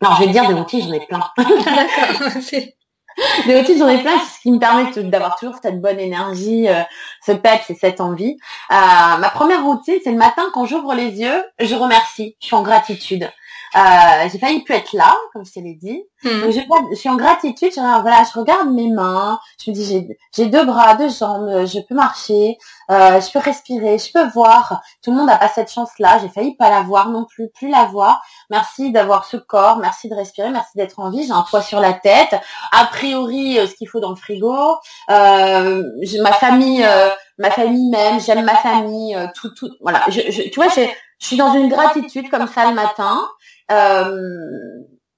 Non, 0.00 0.10
je 0.14 0.20
vais 0.20 0.26
te 0.26 0.32
dire 0.32 0.48
des 0.48 0.54
outils, 0.54 0.82
j'en 0.82 0.92
ai 0.92 1.06
plein. 1.06 1.22
des 3.46 3.60
outils, 3.60 3.78
j'en 3.78 3.88
ai 3.88 3.98
plein, 3.98 4.18
ce 4.18 4.40
qui 4.40 4.50
me 4.50 4.58
permet 4.58 4.90
d'avoir 5.08 5.36
toujours 5.36 5.56
cette 5.62 5.80
bonne 5.80 6.00
énergie, 6.00 6.68
euh, 6.68 6.82
ce 7.24 7.32
peps 7.32 7.70
et 7.70 7.74
cette 7.74 8.00
envie. 8.00 8.36
Euh, 8.70 9.16
ma 9.18 9.30
première 9.30 9.64
routine, 9.64 9.98
c'est 10.02 10.10
le 10.10 10.18
matin 10.18 10.44
quand 10.52 10.64
j'ouvre 10.66 10.94
les 10.94 11.20
yeux, 11.20 11.44
je 11.58 11.74
remercie, 11.74 12.36
je 12.40 12.46
suis 12.46 12.56
en 12.56 12.62
gratitude. 12.62 13.30
Euh, 13.74 14.28
j'ai 14.30 14.38
failli 14.38 14.62
plus 14.62 14.74
être 14.74 14.92
là, 14.92 15.16
comme 15.32 15.46
je 15.46 15.52
te 15.52 15.60
l'ai 15.60 15.74
dit. 15.74 16.02
Hmm. 16.24 16.50
je, 16.50 16.94
suis 16.94 17.08
en 17.08 17.16
gratitude. 17.16 17.70
Je, 17.74 17.80
voilà, 17.80 18.22
je 18.22 18.38
regarde 18.38 18.70
mes 18.70 18.88
mains. 18.88 19.40
Je 19.64 19.70
me 19.70 19.74
dis, 19.74 20.06
j'ai 20.34 20.46
deux 20.46 20.64
bras, 20.64 20.94
deux 20.94 21.08
jambes. 21.08 21.64
Je 21.64 21.80
peux 21.80 21.94
marcher. 21.94 22.58
Euh, 22.90 23.20
je 23.20 23.32
peux 23.32 23.38
respirer. 23.38 23.98
Je 23.98 24.12
peux 24.12 24.28
voir. 24.28 24.82
Tout 25.02 25.10
le 25.10 25.16
monde 25.16 25.26
n'a 25.26 25.38
pas 25.38 25.48
cette 25.48 25.70
chance-là. 25.70 26.18
J'ai 26.20 26.28
failli 26.28 26.54
pas 26.56 26.68
la 26.68 26.82
voir 26.82 27.08
non 27.08 27.24
plus, 27.24 27.48
plus 27.48 27.68
la 27.68 27.84
voir. 27.84 28.22
Merci 28.50 28.92
d'avoir 28.92 29.24
ce 29.24 29.38
corps. 29.38 29.78
Merci 29.78 30.08
de 30.08 30.14
respirer. 30.14 30.50
Merci 30.50 30.76
d'être 30.76 31.00
en 31.00 31.10
vie. 31.10 31.24
J'ai 31.24 31.32
un 31.32 31.42
toit 31.42 31.62
sur 31.62 31.80
la 31.80 31.94
tête. 31.94 32.34
A 32.72 32.84
priori, 32.86 33.58
euh, 33.58 33.66
ce 33.66 33.74
qu'il 33.74 33.88
faut 33.88 34.00
dans 34.00 34.10
le 34.10 34.16
frigo. 34.16 34.76
Euh, 35.10 35.82
ma 36.20 36.32
famille, 36.32 36.84
euh, 36.84 37.08
ma 37.38 37.50
famille 37.50 37.90
même. 37.90 38.20
J'aime 38.20 38.44
ma 38.44 38.56
famille. 38.56 39.16
tout, 39.34 39.50
tout. 39.54 39.70
Voilà. 39.80 40.02
Je, 40.08 40.20
je, 40.30 40.42
tu 40.42 40.56
vois, 40.56 40.68
je 40.68 41.26
suis 41.26 41.36
dans 41.36 41.54
une 41.54 41.68
gratitude 41.68 42.28
comme 42.28 42.46
ça 42.46 42.68
le 42.68 42.74
matin. 42.74 43.26
Euh, 43.72 44.18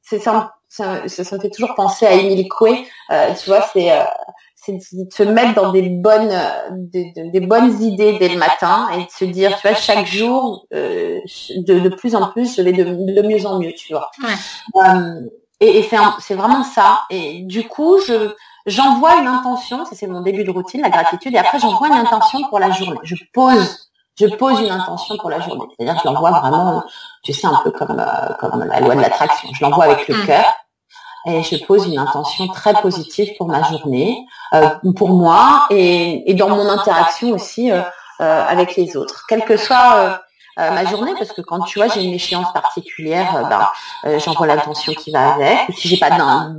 c'est 0.02 0.18
ça, 0.18 0.54
ça, 0.68 1.08
ça, 1.08 1.36
me 1.36 1.40
fait 1.40 1.50
toujours 1.50 1.74
penser 1.74 2.06
à 2.06 2.12
Emile 2.12 2.48
Coué. 2.48 2.86
Euh, 3.10 3.32
tu 3.34 3.48
vois, 3.50 3.62
c'est 3.72 3.92
euh, 3.92 4.04
c'est 4.54 4.72
de 4.72 5.12
se 5.12 5.22
mettre 5.22 5.54
dans 5.54 5.72
des 5.72 5.82
bonnes 5.82 6.34
des, 6.70 7.12
des, 7.16 7.40
bonnes 7.40 7.82
idées 7.82 8.18
dès 8.18 8.28
le 8.28 8.38
matin 8.38 8.88
et 8.94 9.04
de 9.04 9.10
se 9.10 9.26
dire 9.26 9.54
tu 9.60 9.68
vois 9.68 9.76
chaque 9.76 10.06
jour 10.06 10.66
de, 10.70 11.20
de, 11.58 11.88
plus 11.90 12.14
en 12.14 12.28
plus 12.28 12.56
je 12.56 12.62
vais 12.62 12.72
de, 12.72 12.84
de 12.84 13.28
mieux 13.28 13.44
en 13.44 13.58
mieux 13.58 13.74
tu 13.74 13.92
vois. 13.92 14.10
Et, 15.60 15.78
et 15.78 15.82
c'est 15.82 15.98
c'est 16.20 16.34
vraiment 16.34 16.64
ça. 16.64 17.02
Et 17.10 17.40
du 17.42 17.68
coup 17.68 17.98
je 18.06 18.34
j'envoie 18.66 19.16
une 19.20 19.26
intention 19.26 19.84
ça 19.84 19.94
c'est 19.94 20.06
mon 20.06 20.22
début 20.22 20.44
de 20.44 20.50
routine 20.50 20.80
la 20.80 20.88
gratitude 20.88 21.34
et 21.34 21.38
après 21.38 21.58
j'envoie 21.58 21.88
une 21.88 21.94
intention 21.94 22.40
pour 22.48 22.58
la 22.58 22.70
journée. 22.70 23.00
Je 23.02 23.16
pose 23.34 23.83
je 24.18 24.26
pose 24.26 24.60
une 24.60 24.70
intention 24.70 25.16
pour 25.18 25.30
la 25.30 25.40
journée. 25.40 25.64
C'est-à-dire 25.76 25.94
que 25.94 26.08
je 26.08 26.12
l'envoie 26.12 26.30
vraiment, 26.30 26.84
tu 27.22 27.32
sais, 27.32 27.46
un 27.46 27.60
peu 27.64 27.70
comme, 27.70 27.98
euh, 27.98 28.32
comme 28.38 28.64
la 28.64 28.80
loi 28.80 28.94
de 28.94 29.00
l'attraction. 29.00 29.48
Je 29.52 29.64
l'envoie 29.64 29.84
avec 29.84 30.06
le 30.08 30.16
mm. 30.16 30.26
cœur 30.26 30.54
et 31.26 31.42
je 31.42 31.64
pose 31.64 31.86
une 31.86 31.98
intention 31.98 32.46
très 32.48 32.74
positive 32.74 33.30
pour 33.38 33.48
ma 33.48 33.62
journée, 33.62 34.26
euh, 34.52 34.68
pour 34.96 35.10
moi 35.10 35.66
et, 35.70 36.30
et, 36.30 36.34
dans 36.34 36.50
mon 36.50 36.68
interaction 36.68 37.30
aussi 37.30 37.72
euh, 37.72 37.80
euh 38.20 38.44
avec 38.46 38.76
les 38.76 38.96
autres. 38.96 39.24
Quelle 39.28 39.44
que 39.44 39.56
soit 39.56 40.20
euh, 40.58 40.70
ma 40.70 40.84
journée, 40.84 41.12
parce 41.18 41.32
que 41.32 41.40
quand 41.40 41.60
tu 41.62 41.78
vois 41.78 41.88
j'ai 41.88 42.04
une 42.04 42.14
échéance 42.14 42.52
particulière, 42.52 43.48
ben, 43.48 44.18
j'envoie 44.18 44.46
l'intention 44.46 44.92
qui 44.92 45.10
va 45.10 45.34
avec. 45.34 45.58
Si 45.76 45.88
j'ai 45.88 45.96
pas 45.96 46.10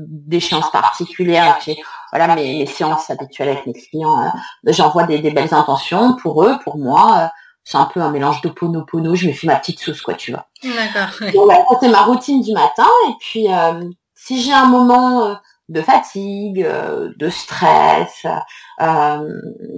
d'échéance 0.07 0.69
particulière, 0.71 1.57
j'ai 1.63 1.77
voilà 2.11 2.33
mes, 2.35 2.59
mes, 2.59 2.65
séances 2.65 3.09
habituelles 3.09 3.49
avec 3.49 3.65
mes 3.67 3.73
clients, 3.73 4.31
j'envoie 4.65 5.03
des, 5.03 5.19
des, 5.19 5.31
belles 5.31 5.53
intentions 5.53 6.15
pour 6.15 6.43
eux, 6.43 6.57
pour 6.63 6.77
moi 6.77 7.29
c'est 7.65 7.77
un 7.77 7.85
peu 7.85 7.99
un 7.99 8.11
mélange 8.11 8.41
d'oponopono, 8.41 9.15
je 9.15 9.27
me 9.27 9.33
fais 9.33 9.47
ma 9.47 9.55
petite 9.55 9.79
sauce, 9.79 10.01
quoi, 10.01 10.13
tu 10.13 10.31
vois. 10.31 10.45
D'accord. 10.63 11.09
c'est 11.81 11.89
ma 11.89 12.03
routine 12.03 12.41
du 12.41 12.53
matin. 12.53 12.87
Et 13.09 13.13
puis, 13.19 13.51
euh, 13.51 13.89
si 14.13 14.39
j'ai 14.41 14.53
un 14.53 14.67
moment 14.67 15.25
euh, 15.25 15.33
de 15.69 15.81
fatigue, 15.81 16.61
euh, 16.61 17.11
de 17.17 17.29
stress, 17.29 18.27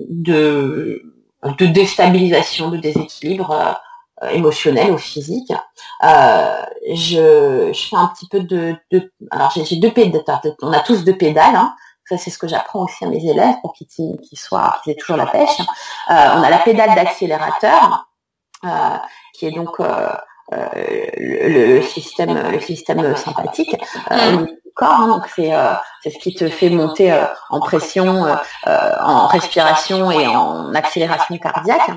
de, 0.10 1.02
de 1.44 1.66
déstabilisation, 1.66 2.70
de 2.70 2.78
déséquilibre 2.78 3.80
émotionnel 4.32 4.92
ou 4.92 4.98
physique, 4.98 5.54
je, 6.02 7.72
je 7.74 7.88
fais 7.90 7.96
un 7.96 8.08
petit 8.08 8.28
peu 8.28 8.42
de... 8.42 8.76
de 8.92 9.14
alors, 9.32 9.54
j'ai 9.56 9.78
deux 9.78 9.92
pédales, 9.92 10.24
on 10.62 10.74
a 10.74 10.82
tous 10.82 11.06
deux 11.06 11.16
pédales, 11.16 11.56
hein, 11.56 11.74
ça, 12.08 12.18
c'est 12.18 12.30
ce 12.30 12.38
que 12.38 12.48
j'apprends 12.48 12.86
aussi 12.86 13.04
à 13.04 13.10
mes 13.10 13.24
élèves 13.24 13.56
pour 13.62 13.74
qu'ils 13.74 13.88
soient, 14.34 14.80
qu'ils 14.84 14.94
aient 14.94 14.96
toujours 14.96 15.18
la 15.18 15.28
pêche. 15.28 15.60
Euh, 15.60 16.14
on 16.36 16.42
a 16.42 16.50
la 16.50 16.60
pédale 16.60 16.96
d'accélérateur, 16.96 18.08
euh, 18.64 18.98
qui 19.34 19.48
est 19.48 19.52
donc 19.52 19.80
euh, 19.80 20.10
le, 20.52 21.82
système, 21.82 22.50
le 22.50 22.60
système 22.62 23.16
sympathique 23.16 23.76
corps. 24.74 25.02
Hein. 25.02 25.08
donc 25.08 25.28
c'est 25.36 25.52
c'est 26.10 26.18
ce 26.18 26.20
qui 26.20 26.34
te 26.34 26.48
fait 26.48 26.70
monter 26.70 27.14
en 27.50 27.60
pression, 27.60 28.26
en 28.66 29.28
respiration 29.28 30.12
et 30.12 30.28
en 30.28 30.74
accélération 30.74 31.38
cardiaque. 31.38 31.92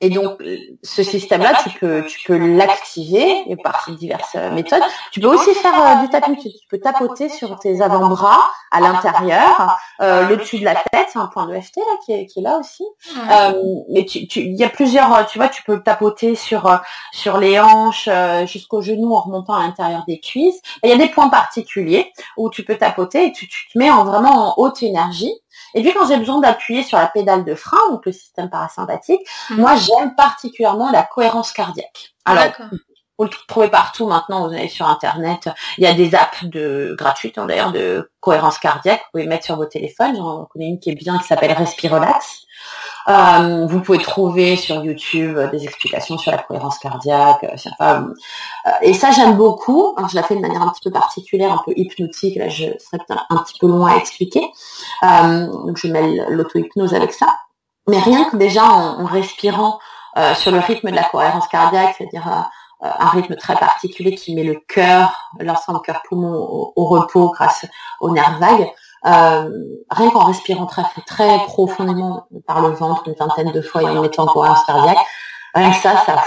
Et 0.00 0.10
donc, 0.10 0.40
ce 0.84 1.02
système-là, 1.02 1.54
tu 1.62 1.70
peux, 1.70 2.04
tu 2.06 2.20
peux 2.24 2.36
l'activer 2.36 3.56
par 3.64 3.88
diverses 3.98 4.36
méthodes. 4.52 4.82
Tu 5.10 5.18
peux 5.18 5.26
aussi 5.26 5.52
faire 5.54 5.74
euh, 5.74 6.02
du 6.02 6.08
tapping. 6.08 6.36
Tu 6.36 6.50
peux 6.70 6.78
tapoter 6.78 7.28
sur 7.28 7.58
tes 7.58 7.80
avant-bras 7.82 8.48
à 8.70 8.80
l'intérieur, 8.80 9.78
euh, 10.00 10.28
le 10.28 10.36
dessus 10.36 10.58
de 10.58 10.64
la 10.64 10.74
tête, 10.74 11.08
c'est 11.10 11.18
un 11.18 11.26
point 11.26 11.46
de 11.46 11.58
FT 11.58 11.78
là 11.78 11.96
qui 12.04 12.12
est, 12.12 12.26
qui 12.26 12.40
est 12.40 12.42
là 12.42 12.58
aussi. 12.58 12.84
Euh, 13.30 13.62
mais 13.88 14.04
tu, 14.04 14.28
tu, 14.28 14.40
il 14.40 14.56
y 14.56 14.62
a 14.62 14.68
plusieurs. 14.68 15.26
Tu 15.26 15.38
vois, 15.38 15.48
tu 15.48 15.62
peux 15.62 15.80
tapoter 15.80 16.34
sur 16.34 16.80
sur 17.12 17.38
les 17.38 17.58
hanches 17.58 18.08
jusqu'au 18.44 18.82
genou 18.82 19.14
en 19.14 19.20
remontant 19.22 19.54
à 19.54 19.62
l'intérieur 19.62 20.04
des 20.06 20.20
cuisses. 20.20 20.60
Il 20.84 20.90
y 20.90 20.92
a 20.92 20.96
des 20.96 21.08
points 21.08 21.28
particuliers 21.28 22.12
où 22.36 22.50
tu 22.50 22.62
peux 22.68 22.78
tapoter 22.78 23.26
et 23.26 23.32
tu, 23.32 23.48
tu 23.48 23.68
te 23.72 23.78
mets 23.78 23.90
en 23.90 24.04
vraiment 24.04 24.50
en 24.50 24.62
haute 24.62 24.82
énergie. 24.82 25.32
Et 25.74 25.82
puis 25.82 25.92
quand 25.92 26.06
j'ai 26.06 26.16
besoin 26.16 26.38
d'appuyer 26.40 26.82
sur 26.82 26.98
la 26.98 27.06
pédale 27.06 27.44
de 27.44 27.54
frein, 27.54 27.78
donc 27.90 28.06
le 28.06 28.12
système 28.12 28.50
parasympathique, 28.50 29.20
mhm. 29.50 29.60
moi 29.60 29.74
j'aime 29.74 30.14
particulièrement 30.14 30.90
la 30.90 31.02
cohérence 31.02 31.52
cardiaque. 31.52 32.14
Alors, 32.24 32.44
vous 33.18 33.24
le 33.24 33.30
trouvez 33.48 33.68
partout 33.68 34.06
maintenant, 34.06 34.46
vous 34.46 34.54
allez 34.54 34.68
sur 34.68 34.86
Internet. 34.86 35.48
Il 35.76 35.84
y 35.84 35.86
a 35.88 35.92
des 35.92 36.14
apps 36.14 36.44
de 36.44 36.94
gratuites 36.96 37.36
hein, 37.36 37.46
d'ailleurs 37.46 37.72
de 37.72 38.10
cohérence 38.20 38.58
cardiaque, 38.58 39.00
vous 39.00 39.18
pouvez 39.18 39.26
mettre 39.26 39.44
sur 39.44 39.56
vos 39.56 39.64
téléphones. 39.64 40.16
J'en 40.16 40.44
connais 40.44 40.68
une 40.68 40.78
qui 40.78 40.90
est 40.90 40.94
bien 40.94 41.18
qui 41.18 41.24
s'appelle 41.24 41.52
Respirelax. 41.52 42.46
Euh, 43.08 43.66
vous 43.66 43.80
pouvez 43.80 43.98
trouver 43.98 44.54
sur 44.56 44.84
YouTube 44.84 45.38
des 45.50 45.64
explications 45.64 46.16
sur 46.18 46.30
la 46.30 46.38
cohérence 46.38 46.78
cardiaque. 46.78 47.44
Euh, 47.80 48.02
et 48.82 48.94
ça, 48.94 49.10
j'aime 49.10 49.36
beaucoup. 49.36 49.96
je 50.10 50.14
la 50.14 50.22
fais 50.22 50.36
de 50.36 50.40
manière 50.40 50.62
un 50.62 50.68
petit 50.68 50.82
peu 50.84 50.90
particulière, 50.90 51.52
un 51.52 51.62
peu 51.64 51.72
hypnotique. 51.74 52.36
Là, 52.36 52.48
je 52.48 52.66
serais 52.78 53.02
un 53.30 53.36
petit 53.38 53.58
peu 53.58 53.66
loin 53.66 53.94
à 53.94 53.96
expliquer. 53.96 54.42
donc, 55.02 55.76
je 55.76 55.88
mets 55.88 56.18
l'auto-hypnose 56.28 56.94
avec 56.94 57.12
ça. 57.12 57.34
Mais 57.88 57.98
rien 57.98 58.26
que 58.26 58.36
déjà 58.36 58.64
en, 58.64 59.06
respirant 59.06 59.80
sur 60.34 60.50
le 60.50 60.58
rythme 60.58 60.90
de 60.90 60.96
la 60.96 61.04
cohérence 61.04 61.46
cardiaque, 61.48 61.94
c'est-à-dire 61.96 62.26
euh, 62.26 62.40
un 62.80 63.08
rythme 63.08 63.34
très 63.36 63.56
particulier 63.56 64.14
qui 64.14 64.34
met 64.34 64.44
le 64.44 64.60
cœur, 64.68 65.30
l'ensemble 65.40 65.80
cœur-poumon 65.82 66.72
au, 66.76 66.84
repos 66.84 67.30
grâce 67.30 67.66
aux 68.00 68.10
nerfs 68.10 68.38
vagues. 68.38 68.70
Euh, 69.06 69.50
rien 69.90 70.10
qu'en 70.10 70.24
respirant 70.24 70.66
très, 70.66 70.82
très 71.06 71.38
profondément 71.46 72.26
par 72.46 72.60
le 72.62 72.70
ventre 72.70 73.04
une 73.06 73.14
vingtaine 73.14 73.52
de 73.52 73.62
fois 73.62 73.82
et 73.82 73.86
en 73.86 74.02
mettant 74.02 74.24
en 74.24 74.26
cohérence 74.26 74.64
cardiaque, 74.64 74.98
rien 75.54 75.70
que 75.70 75.76
ça, 75.76 76.04
ça, 76.04 76.22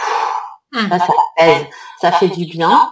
hmm. 0.71 0.89
ça, 0.89 0.99
ça 0.99 1.13
pèse, 1.37 1.65
ça 1.99 2.11
fait 2.13 2.29
du 2.29 2.45
bien. 2.45 2.91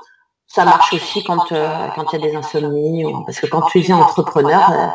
Ça 0.52 0.66
marche 0.66 0.94
aussi 0.94 1.24
quand 1.24 1.52
euh, 1.52 1.88
quand 1.96 2.12
il 2.12 2.20
y 2.20 2.24
a 2.26 2.28
des 2.28 2.36
insomnies, 2.36 3.06
parce 3.26 3.40
que 3.40 3.46
quand 3.46 3.62
tu 3.68 3.82
deviens 3.82 3.98
entrepreneur, 3.98 4.72
euh, 4.72 4.88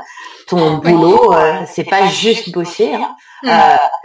ton 0.49 0.79
boulot, 0.79 1.33
euh, 1.33 1.63
c'est 1.67 1.85
pas 1.85 2.07
juste 2.07 2.53
bosser. 2.53 2.93
Hein, 2.93 3.15
mm. 3.45 3.49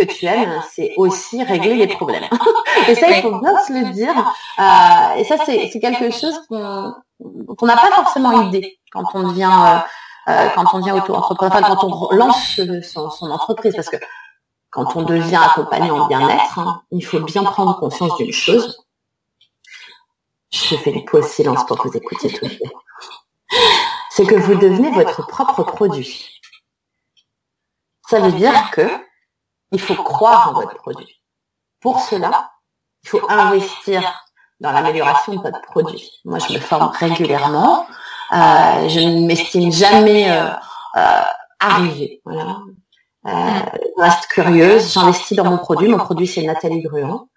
que 0.05 0.13
tu 0.13 0.27
aimes, 0.27 0.61
c'est 0.71 0.93
aussi 0.97 1.43
régler 1.43 1.75
les 1.75 1.87
problèmes. 1.87 2.23
et 2.87 2.93
ça, 2.93 3.09
il 3.09 3.23
faut 3.23 3.39
bien 3.39 3.57
se 3.65 3.73
le 3.73 3.89
dire. 3.89 4.13
et 5.17 5.23
ça, 5.23 5.37
c'est 5.43 5.79
quelque 5.79 6.11
chose 6.11 6.39
qu'on 6.47 7.65
n'a 7.65 7.77
pas 7.77 7.91
forcément 7.95 8.43
idée 8.43 8.79
quand 8.91 9.05
on 9.15 9.29
devient 9.29 9.81
quand 10.27 10.65
on 10.73 10.79
devient 10.79 10.91
auto-entrepreneur, 10.91 11.51
enfin, 11.55 11.75
quand 11.75 11.83
on 11.83 12.15
lance 12.15 12.61
son, 12.83 13.31
entreprise, 13.31 13.73
parce 13.75 13.89
que 13.89 13.97
quand 14.69 14.95
on 14.95 15.01
devient 15.01 15.39
accompagnant 15.43 16.01
en 16.01 16.07
bien-être, 16.07 16.59
hein, 16.59 16.83
il 16.91 17.03
faut 17.03 17.19
bien 17.21 17.43
prendre 17.43 17.79
conscience 17.79 18.15
d'une 18.17 18.31
chose, 18.31 18.77
je 20.51 20.75
fais 20.75 20.91
une 20.91 21.05
pause 21.05 21.27
silence 21.27 21.65
pour 21.65 21.77
que 21.77 21.87
vous 21.87 21.97
écoutiez 21.97 22.31
tout. 22.31 22.47
C'est 24.11 24.25
que 24.25 24.35
vous 24.35 24.55
devenez 24.55 24.91
votre 24.91 25.25
propre 25.27 25.63
produit. 25.63 26.39
Ça 28.09 28.19
veut 28.19 28.31
dire 28.31 28.71
que 28.71 28.87
il 29.71 29.79
faut 29.79 29.95
croire 29.95 30.49
en 30.49 30.53
votre 30.53 30.75
produit. 30.75 31.21
Pour 31.79 31.99
cela, 31.99 32.51
il 33.03 33.09
faut 33.09 33.21
investir 33.29 34.01
dans 34.59 34.71
l'amélioration 34.71 35.35
de 35.35 35.41
votre 35.41 35.61
produit. 35.61 36.11
Moi, 36.25 36.39
je 36.39 36.53
me 36.53 36.59
forme 36.59 36.91
régulièrement. 36.93 37.85
Euh, 38.31 38.89
je 38.89 38.99
ne 38.99 39.25
m'estime 39.25 39.71
jamais 39.71 40.29
euh, 40.29 40.49
euh, 40.97 41.21
arrivée. 41.59 42.21
Voilà. 42.25 42.57
je 43.25 44.01
reste 44.01 44.27
curieuse. 44.27 44.91
J'investis 44.93 45.37
dans 45.37 45.45
mon 45.45 45.57
produit. 45.57 45.87
Mon 45.87 45.97
produit, 45.97 46.27
c'est 46.27 46.43
Nathalie 46.43 46.81
Gruand. 46.81 47.29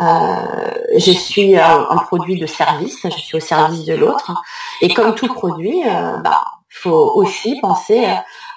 Euh, 0.00 0.72
je 0.96 1.12
suis 1.12 1.56
un, 1.56 1.96
produit 2.06 2.38
de 2.38 2.46
service, 2.46 3.00
je 3.04 3.10
suis 3.10 3.36
au 3.36 3.40
service 3.40 3.84
de 3.84 3.94
l'autre. 3.94 4.32
Et 4.80 4.92
comme 4.94 5.14
tout 5.14 5.32
produit, 5.32 5.82
euh, 5.86 6.16
bah, 6.18 6.40
faut 6.68 7.12
aussi 7.14 7.60
penser 7.60 8.06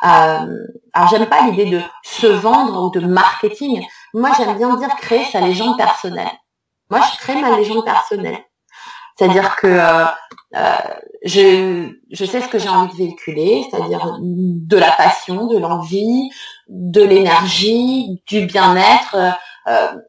à... 0.02 0.46
alors 0.94 1.10
j'aime 1.10 1.26
pas 1.26 1.42
l'idée 1.48 1.66
de 1.66 1.82
se 2.04 2.28
vendre 2.28 2.84
ou 2.84 2.90
de 2.92 3.06
marketing. 3.06 3.86
Moi, 4.14 4.30
j'aime 4.38 4.58
bien 4.58 4.76
dire 4.78 4.96
créer 4.98 5.26
sa 5.26 5.42
légende 5.42 5.78
personnelle. 5.78 6.32
Moi, 6.90 7.02
je 7.12 7.18
crée 7.20 7.42
ma 7.42 7.58
légende 7.58 7.84
personnelle. 7.84 8.38
C'est-à-dire 9.18 9.56
que 9.56 9.68
euh, 9.68 10.06
euh, 10.56 10.76
je, 11.24 11.90
je 12.12 12.26
sais 12.26 12.42
ce 12.42 12.48
que 12.48 12.60
j'ai 12.60 12.70
envie 12.70 12.92
de 12.92 12.98
véhiculer, 12.98 13.66
c'est-à-dire 13.70 14.18
de 14.22 14.78
la 14.78 14.92
passion, 14.92 15.48
de 15.48 15.58
l'envie, 15.58 16.30
de 16.68 17.04
l'énergie, 17.04 18.22
du 18.28 18.46
bien-être, 18.46 19.16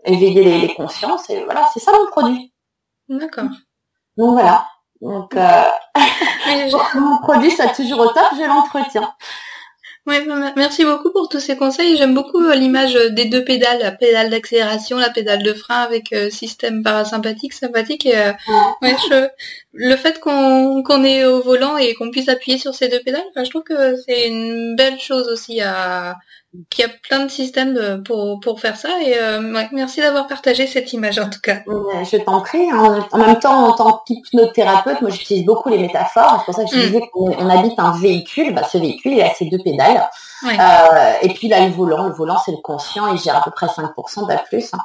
éveiller 0.05 0.59
les, 0.59 0.75
consciences. 0.75 1.31
Et 1.31 1.45
voilà, 1.45 1.69
c'est 1.73 1.81
ça 1.81 1.93
mon 1.93 2.07
produit. 2.11 2.53
D'accord. 3.09 3.49
Donc 4.17 4.33
voilà. 4.33 4.67
Donc 5.01 5.37
euh, 5.37 5.65
mon 6.95 7.19
produit, 7.19 7.51
ça 7.51 7.69
toujours 7.69 8.01
au 8.01 8.09
top, 8.09 8.27
je 8.37 8.47
l'entretiens. 8.47 9.13
Ouais, 10.07 10.23
bah, 10.27 10.53
merci 10.55 10.85
beaucoup 10.85 11.11
pour 11.13 11.31
tous 11.31 11.41
ces 11.41 11.57
conseils. 11.57 11.97
J'aime 11.97 12.15
beaucoup 12.15 12.43
euh, 12.45 12.55
l'image 12.55 12.93
des 13.13 13.25
deux 13.25 13.43
pédales, 13.43 13.79
la 13.81 13.91
pédale 13.91 14.29
d'accélération, 14.29 14.99
la 14.99 15.09
pédale 15.09 15.43
de 15.43 15.55
frein 15.55 15.81
avec 15.81 16.13
euh, 16.13 16.29
système 16.29 16.83
parasympathique, 16.83 17.55
sympathique. 17.55 18.05
Et, 18.05 18.15
ouais, 18.83 18.97
le 19.73 19.97
fait 19.97 20.21
qu'on 20.21 20.83
qu'on 20.83 21.05
est 21.05 21.25
au 21.25 21.43
volant 21.43 21.79
et 21.79 21.95
qu'on 21.95 22.11
puisse 22.11 22.29
appuyer 22.29 22.59
sur 22.59 22.75
ces 22.75 22.89
deux 22.89 23.01
pédales, 23.01 23.25
je 23.35 23.49
trouve 23.49 23.63
que 23.63 23.97
c'est 23.97 24.29
une 24.29 24.77
belle 24.77 25.01
chose 25.01 25.27
aussi 25.29 25.63
à, 25.63 26.17
qu'il 26.71 26.85
y 26.85 26.89
a 26.89 26.93
plein 27.03 27.25
de 27.25 27.31
systèmes 27.31 28.03
pour, 28.05 28.41
pour 28.41 28.61
faire 28.61 28.77
ça. 28.77 28.89
Et 29.03 29.19
euh, 29.19 29.41
merci 29.73 30.01
d'avoir 30.01 30.27
partagé 30.27 30.67
cette 30.67 30.93
image 30.93 31.19
en 31.19 31.29
tout 31.29 31.41
cas. 31.41 31.63
Je 31.67 32.17
t'en 32.23 32.41
prie. 32.41 32.71
Hein. 32.71 33.07
En 33.13 33.19
même 33.19 33.39
temps, 33.39 33.69
en 33.69 33.73
tant 33.73 34.03
qu'hypnothérapeute, 34.07 35.01
moi 35.01 35.11
j'utilise 35.11 35.45
beaucoup 35.45 35.69
les 35.69 35.79
métaphores. 35.79 36.39
C'est 36.39 36.45
pour 36.45 36.55
ça 36.55 36.65
que 36.65 36.71
je 36.71 36.77
mm. 36.77 36.87
disais 36.87 37.03
qu'on 37.13 37.51
habite 37.51 37.79
un 37.79 37.93
véhicule. 37.99 38.55
Bah, 38.55 38.63
ce 38.71 38.79
véhicule, 38.79 39.13
il 39.13 39.23
a 39.23 39.35
ses 39.35 39.47
deux 39.47 39.59
pédales. 39.59 40.09
Euh, 40.45 41.13
et 41.23 41.33
puis 41.33 41.49
là, 41.49 41.67
le 41.67 41.73
volant. 41.73 42.07
Le 42.09 42.15
volant, 42.15 42.39
c'est 42.45 42.53
le 42.53 42.59
conscient. 42.59 43.13
Il 43.13 43.19
gère 43.19 43.37
à 43.37 43.43
peu 43.43 43.51
près 43.51 43.67
5%, 43.67 44.27
pas 44.27 44.37
plus. 44.39 44.71
Hein. 44.75 44.79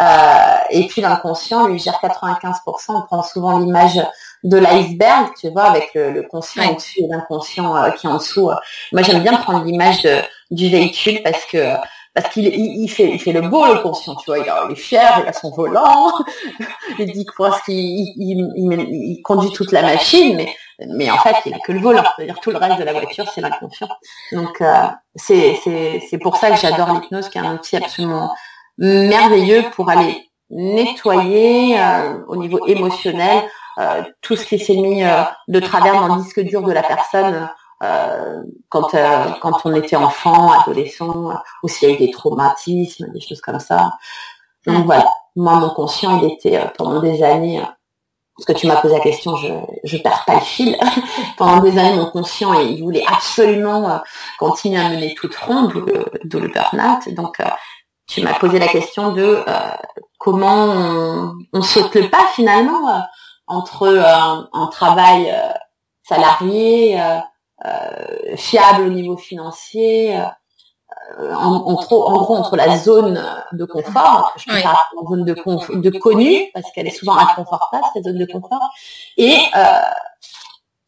Euh, 0.00 0.64
et 0.70 0.86
puis 0.86 1.00
l'inconscient, 1.00 1.66
lui, 1.66 1.78
gère 1.78 1.98
95%. 2.02 2.54
On 2.88 3.02
prend 3.02 3.22
souvent 3.22 3.58
l'image 3.58 4.00
de 4.44 4.58
l'iceberg, 4.58 5.30
tu 5.40 5.50
vois, 5.50 5.64
avec 5.64 5.90
le, 5.94 6.22
conscient 6.22 6.70
au-dessus 6.70 7.00
et 7.00 7.08
l'inconscient 7.08 7.90
qui 7.92 8.06
est 8.06 8.10
en 8.10 8.18
dessous. 8.18 8.50
Moi, 8.92 9.02
j'aime 9.02 9.22
bien 9.22 9.36
prendre 9.38 9.64
l'image 9.64 10.02
de 10.02 10.20
du 10.50 10.68
véhicule 10.68 11.22
parce 11.22 11.44
que 11.46 11.74
parce 12.14 12.30
qu'il 12.30 12.46
il, 12.46 12.88
fait 12.88 13.10
il 13.10 13.20
fait 13.20 13.32
le 13.32 13.42
beau 13.42 13.66
le 13.66 13.80
conscient 13.80 14.16
tu 14.16 14.30
vois. 14.30 14.38
Il, 14.38 14.72
est 14.72 14.74
fier 14.74 15.20
il 15.22 15.28
a 15.28 15.32
son 15.34 15.50
volant. 15.50 16.12
Il 16.98 17.12
dit 17.12 17.26
qu'il 17.26 17.74
il, 17.76 18.52
il, 18.56 19.22
conduit 19.22 19.52
toute 19.52 19.70
la 19.70 19.82
machine 19.82 20.34
mais 20.34 20.56
mais 20.96 21.10
en 21.10 21.18
fait 21.18 21.36
il 21.44 21.52
a 21.52 21.58
que 21.58 21.72
le 21.72 21.80
volant. 21.80 22.04
C'est-à-dire 22.16 22.40
tout 22.40 22.50
le 22.50 22.56
reste 22.56 22.78
de 22.78 22.84
la 22.84 22.94
voiture 22.94 23.26
c'est 23.34 23.42
l'inconscient. 23.42 23.88
Donc 24.32 24.62
euh, 24.62 24.86
c'est 25.14 25.58
c'est 25.62 26.02
c'est 26.08 26.18
pour 26.18 26.38
ça 26.38 26.50
que 26.50 26.56
j'adore 26.56 26.94
l'hypnose 26.94 27.28
qui 27.28 27.36
est 27.36 27.42
un 27.42 27.54
outil 27.54 27.76
absolument 27.76 28.34
merveilleux 28.78 29.64
pour 29.74 29.90
aller 29.90 30.30
nettoyer 30.48 31.78
euh, 31.78 32.18
au 32.28 32.36
niveau 32.36 32.66
émotionnel 32.66 33.44
euh, 33.78 34.02
tout 34.22 34.36
ce 34.36 34.46
qui 34.46 34.58
s'est 34.58 34.76
mis 34.76 35.02
de 35.48 35.60
travers 35.60 36.00
dans 36.00 36.16
le 36.16 36.22
disque 36.22 36.40
dur 36.40 36.62
de 36.62 36.72
la 36.72 36.82
personne 36.82 37.46
euh, 37.82 38.42
quand 38.68 38.94
euh, 38.94 39.24
quand 39.40 39.64
on 39.64 39.74
était 39.74 39.96
enfant, 39.96 40.52
adolescent, 40.52 41.32
ou 41.62 41.68
s'il 41.68 41.88
y 41.88 41.92
a 41.92 41.94
eu 41.94 41.98
des 41.98 42.10
traumatismes, 42.10 43.12
des 43.12 43.20
choses 43.20 43.40
comme 43.40 43.60
ça. 43.60 43.92
Donc 44.66 44.86
voilà, 44.86 45.10
moi 45.36 45.54
mon 45.56 45.70
conscient, 45.70 46.20
il 46.20 46.32
était 46.32 46.56
euh, 46.56 46.66
pendant 46.76 47.00
des 47.00 47.22
années, 47.22 47.62
parce 48.36 48.46
que 48.46 48.52
tu 48.52 48.66
m'as 48.66 48.76
posé 48.76 48.94
la 48.94 49.00
question, 49.00 49.36
je 49.36 49.48
je 49.84 49.96
perds 49.98 50.24
pas 50.26 50.34
le 50.34 50.40
fil. 50.40 50.78
pendant 51.36 51.60
des 51.60 51.78
années, 51.78 51.96
mon 51.96 52.10
conscient, 52.10 52.54
il 52.54 52.82
voulait 52.82 53.04
absolument 53.06 54.00
continuer 54.38 54.80
à 54.80 54.88
mener 54.88 55.14
toute 55.14 55.36
ronde, 55.36 55.72
d'où 56.24 56.40
le, 56.40 56.48
burn-out. 56.48 57.14
Donc 57.14 57.42
tu 58.06 58.22
m'as 58.22 58.34
posé 58.34 58.58
la 58.58 58.68
question 58.68 59.12
de 59.12 59.44
comment 60.18 60.64
on, 60.64 61.34
on, 61.52 61.62
saute 61.62 61.94
le 61.94 62.08
pas 62.08 62.26
finalement 62.34 63.02
entre 63.46 63.86
un 64.52 64.66
travail 64.68 65.32
salarié 66.08 67.00
euh, 67.00 67.18
fiable 68.36 68.82
au 68.82 68.90
niveau 68.90 69.16
financier, 69.16 70.20
euh, 71.18 71.34
en, 71.34 71.54
en, 71.54 71.74
en, 71.74 72.22
gros 72.22 72.36
entre 72.36 72.56
la 72.56 72.76
zone 72.78 73.22
de 73.52 73.64
confort, 73.64 74.32
je 74.36 74.44
peux 74.46 74.58
la 74.58 74.76
zone 75.08 75.24
de, 75.24 75.34
de 75.80 75.98
connu, 75.98 76.50
parce 76.52 76.70
qu'elle 76.72 76.86
est 76.86 76.96
souvent 76.96 77.16
inconfortable, 77.16 77.84
cette 77.94 78.04
zone 78.04 78.18
de 78.18 78.26
confort, 78.26 78.70
et 79.16 79.38
euh, 79.56 79.80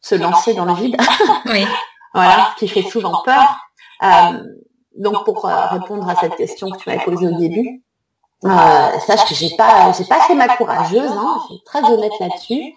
se 0.01 0.15
lancer 0.15 0.53
dans 0.53 0.65
le 0.65 0.73
vide. 0.73 0.97
oui. 1.45 1.65
voilà, 2.13 2.49
qui 2.57 2.67
fait 2.67 2.81
souvent 2.81 3.21
peur. 3.23 3.55
Euh, 4.03 4.43
donc 4.97 5.23
pour 5.25 5.45
euh, 5.45 5.65
répondre 5.67 6.07
à 6.09 6.15
cette 6.15 6.35
question 6.35 6.69
que 6.69 6.77
tu 6.77 6.89
m'avais 6.89 7.03
posée 7.03 7.27
au 7.27 7.37
début, 7.37 7.83
euh, 8.45 8.99
sache 9.05 9.27
que 9.27 9.35
j'ai 9.35 9.55
pas 9.57 9.91
j'ai 9.91 10.05
pas 10.05 10.21
fait 10.21 10.35
ma 10.35 10.47
courageuse, 10.55 11.11
hein, 11.11 11.37
je 11.41 11.53
suis 11.53 11.63
très 11.65 11.83
honnête 11.83 12.13
là-dessus. 12.19 12.73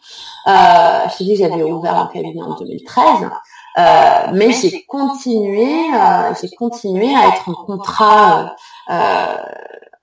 Euh, 0.48 1.08
je 1.08 1.18
te 1.18 1.22
dis 1.22 1.36
j'avais 1.36 1.62
ouvert 1.62 1.96
un 1.96 2.06
cabinet 2.06 2.42
en 2.42 2.54
2013. 2.54 3.30
Euh, 3.78 4.26
mais 4.32 4.52
j'ai 4.52 4.84
continué, 4.84 5.86
euh, 5.94 6.34
j'ai 6.40 6.50
continué 6.56 7.14
à 7.14 7.28
être 7.28 7.48
en 7.48 7.54
contrat 7.54 8.54
euh, 8.90 9.36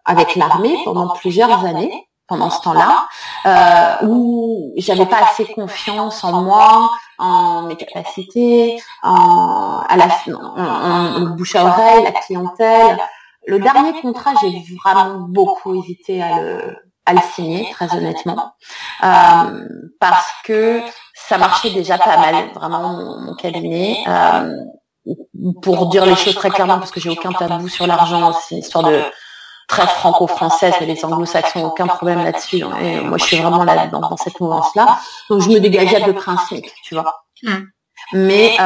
avec 0.06 0.36
l'armée 0.36 0.78
pendant 0.86 1.10
plusieurs 1.10 1.66
années 1.66 2.10
pendant 2.30 2.52
ce 2.52 2.62
temps-là, 2.62 3.08
euh, 3.48 4.06
où 4.08 4.72
j'avais 4.78 5.08
pas 5.08 5.24
assez 5.24 5.46
confiance 5.46 6.24
en 6.24 6.44
moi, 6.44 6.92
en 7.18 7.64
mes 7.64 7.76
capacités, 7.76 8.80
en, 9.02 9.82
à 9.90 9.98
la, 9.98 10.08
en, 10.36 11.36
bouche 11.36 11.56
à 11.56 11.66
oreille, 11.66 12.04
la 12.04 12.12
clientèle. 12.12 13.00
Le 13.48 13.60
dernier 13.60 14.00
contrat, 14.00 14.34
j'ai 14.42 14.64
vraiment 14.84 15.22
beaucoup 15.28 15.74
hésité 15.74 16.22
à 16.22 16.40
le, 16.40 16.78
à 17.08 17.14
le 17.14 17.20
signer, 17.34 17.68
très 17.72 17.92
honnêtement, 17.96 18.54
euh, 19.04 19.68
parce 20.00 20.32
que 20.44 20.82
ça 21.30 21.38
marchait 21.38 21.70
déjà 21.70 21.98
pas 22.00 22.18
mal, 22.18 22.50
vraiment 22.56 23.20
mon, 23.22 23.36
cabinet. 23.36 24.04
Euh, 24.08 24.52
pour 25.62 25.88
dire 25.88 26.06
les 26.06 26.16
choses 26.16 26.36
très 26.36 26.50
clairement, 26.50 26.80
parce 26.80 26.92
que 26.92 27.00
j'ai 27.00 27.10
aucun 27.10 27.32
tabou 27.32 27.68
sur 27.68 27.86
l'argent, 27.86 28.34
c'est 28.34 28.56
une 28.56 28.62
histoire 28.62 28.84
de 28.84 29.00
très 29.68 29.86
franco-française, 29.86 30.74
les 30.82 31.06
anglo-saxons 31.06 31.64
aucun 31.66 31.86
problème 31.86 32.24
là-dessus. 32.24 32.64
Hein. 32.64 32.76
Et 32.82 33.00
moi, 33.02 33.20
je 33.20 33.26
suis 33.26 33.38
vraiment 33.38 33.64
là 33.64 33.88
dans, 33.88 34.18
cette 34.18 34.40
mouvance-là. 34.40 35.00
Donc, 35.30 35.42
je 35.42 35.50
me 35.50 35.60
dégageais 35.60 36.04
un 36.04 36.38
SMIC, 36.48 36.74
tu 36.84 36.96
vois. 36.96 37.24
Mm. 37.44 37.58
Mais 38.14 38.54
euh, 38.54 38.58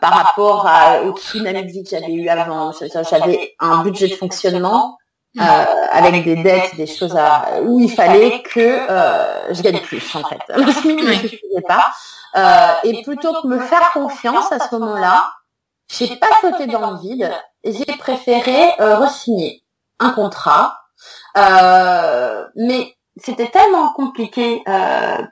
par 0.00 0.12
rapport 0.12 0.66
à, 0.68 1.02
au 1.02 1.16
tsunami 1.16 1.82
que 1.82 1.90
j'avais 1.90 2.12
eu 2.12 2.28
avant, 2.28 2.70
j'avais 3.10 3.56
un 3.58 3.82
budget 3.82 4.06
de 4.06 4.14
fonctionnement 4.14 4.96
euh, 5.38 5.64
avec 5.90 6.24
des 6.24 6.36
dettes, 6.36 6.76
des 6.76 6.86
choses 6.86 7.16
à, 7.16 7.60
où 7.62 7.80
il 7.80 7.90
fallait 7.90 8.42
que 8.42 8.60
euh, 8.60 9.54
je 9.54 9.62
gagne 9.62 9.80
plus 9.80 10.14
en 10.14 10.22
fait. 10.24 10.40
Ne 10.56 10.72
suffisait 10.72 11.62
pas. 11.66 11.92
Euh, 12.36 12.72
et 12.84 13.02
plutôt 13.02 13.32
que 13.42 13.46
me 13.46 13.58
faire 13.60 13.90
confiance 13.92 14.52
à 14.52 14.58
ce 14.58 14.74
moment-là, 14.76 15.32
j'ai 15.88 16.16
pas 16.16 16.28
sauté 16.40 16.66
dans 16.66 16.90
le 16.90 16.98
vide 16.98 17.30
j'ai 17.66 17.96
préféré 17.98 18.72
euh, 18.80 18.98
re-signer 18.98 19.64
un 19.98 20.10
contrat. 20.10 20.78
Euh, 21.36 22.46
mais 22.56 22.96
c'était 23.16 23.48
tellement 23.48 23.92
compliqué 23.92 24.62
euh, 24.68 25.22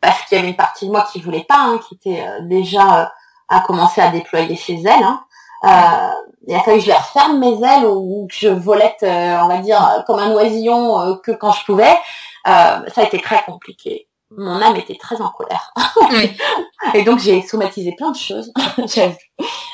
parce 0.00 0.22
qu'il 0.24 0.36
y 0.36 0.40
avait 0.40 0.50
une 0.50 0.56
partie 0.56 0.86
de 0.86 0.92
moi 0.92 1.06
qui 1.12 1.20
voulait 1.20 1.44
pas, 1.48 1.58
hein, 1.58 1.80
qui 1.86 1.94
était 1.94 2.26
euh, 2.26 2.40
déjà 2.42 3.12
à 3.48 3.60
commencer 3.60 4.00
à 4.00 4.10
déployer 4.10 4.56
ses 4.56 4.86
ailes. 4.86 5.02
Hein. 5.02 5.20
Il 5.62 6.54
a 6.54 6.60
fallu 6.64 6.78
que 6.78 6.84
je 6.84 6.86
les 6.86 6.96
referme 6.96 7.38
mes 7.38 7.62
ailes 7.62 7.86
ou 7.86 8.26
que 8.28 8.34
je 8.36 8.48
volette, 8.48 9.02
on 9.02 9.48
va 9.48 9.58
dire, 9.58 10.04
comme 10.06 10.18
un 10.18 10.32
oisillon 10.32 11.16
que 11.22 11.32
quand 11.32 11.52
je 11.52 11.64
pouvais. 11.64 11.96
ça 12.44 12.82
a 12.96 13.02
été 13.02 13.18
très 13.20 13.42
compliqué 13.44 14.08
mon 14.30 14.60
âme 14.60 14.76
était 14.76 14.96
très 14.96 15.20
en 15.20 15.30
colère. 15.30 15.72
et 16.94 17.02
donc 17.04 17.20
j'ai 17.20 17.42
somatisé 17.42 17.92
plein 17.96 18.10
de 18.10 18.16
choses, 18.16 18.52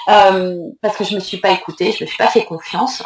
euh, 0.09 0.57
parce 0.81 0.97
que 0.97 1.05
je 1.05 1.15
me 1.15 1.21
suis 1.21 1.39
pas 1.39 1.51
écoutée, 1.51 1.93
je 1.93 2.05
me 2.05 2.09
suis 2.09 2.19
pas 2.19 2.29
fait 2.29 2.45
confiance. 2.45 3.03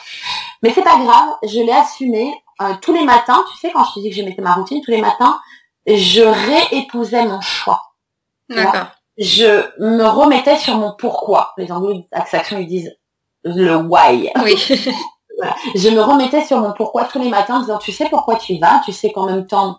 Mais 0.63 0.73
c'est 0.73 0.83
pas 0.83 0.99
grave, 0.99 1.29
je 1.43 1.61
l'ai 1.61 1.73
assumé. 1.73 2.35
Euh, 2.63 2.73
tous 2.81 2.95
les 2.95 3.05
matins, 3.05 3.45
tu 3.53 3.59
sais, 3.59 3.71
quand 3.71 3.85
je 3.85 3.95
te 3.95 4.01
dis 4.01 4.11
que 4.11 4.17
je 4.17 4.23
mettais 4.23 4.41
ma 4.41 4.55
routine, 4.55 4.81
tous 4.83 4.91
les 4.91 5.01
matins, 5.01 5.39
je 5.87 6.23
réépousais 6.23 7.27
mon 7.27 7.41
choix. 7.41 7.83
D'accord. 8.49 8.89
Je 9.19 9.63
me 9.81 10.05
remettais 10.05 10.57
sur 10.57 10.77
mon 10.77 10.95
pourquoi. 10.99 11.53
Les 11.57 11.73
anglo-saxons 11.73 12.59
ils 12.59 12.67
disent 12.67 12.97
le 13.45 13.77
why. 13.77 14.31
Oui. 14.43 14.57
Je 15.75 15.89
me 15.89 16.01
remettais 16.01 16.45
sur 16.45 16.59
mon 16.59 16.73
pourquoi 16.73 17.05
tous 17.05 17.21
les 17.21 17.29
matins 17.29 17.57
en 17.57 17.61
disant 17.61 17.79
tu 17.79 17.93
sais 17.93 18.09
pourquoi 18.09 18.37
tu 18.37 18.59
vas, 18.59 18.81
tu 18.85 18.93
sais 18.93 19.13
qu'en 19.13 19.27
même 19.27 19.47
temps 19.47 19.79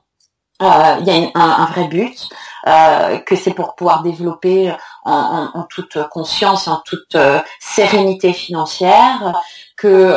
euh, 0.61 0.95
il 1.01 1.07
y 1.07 1.11
a 1.11 1.31
un, 1.35 1.65
vrai 1.65 1.87
but, 1.87 2.29
euh, 2.67 3.17
que 3.19 3.35
c'est 3.35 3.53
pour 3.53 3.75
pouvoir 3.75 4.03
développer 4.03 4.73
en, 5.03 5.49
en, 5.53 5.63
toute 5.63 5.97
conscience, 6.09 6.67
en 6.67 6.81
toute 6.85 7.15
euh, 7.15 7.39
sérénité 7.59 8.33
financière, 8.33 9.33
que 9.77 10.11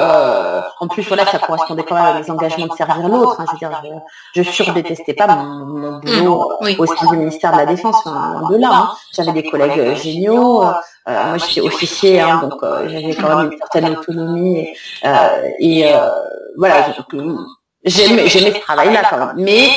en 0.80 0.88
plus 0.88 1.03
voilà 1.03 1.26
ça 1.26 1.38
correspondait 1.38 1.84
quand 1.84 1.94
même 1.94 2.16
à 2.16 2.18
mes 2.18 2.30
engagements 2.30 2.66
de 2.66 2.72
servir 2.72 3.09
l'autre. 3.09 3.40
Hein, 3.40 3.44
je 3.46 3.53
veux 3.53 3.59
dire, 3.59 4.03
je, 4.34 4.42
je 4.42 4.51
surdétestais 4.51 5.14
pas 5.14 5.28
mon, 5.28 5.66
mon 5.66 5.98
boulot 5.98 6.53
mmh, 6.61 6.80
au 6.80 6.86
sein 6.86 7.11
du 7.11 7.18
ministère 7.18 7.53
de 7.53 7.59
la 7.59 7.66
Défense, 7.66 8.05
hein, 8.07 8.42
de 8.51 8.57
là. 8.57 8.70
Hein. 8.72 8.90
J'avais 9.12 9.32
des 9.32 9.48
collègues 9.48 9.94
géniaux. 9.96 10.64
moi 11.07 11.36
j'étais 11.36 11.61
officier, 11.61 12.20
hein, 12.20 12.40
donc 12.42 12.61
j'avais 12.62 13.14
quand 13.14 13.36
même 13.36 13.53
une 13.53 13.59
certaine 13.59 13.96
autonomie 13.96 14.59
et, 14.59 14.76
et 15.61 15.94
voilà. 16.57 16.86
J'aimais, 17.84 18.28
j'aimais 18.28 18.53
ce 18.53 18.61
travail-là 18.61 19.03
quand 19.09 19.18
même. 19.18 19.36
Mais 19.36 19.70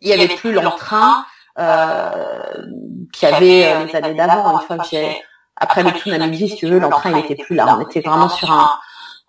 il 0.00 0.08
y 0.08 0.12
avait 0.12 0.28
plus 0.28 0.52
l'entrain 0.52 1.16
euh, 1.18 1.35
qu'il 1.56 3.28
y 3.28 3.32
avait 3.32 3.66
euh, 3.66 3.84
les 3.84 3.96
années 3.96 4.14
d'avant. 4.14 4.52
Une 4.52 4.66
fois 4.66 4.78
que 4.78 4.84
j'ai 4.90 5.22
après 5.56 5.82
le 5.82 5.90
tsunami, 5.90 6.48
si 6.48 6.56
tu 6.56 6.66
veux, 6.66 6.78
l'entrain 6.78 7.10
il 7.12 7.24
était 7.24 7.42
plus 7.42 7.56
là. 7.56 7.76
On 7.78 7.82
était 7.82 8.00
vraiment 8.00 8.28
sur 8.28 8.50
un 8.50 8.70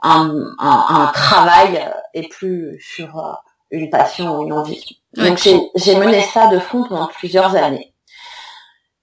un, 0.03 0.32
un, 0.59 1.07
travail 1.07 1.84
et 2.13 2.28
plus 2.28 2.80
sur 2.80 3.17
euh, 3.17 3.34
une 3.71 3.89
passion 3.89 4.38
ou 4.38 4.43
une 4.43 4.53
envie. 4.53 5.01
Donc 5.15 5.38
j'ai 5.39 5.95
mené 5.95 6.21
ça 6.21 6.47
de 6.47 6.59
fond 6.59 6.84
pendant 6.88 7.07
plusieurs 7.07 7.55
années. 7.55 7.93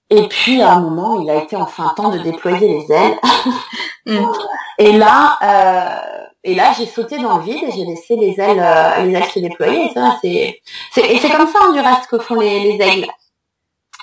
Et 0.09 0.27
puis 0.27 0.61
à 0.61 0.73
un 0.73 0.79
moment, 0.81 1.19
il 1.21 1.29
a 1.29 1.35
été 1.35 1.55
enfin 1.55 1.93
temps 1.95 2.09
de 2.09 2.19
déployer 2.19 2.67
les 2.67 2.93
ailes. 2.93 3.19
Mm. 4.07 4.23
et 4.77 4.91
là, 4.91 5.39
euh, 5.41 6.25
et 6.43 6.53
là, 6.53 6.73
j'ai 6.77 6.85
sauté 6.85 7.17
dans 7.17 7.37
le 7.39 7.43
vide 7.43 7.63
et 7.63 7.71
j'ai 7.71 7.85
laissé 7.85 8.15
les 8.15 8.39
ailes, 8.39 8.61
euh, 8.63 9.03
les 9.03 9.13
ailes 9.13 9.23
se 9.23 9.39
déployer. 9.39 9.87
Et 9.87 9.93
ça, 9.95 10.19
c'est, 10.21 10.61
et 10.97 11.17
c'est 11.17 11.31
comme 11.31 11.47
ça, 11.47 11.57
hein, 11.63 11.73
du 11.73 11.79
reste, 11.79 12.05
que 12.05 12.19
font 12.19 12.39
les, 12.39 12.59
les 12.59 12.85
aigles. 12.85 13.07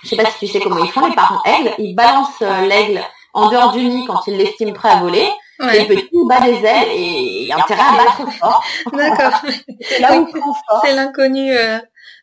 Je 0.02 0.08
sais 0.08 0.16
pas 0.16 0.28
si 0.28 0.40
tu 0.40 0.48
sais 0.48 0.58
comment 0.58 0.82
ils 0.82 0.90
font, 0.90 1.06
les 1.06 1.14
parents 1.14 1.40
aigles. 1.44 1.72
Ils 1.78 1.94
balancent 1.94 2.42
euh, 2.42 2.62
l'aigle 2.62 3.00
en 3.32 3.48
dehors 3.48 3.70
du 3.70 3.84
nid 3.84 4.04
quand 4.08 4.26
ils 4.26 4.36
l'estiment 4.36 4.72
prêt 4.72 4.90
à 4.90 4.96
voler. 4.96 5.28
Et 5.72 5.84
le 5.84 5.94
petit 5.94 6.26
bat 6.28 6.40
des 6.40 6.56
ailes 6.66 6.88
et 6.90 7.42
il 7.42 7.46
y 7.46 7.52
a 7.52 7.58
intérêt 7.58 7.82
à 7.82 8.04
battre 8.04 8.32
fort. 8.32 8.64
D'accord. 8.92 9.40
c'est 9.80 10.00
là 10.00 10.18
où 10.18 10.26
ils 10.26 10.42
C'est 10.82 10.94
l'inconnu. 10.94 11.56
Euh... 11.56 11.78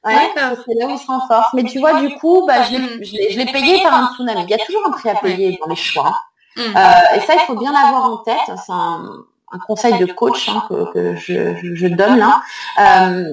Ouais, 0.06 0.34
c'est 0.36 0.74
là 0.76 0.88
où 0.88 0.90
ils 0.92 0.98
se 0.98 1.08
renforcent. 1.08 1.54
Mais 1.54 1.64
tu 1.64 1.80
vois, 1.80 2.00
du 2.00 2.16
coup, 2.16 2.46
bah, 2.48 2.64
je 2.64 2.72
l'ai, 2.72 3.32
je 3.32 3.38
l'ai 3.38 3.52
payé 3.52 3.84
par 3.84 3.94
un 3.94 4.14
tsunami. 4.14 4.44
Il 4.44 4.50
y 4.50 4.54
a 4.54 4.66
toujours 4.66 4.88
un 4.88 4.92
prix 4.92 5.10
à 5.10 5.16
payer 5.16 5.58
dans 5.60 5.68
les 5.68 5.76
choix. 5.76 6.18
Mm. 6.56 6.62
Euh, 6.62 7.16
et 7.16 7.20
ça, 7.22 7.36
il 7.36 7.42
faut 7.46 7.56
bien 7.56 7.74
l'avoir 7.74 8.06
en 8.06 8.18
tête. 8.18 8.38
C'est 8.48 8.72
un, 8.72 9.26
un 9.52 9.60
conseil 9.60 9.98
de 10.00 10.06
coach 10.12 10.50
hein, 10.50 10.66
que, 10.70 11.16
je, 11.16 11.88
donne 11.88 12.18
là, 12.18 12.42
euh, 12.80 13.26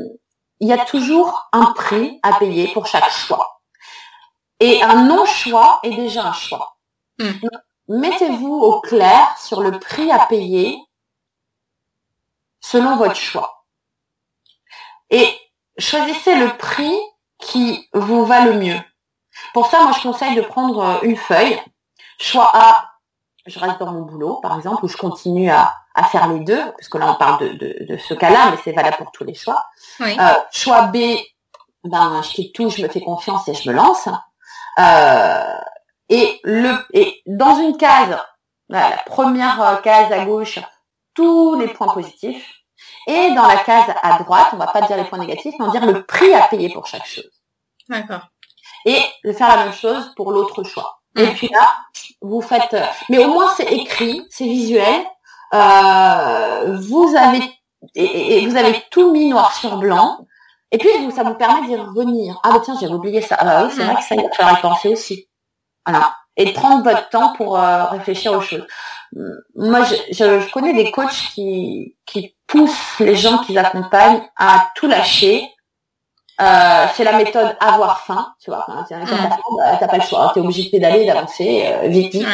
il 0.61 0.69
y 0.69 0.73
a 0.73 0.85
toujours 0.85 1.49
un 1.53 1.67
prix 1.73 2.19
à 2.23 2.39
payer 2.39 2.69
pour 2.73 2.87
chaque 2.87 3.11
choix. 3.11 3.61
Et 4.61 4.83
un 4.83 5.05
non-choix 5.05 5.81
est 5.83 5.95
déjà 5.95 6.25
un 6.25 6.33
choix. 6.33 6.79
Hmm. 7.19 7.33
Mettez-vous 7.89 8.55
au 8.55 8.81
clair 8.81 9.37
sur 9.39 9.61
le 9.61 9.79
prix 9.79 10.11
à 10.11 10.27
payer 10.27 10.79
selon 12.61 12.97
votre 12.97 13.15
choix. 13.15 13.65
Et 15.11 15.29
choisissez 15.79 16.35
le 16.37 16.57
prix 16.57 16.97
qui 17.39 17.89
vous 17.93 18.25
va 18.25 18.45
le 18.45 18.55
mieux. 18.55 18.81
Pour 19.53 19.67
ça, 19.67 19.83
moi, 19.83 19.93
je 19.93 20.03
conseille 20.03 20.35
de 20.35 20.43
prendre 20.43 21.01
une 21.03 21.17
feuille. 21.17 21.61
Choix 22.19 22.51
A, 22.55 22.93
je 23.45 23.59
reste 23.59 23.79
dans 23.79 23.93
mon 23.93 24.03
boulot, 24.03 24.37
par 24.37 24.57
exemple, 24.57 24.85
ou 24.85 24.89
je 24.89 24.97
continue 24.97 25.51
à, 25.51 25.75
à 25.95 26.05
faire 26.05 26.29
les 26.29 26.41
deux, 26.41 26.63
parce 26.73 26.89
que 26.89 26.99
là 26.99 27.11
on 27.11 27.15
parle 27.15 27.41
de, 27.41 27.49
de, 27.49 27.87
de 27.87 27.97
ce 27.97 28.15
cas-là, 28.15 28.51
mais 28.51 28.59
c'est 28.65 28.73
valable 28.73 28.97
pour 28.97 29.11
tous 29.13 29.25
les 29.25 29.35
choix. 29.35 29.65
Euh, 30.19 30.35
choix 30.53 30.83
B, 30.83 30.97
ben 31.85 32.23
je 32.23 32.31
quitte 32.31 32.55
tout, 32.55 32.71
je 32.71 32.83
me 32.83 32.89
fais 32.89 33.01
confiance 33.01 33.49
et 33.49 33.55
je 33.55 33.69
me 33.69 33.75
lance. 33.75 34.09
Euh, 34.79 35.59
et 36.09 36.41
le 36.45 36.77
et 36.93 37.23
dans 37.27 37.57
une 37.59 37.77
case, 37.77 38.19
la 38.69 38.91
première 39.07 39.63
euh, 39.63 39.77
case 39.77 40.13
à 40.13 40.25
gauche, 40.25 40.59
tous 41.15 41.59
les 41.59 41.69
points 41.69 41.93
positifs. 41.93 42.47
Et 43.07 43.33
dans 43.35 43.47
la 43.47 43.59
case 43.59 43.95
à 44.03 44.19
droite, 44.19 44.49
on 44.53 44.57
va 44.57 44.67
pas 44.67 44.83
dire 44.83 44.97
les 44.97 45.05
points 45.05 45.19
négatifs, 45.19 45.55
mais 45.59 45.65
on 45.65 45.71
va 45.71 45.79
dire 45.79 45.87
le 45.87 46.05
prix 46.05 46.33
à 46.35 46.43
payer 46.49 46.73
pour 46.73 46.87
chaque 46.87 47.07
chose. 47.07 47.31
D'accord. 47.89 48.29
Et 48.85 48.99
de 49.25 49.33
faire 49.33 49.49
la 49.49 49.65
même 49.65 49.73
chose 49.73 50.13
pour 50.17 50.33
l'autre 50.33 50.65
choix. 50.65 51.01
Et 51.17 51.29
puis 51.29 51.49
là, 51.49 51.77
vous 52.21 52.43
faites. 52.43 52.77
Mais 53.09 53.25
au 53.25 53.29
moins 53.29 53.53
c'est 53.57 53.73
écrit, 53.73 54.27
c'est 54.29 54.45
visuel, 54.45 55.03
euh, 55.55 56.77
vous 56.81 57.15
avez 57.17 57.41
et, 57.95 58.47
vous 58.47 58.57
avez 58.57 58.83
tout 58.91 59.13
mis 59.13 59.29
noir 59.29 59.55
sur 59.55 59.77
blanc. 59.79 60.27
Et 60.73 60.79
puis 60.79 60.89
ça 61.15 61.23
vous 61.23 61.35
permet 61.35 61.67
d'y 61.67 61.77
revenir. 61.77 62.39
Ah 62.43 62.51
bah 62.53 62.61
tiens, 62.65 62.77
j'avais 62.81 62.93
oublié 62.93 63.23
ça. 63.23 63.37
Ah 63.39 63.45
bah 63.45 63.65
oui, 63.65 63.73
c'est 63.75 63.85
vrai 63.85 63.95
que 63.95 64.03
ça, 64.03 64.15
il 64.15 64.23
va 64.23 64.31
falloir 64.31 64.59
y 64.59 64.63
penser 64.63 64.89
aussi. 64.89 65.29
Voilà. 65.87 66.15
Et 66.37 66.47
de 66.47 66.51
prendre 66.51 66.83
votre 66.85 67.09
temps 67.09 67.33
pour 67.35 67.59
euh, 67.59 67.85
réfléchir 67.85 68.33
aux 68.33 68.41
choses. 68.41 68.67
Moi, 69.55 69.85
je, 69.85 69.95
je, 70.11 70.53
connais 70.53 70.75
des 70.75 70.91
coachs 70.91 71.31
qui, 71.35 71.97
qui 72.05 72.36
poussent 72.47 72.99
les 73.01 73.17
gens 73.17 73.39
qu'ils 73.39 73.59
accompagnent 73.59 74.23
à 74.37 74.71
tout 74.75 74.87
lâcher. 74.87 75.51
Euh, 76.41 76.87
c'est 76.95 77.05
la 77.05 77.17
méthode 77.17 77.57
avoir 77.61 78.01
faim, 78.03 78.35
tu 78.43 78.51
vois. 78.51 78.67
Hein, 78.69 78.85
t'as 78.89 79.89
pas 79.89 79.97
le 79.97 80.03
choix, 80.03 80.31
t'es 80.35 80.41
obligé 80.41 80.65
de 80.65 80.71
pédaler, 80.71 81.07
d'avancer 81.07 81.65
euh, 81.67 81.89
vite, 81.89 82.13
vite. 82.13 82.27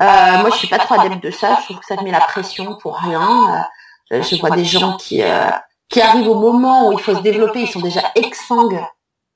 Euh, 0.00 0.38
moi, 0.38 0.50
je 0.50 0.56
suis 0.56 0.68
pas 0.68 0.78
trop 0.78 1.00
adepte 1.00 1.22
de 1.22 1.30
ça. 1.30 1.58
Je 1.60 1.64
trouve 1.64 1.80
que 1.80 1.86
ça 1.86 1.96
te 1.96 2.04
met 2.04 2.12
la 2.12 2.20
pression 2.20 2.76
pour 2.76 2.96
rien. 2.98 3.66
Euh, 4.12 4.22
je 4.22 4.36
vois 4.36 4.50
des 4.50 4.64
gens 4.64 4.96
qui 4.96 5.22
euh, 5.22 5.50
qui 5.88 6.00
arrivent 6.00 6.28
au 6.28 6.38
moment 6.38 6.88
où 6.88 6.92
il 6.92 7.00
faut 7.00 7.14
se 7.14 7.22
développer, 7.22 7.62
ils 7.62 7.70
sont 7.70 7.80
déjà 7.80 8.02
exsangues 8.14 8.84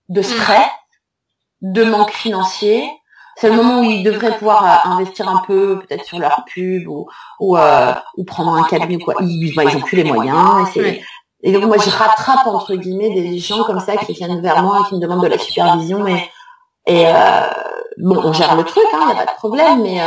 de 0.09 0.21
mm. 0.21 0.25
stress, 0.25 0.71
de 1.63 1.85
manque 1.85 2.13
financier. 2.13 2.89
C'est 3.43 3.49
le 3.49 3.57
moment 3.57 3.81
où 3.81 3.85
ils 3.85 4.05
devraient 4.05 4.39
pouvoir 4.39 4.87
investir 4.87 5.29
un 5.29 5.43
peu, 5.45 5.81
peut-être 5.81 6.05
sur 6.05 6.21
leur 6.21 6.45
pub 6.47 6.87
ou 6.87 7.09
ou, 7.41 7.59
ou 8.17 8.25
prendre 8.25 8.55
un 8.55 8.63
cabinet 8.63 9.03
ou 9.03 9.05
quoi. 9.05 9.17
Ils, 9.19 9.53
bah, 9.57 9.65
ils 9.65 9.77
ont 9.77 9.81
plus 9.81 9.97
les 9.97 10.05
moyens. 10.05 10.69
Et, 10.77 11.03
et, 11.43 11.53
donc 11.53 11.65
moi, 11.65 11.77
je 11.77 11.91
rattrape 11.91 12.47
entre 12.47 12.77
guillemets 12.77 13.11
des 13.11 13.39
gens 13.39 13.65
comme 13.65 13.81
ça 13.81 13.97
qui 13.97 14.13
viennent 14.13 14.41
vers 14.41 14.63
moi 14.63 14.83
et 14.83 14.89
qui 14.89 14.95
me 14.95 15.01
demandent 15.01 15.25
de 15.25 15.27
la 15.27 15.39
supervision 15.39 16.07
et 16.07 16.31
et 16.87 17.05
bon, 17.99 18.21
on 18.23 18.33
gère 18.33 18.55
le 18.55 18.63
truc, 18.63 18.85
il 18.93 18.97
hein, 18.97 19.07
n'y 19.07 19.13
a 19.13 19.25
pas 19.25 19.33
de 19.33 19.37
problème, 19.37 19.83
mais 19.83 20.01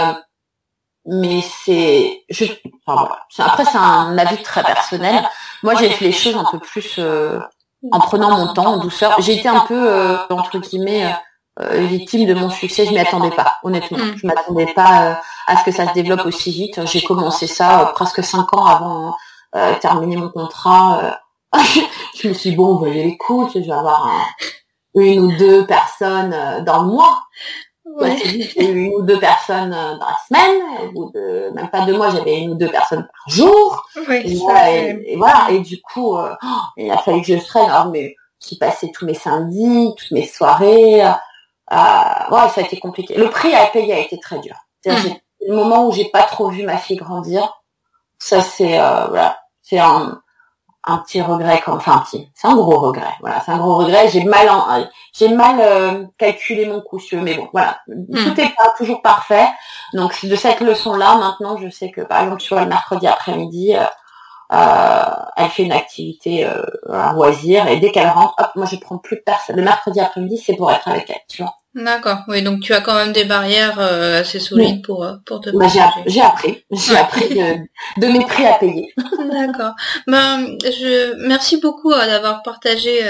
mais 1.06 1.42
c'est, 1.42 2.24
je, 2.30 2.46
enfin, 2.86 3.06
voilà. 3.06 3.20
après 3.52 3.66
c'est 3.66 3.78
un 3.78 4.18
avis 4.18 4.42
très 4.44 4.64
personnel. 4.64 5.28
Moi, 5.62 5.76
j'ai 5.76 5.90
fait 5.90 6.06
les 6.06 6.12
choses 6.12 6.38
un 6.38 6.46
peu 6.46 6.60
plus 6.60 6.96
euh, 7.00 7.40
en 7.92 8.00
prenant 8.00 8.38
mon 8.38 8.54
temps, 8.54 8.74
en 8.74 8.78
douceur. 8.78 9.16
J'ai 9.20 9.38
été 9.40 9.48
un 9.48 9.62
peu 9.62 9.90
euh, 9.90 10.18
entre 10.30 10.58
guillemets 10.58 11.14
euh, 11.62 11.86
victime 11.86 12.28
de 12.28 12.34
mon 12.34 12.50
succès. 12.50 12.86
Je 12.86 12.92
m'y 12.92 13.00
attendais 13.00 13.32
pas, 13.32 13.56
honnêtement. 13.64 13.98
Mm. 13.98 14.18
Je 14.18 14.28
m'attendais 14.28 14.74
pas 14.74 15.20
à 15.48 15.58
ce 15.58 15.64
que 15.64 15.72
ça 15.72 15.88
se 15.88 15.94
développe 15.94 16.26
aussi 16.26 16.52
vite. 16.52 16.86
J'ai 16.86 17.02
commencé 17.02 17.48
ça 17.48 17.92
presque 17.96 18.24
cinq 18.24 18.54
ans 18.58 18.66
avant 18.66 19.16
de 19.54 19.80
terminer 19.80 20.18
mon 20.18 20.30
contrat. 20.30 21.20
je 22.16 22.28
me 22.28 22.34
suis 22.34 22.52
dit, 22.52 22.56
bon, 22.56 22.84
les 22.84 23.18
coups, 23.18 23.54
je 23.54 23.60
vais 23.60 23.72
avoir 23.72 24.10
une 24.96 25.20
ou 25.20 25.38
deux 25.38 25.66
personnes 25.66 26.64
dans 26.66 26.84
le 26.84 26.90
mois. 26.90 27.20
Ouais. 27.86 28.18
J'ai 28.18 28.72
une 28.72 28.94
ou 28.94 29.02
deux 29.04 29.20
personnes 29.20 29.72
euh, 29.72 29.98
dans 29.98 30.08
la 30.08 30.18
semaine, 30.28 30.62
au 30.84 30.92
bout 30.92 31.12
de 31.14 31.52
même 31.54 31.70
pas 31.70 31.86
deux 31.86 31.96
mois, 31.96 32.10
j'avais 32.10 32.40
une 32.40 32.52
ou 32.52 32.56
deux 32.56 32.70
personnes 32.70 33.08
par 33.08 33.34
jour. 33.34 33.86
et, 34.10 35.16
voilà, 35.16 35.52
et, 35.52 35.60
du 35.60 35.82
coup, 35.82 36.18
euh, 36.18 36.34
oh, 36.44 36.62
il 36.78 36.92
a 36.92 36.98
fallu 36.98 37.22
que 37.22 37.28
je 37.28 37.38
freine. 37.38 37.70
Alors, 37.70 37.92
mais 37.92 38.16
j'ai 38.46 38.58
passé 38.58 38.92
tous 38.92 39.06
mes 39.06 39.14
samedis, 39.14 39.94
toutes 39.98 40.12
mes 40.12 40.26
soirées. 40.26 41.04
Euh, 41.72 41.76
ouais, 41.76 42.50
ça 42.50 42.62
a 42.62 42.64
été 42.64 42.80
compliqué. 42.80 43.16
Le 43.16 43.30
prix 43.30 43.54
à 43.56 43.66
payer 43.68 43.94
a 43.94 44.00
été 44.00 44.20
très 44.20 44.40
dur. 44.40 44.56
Hum. 44.86 44.96
Le 45.48 45.56
moment 45.56 45.88
où 45.88 45.92
j'ai 45.92 46.06
pas 46.06 46.24
trop 46.24 46.50
vu 46.50 46.64
ma 46.64 46.78
fille 46.78 46.98
grandir, 46.98 47.62
ça 48.20 48.42
c'est 48.42 48.80
euh, 48.80 49.08
voilà, 49.08 49.40
c'est 49.62 49.80
un 49.80 50.22
un 50.88 51.00
petit 51.00 51.20
regret, 51.22 51.64
enfin 51.66 51.94
un 51.94 52.00
petit, 52.00 52.30
c'est 52.36 52.48
un 52.48 52.56
gros 52.56 52.80
regret. 52.80 53.14
Voilà, 53.20 53.42
c'est 53.44 53.52
un 53.52 53.58
gros 53.58 53.78
regret. 53.78 54.08
J'ai 54.10 54.24
mal, 54.24 54.48
j'ai 55.14 55.30
mal 55.30 55.60
euh, 55.60 56.06
calculé 56.18 56.68
mon 56.68 56.82
coup, 56.82 57.02
mais 57.14 57.34
bon, 57.34 57.50
voilà, 57.52 57.80
hmm. 57.88 58.14
tout 58.14 58.40
est 58.40 58.56
pas 58.56 58.70
toujours 58.78 59.02
parfait. 59.02 59.48
Donc 59.94 60.24
de 60.26 60.36
cette 60.36 60.60
leçon-là, 60.60 61.16
maintenant, 61.16 61.58
je 61.58 61.70
sais 61.70 61.90
que 61.90 62.02
par 62.02 62.22
exemple, 62.22 62.42
tu 62.42 62.54
vois, 62.54 62.64
le 62.64 62.70
mercredi 62.70 63.08
après-midi, 63.08 63.76
euh 63.76 63.86
elle 64.50 65.50
fait 65.50 65.64
une 65.64 65.72
activité 65.72 66.46
euh, 66.46 66.64
à 66.92 67.14
loisir 67.14 67.68
et 67.68 67.80
dès 67.80 67.92
qu'elle 67.92 68.08
rentre, 68.10 68.36
hop, 68.38 68.52
moi 68.56 68.66
je 68.66 68.78
prends 68.78 68.98
plus 68.98 69.22
personne. 69.22 69.56
Le 69.58 69.64
mercredi 69.64 70.00
après-midi, 70.00 70.38
c'est 70.38 70.56
pour 70.56 70.72
être 70.72 70.88
avec 70.88 71.10
elle, 71.10 71.22
tu 71.30 71.44
vois. 71.44 71.54
D'accord. 71.76 72.20
Oui, 72.30 72.42
donc 72.42 72.62
tu 72.62 72.74
as 72.74 72.80
quand 72.80 72.96
même 72.96 73.12
des 73.12 73.26
barrières 73.26 73.80
euh, 73.80 74.22
assez 74.22 74.40
solides 74.40 74.82
pour 74.82 75.04
euh, 75.04 75.16
pour 75.26 75.42
te 75.42 75.50
bah, 75.50 75.68
J'ai 75.68 76.22
appris, 76.22 76.64
j'ai 76.72 76.96
appris 76.96 77.28
de, 77.28 77.58
de, 78.00 78.08
mes 78.08 78.26
prix 78.26 78.46
à 78.46 78.54
payer. 78.54 78.94
D'accord. 79.30 79.74
Ben, 80.08 80.56
je 80.64 81.16
merci 81.28 81.58
beaucoup 81.58 81.92
euh, 81.92 82.08
d'avoir 82.08 82.44
partagé 82.44 83.02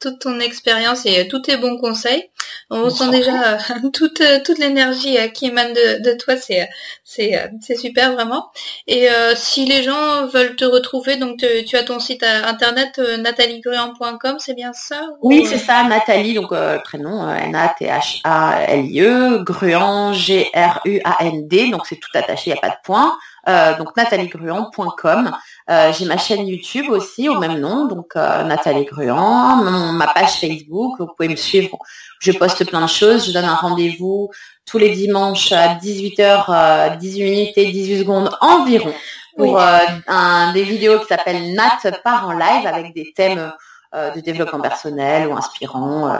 toute 0.00 0.20
ton 0.20 0.40
expérience 0.40 1.04
et 1.04 1.28
tous 1.28 1.40
tes 1.40 1.58
bons 1.58 1.76
conseils. 1.76 2.30
On 2.70 2.88
sent 2.88 3.10
déjà 3.10 3.58
toute 3.92 4.22
toute 4.44 4.58
l'énergie 4.58 5.18
qui 5.34 5.48
émane 5.48 5.74
de, 5.74 6.02
de 6.02 6.16
toi, 6.16 6.38
c'est 6.38 6.70
c'est 7.04 7.50
c'est 7.60 7.76
super 7.76 8.14
vraiment. 8.14 8.46
Et 8.86 9.08
si 9.34 9.66
les 9.66 9.82
gens 9.82 10.26
veulent 10.26 10.56
te 10.56 10.64
retrouver, 10.64 11.16
donc 11.16 11.44
tu 11.66 11.76
as 11.76 11.82
ton 11.82 11.98
site 11.98 12.22
internet 12.22 12.98
nataliegruan.com, 13.18 14.36
c'est 14.38 14.54
bien 14.54 14.72
ça 14.72 15.02
Oui, 15.20 15.44
c'est 15.46 15.58
ça, 15.58 15.84
Nathalie, 15.84 16.32
donc 16.32 16.54
prénom 16.82 17.30
N 17.30 17.54
A 17.54 17.74
T 17.78 17.84
H 17.84 18.05
H-A-L-I-E, 18.24 19.42
Gruand, 19.44 20.12
G-R-U-A-N-D, 20.12 21.70
donc 21.70 21.86
c'est 21.86 21.96
tout 21.96 22.10
attaché, 22.14 22.50
il 22.50 22.52
n'y 22.54 22.58
a 22.58 22.60
pas 22.60 22.70
de 22.70 22.80
point. 22.84 23.16
Euh, 23.48 23.76
donc 23.76 23.96
nataliegruand.com. 23.96 25.30
Euh, 25.70 25.92
j'ai 25.92 26.04
ma 26.06 26.16
chaîne 26.16 26.48
YouTube 26.48 26.86
aussi 26.90 27.28
au 27.28 27.38
même 27.38 27.60
nom, 27.60 27.86
donc 27.86 28.16
euh, 28.16 28.42
Nathalie 28.42 28.84
Gruand, 28.86 29.92
ma 29.92 30.08
page 30.08 30.40
Facebook, 30.40 30.96
vous 30.98 31.06
pouvez 31.06 31.28
me 31.28 31.36
suivre, 31.36 31.78
je 32.18 32.32
poste 32.32 32.68
plein 32.68 32.82
de 32.82 32.90
choses, 32.90 33.26
je 33.26 33.32
donne 33.32 33.44
un 33.44 33.54
rendez-vous 33.54 34.30
tous 34.64 34.78
les 34.78 34.90
dimanches 34.90 35.52
à 35.52 35.76
18h, 35.76 36.98
18 36.98 37.22
minutes 37.22 37.58
et 37.58 37.70
18 37.70 37.98
secondes 38.00 38.36
environ 38.40 38.92
pour 39.36 39.60
un, 39.60 40.52
des 40.52 40.64
vidéos 40.64 40.98
qui 40.98 41.06
s'appelle 41.06 41.54
Nat 41.54 41.78
part 42.02 42.26
en 42.26 42.32
live 42.32 42.66
avec 42.66 42.92
des 42.94 43.12
thèmes 43.14 43.52
de 43.94 44.20
développement 44.20 44.60
personnel 44.60 45.28
ou 45.28 45.36
inspirants 45.36 46.18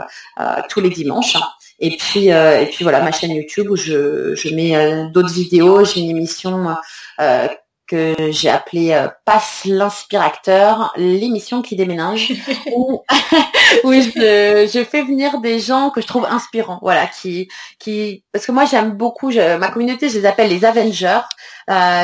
tous 0.68 0.80
les 0.80 0.90
dimanches. 0.90 1.36
Et 1.78 1.96
puis, 1.96 2.32
euh, 2.32 2.62
et 2.62 2.66
puis 2.66 2.84
voilà, 2.84 3.02
ma 3.02 3.12
chaîne 3.12 3.32
YouTube 3.32 3.68
où 3.70 3.76
je, 3.76 4.34
je 4.34 4.54
mets 4.54 4.76
euh, 4.76 5.08
d'autres 5.08 5.32
vidéos. 5.32 5.84
J'ai 5.84 6.00
une 6.00 6.10
émission 6.10 6.74
euh, 7.20 7.48
que 7.86 8.14
j'ai 8.30 8.48
appelée 8.48 9.06
Passe 9.24 9.64
l'inspirateur, 9.66 10.92
l'émission 10.96 11.62
qui 11.62 11.76
déménage, 11.76 12.32
où, 12.74 13.02
où 13.84 13.92
je, 13.92 14.68
je, 14.72 14.84
fais 14.84 15.02
venir 15.02 15.40
des 15.40 15.60
gens 15.60 15.90
que 15.90 16.00
je 16.00 16.06
trouve 16.06 16.24
inspirants, 16.24 16.78
voilà, 16.82 17.06
qui, 17.06 17.48
qui, 17.78 18.24
parce 18.32 18.46
que 18.46 18.52
moi 18.52 18.64
j'aime 18.64 18.92
beaucoup, 18.92 19.30
je, 19.30 19.56
ma 19.58 19.68
communauté, 19.68 20.08
je 20.08 20.18
les 20.18 20.26
appelle 20.26 20.48
les 20.48 20.64
Avengers. 20.64 21.20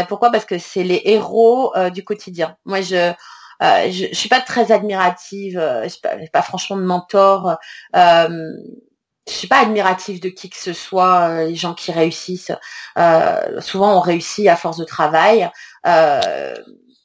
pourquoi? 0.08 0.30
Parce 0.30 0.44
que 0.44 0.58
c'est 0.58 0.84
les 0.84 1.00
héros 1.04 1.72
du 1.92 2.04
quotidien. 2.04 2.56
Moi, 2.66 2.82
je 2.82 3.12
je, 3.60 4.06
je 4.10 4.14
suis 4.14 4.28
pas 4.28 4.40
très 4.40 4.72
admirative, 4.72 5.60
je 5.84 5.88
suis 5.88 6.00
pas, 6.00 6.16
pas 6.32 6.42
franchement 6.42 6.76
de 6.76 6.82
mentor. 6.82 7.56
Euh, 7.96 8.28
je 9.28 9.32
suis 9.32 9.48
pas 9.48 9.60
admirative 9.60 10.20
de 10.20 10.28
qui 10.28 10.50
que 10.50 10.56
ce 10.56 10.72
soit, 10.72 11.28
euh, 11.28 11.46
les 11.46 11.54
gens 11.54 11.74
qui 11.74 11.92
réussissent. 11.92 12.52
Euh, 12.98 13.60
souvent, 13.60 13.96
on 13.96 14.00
réussit 14.00 14.48
à 14.48 14.56
force 14.56 14.78
de 14.78 14.84
travail. 14.84 15.48
Euh, 15.86 16.54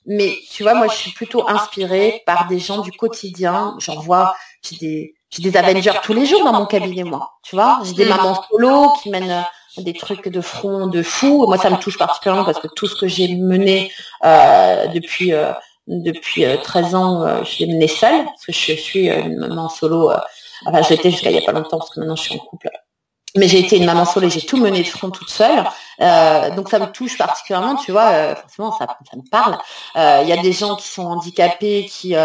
mais 0.06 0.36
tu 0.50 0.64
vois, 0.64 0.74
moi, 0.74 0.88
je 0.88 0.96
suis 0.96 1.12
plutôt 1.12 1.48
inspirée 1.48 2.24
par 2.26 2.48
des 2.48 2.60
gens 2.60 2.80
du 2.80 2.92
quotidien. 2.92 3.76
J'en 3.80 4.00
vois, 4.00 4.36
j'ai 4.64 4.78
des, 4.78 5.16
j'ai 5.30 5.44
des 5.44 5.58
Avengers 5.58 6.00
tous 6.02 6.14
les 6.14 6.26
jours 6.26 6.44
dans 6.44 6.54
mon 6.54 6.66
cabinet, 6.66 7.04
moi. 7.04 7.34
Tu 7.44 7.56
vois, 7.56 7.80
j'ai 7.84 7.94
des 7.94 8.06
mamans 8.06 8.42
solo 8.50 8.94
qui 9.02 9.10
mènent 9.10 9.46
des 9.78 9.94
trucs 9.94 10.28
de 10.28 10.42
front 10.42 10.88
de 10.88 11.04
fou. 11.04 11.46
Moi, 11.46 11.58
ça 11.58 11.70
me 11.70 11.78
touche 11.78 11.98
particulièrement 11.98 12.46
parce 12.46 12.60
que 12.60 12.68
tout 12.68 12.88
ce 12.88 12.96
que 12.96 13.08
j'ai 13.08 13.36
mené 13.36 13.92
depuis 14.24 15.34
depuis 15.88 16.46
13 16.64 16.96
ans, 16.96 17.44
je 17.44 17.60
l'ai 17.60 17.68
mené 17.68 17.88
seule 17.88 18.26
parce 18.26 18.46
que 18.46 18.54
je 18.54 18.74
suis 18.74 19.10
une 19.10 19.38
maman 19.38 19.70
solo 19.70 20.12
Enfin, 20.66 20.82
j'étais 20.82 21.12
jusqu'à 21.12 21.30
il 21.30 21.38
n'y 21.38 21.44
a 21.44 21.46
pas 21.46 21.52
longtemps 21.52 21.78
parce 21.78 21.92
que 21.92 22.00
maintenant 22.00 22.16
je 22.16 22.24
suis 22.24 22.36
en 22.36 22.40
couple. 22.40 22.70
Mais 23.36 23.48
j'ai 23.48 23.60
été 23.60 23.78
une 23.78 23.86
maman 23.86 24.06
solo 24.06 24.28
et 24.28 24.30
j'ai 24.30 24.42
tout 24.42 24.58
mené 24.58 24.82
de 24.82 24.88
front 24.88 25.12
toute 25.12 25.30
seule. 25.30 25.64
Euh, 26.02 26.50
donc 26.56 26.70
ça 26.70 26.80
me 26.80 26.86
touche 26.88 27.18
particulièrement, 27.18 27.76
tu 27.76 27.92
vois, 27.92 28.10
euh, 28.10 28.36
forcément 28.36 28.72
ça, 28.72 28.88
ça, 28.88 29.18
me 29.18 29.30
parle. 29.30 29.58
Euh, 29.96 30.22
il 30.24 30.30
y 30.30 30.32
a 30.32 30.38
des 30.38 30.54
gens 30.54 30.76
qui 30.76 30.88
sont 30.88 31.06
handicapés, 31.06 31.86
qui 31.86 32.16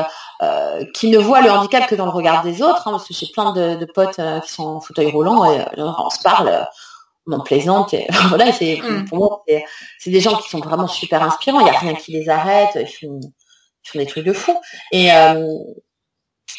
qui 0.95 1.11
ne 1.11 1.19
voient 1.19 1.41
le 1.41 1.51
handicap 1.51 1.87
que 1.87 1.95
dans 1.95 2.05
le 2.05 2.11
regard 2.11 2.43
des 2.43 2.63
autres, 2.63 2.89
hein, 2.89 2.93
parce 2.93 3.07
que 3.07 3.15
j'ai 3.15 3.29
plein 3.33 3.53
de, 3.53 3.77
de 3.77 3.85
potes 3.85 4.21
qui 4.45 4.53
sont 4.53 4.65
en 4.65 4.81
fauteuil 4.81 5.11
roulant 5.11 5.45
et 5.53 5.65
on 5.77 6.11
se 6.11 6.21
parle, 6.21 6.67
on 7.29 7.33
en 7.33 7.41
plaisante. 7.41 7.95
Et, 7.95 8.07
voilà, 8.29 8.53
c'est 8.53 8.81
mm. 8.83 9.05
pour 9.05 9.19
moi 9.19 9.45
c'est 9.99 10.11
des 10.11 10.21
gens 10.21 10.37
qui 10.37 10.49
sont 10.49 10.61
vraiment 10.61 10.89
super 10.89 11.23
inspirants. 11.23 11.61
Il 11.61 11.65
n'y 11.65 11.71
a 11.71 11.79
rien 11.79 11.95
qui 11.95 12.13
les 12.13 12.29
arrête. 12.29 12.71
Ils 12.75 12.87
font, 12.87 13.21
ils 13.21 13.89
font 13.89 13.99
des 13.99 14.07
trucs 14.07 14.25
de 14.25 14.33
fou. 14.33 14.59
Et 14.93 15.11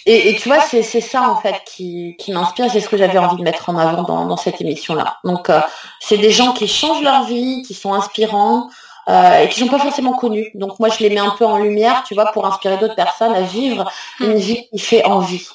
et, 0.06 0.36
tu 0.36 0.50
vois, 0.50 0.60
c'est 0.60 0.84
ça 0.84 1.30
en 1.30 1.38
fait 1.38 1.56
qui, 1.66 2.16
qui 2.20 2.34
m'inspire, 2.34 2.70
c'est 2.70 2.82
ce 2.82 2.90
que 2.90 2.98
j'avais 2.98 3.18
envie 3.18 3.38
de 3.38 3.44
mettre 3.44 3.70
en 3.70 3.78
avant 3.78 4.04
dans, 4.04 4.26
dans 4.26 4.38
cette 4.38 4.60
émission-là. 4.60 5.18
Donc, 5.24 5.50
euh, 5.50 5.62
c'est 6.02 6.18
des 6.18 6.32
gens 6.32 6.52
qui 6.52 6.68
changent 6.68 7.02
leur 7.02 7.24
vie, 7.24 7.64
qui 7.66 7.74
sont 7.74 7.94
inspirants 7.94 8.70
euh, 9.08 9.40
et 9.40 9.50
qui 9.50 9.62
sont 9.62 9.68
pas 9.68 9.80
forcément 9.80 10.14
connus. 10.14 10.52
Donc, 10.56 10.80
moi, 10.80 10.90
je 10.90 11.00
les 11.00 11.10
mets 11.10 11.20
un 11.20 11.32
peu 11.32 11.46
en 11.46 11.58
lumière, 11.58 12.04
tu 12.06 12.16
vois, 12.16 12.32
pour 12.34 12.46
inspirer 12.46 12.78
d'autres 12.78 12.96
personnes 12.96 13.34
à 13.34 13.42
vivre 13.42 13.90
une 14.20 14.36
vie 14.36 14.68
qui 14.72 14.80
fait 14.80 15.06
envie. 15.06 15.48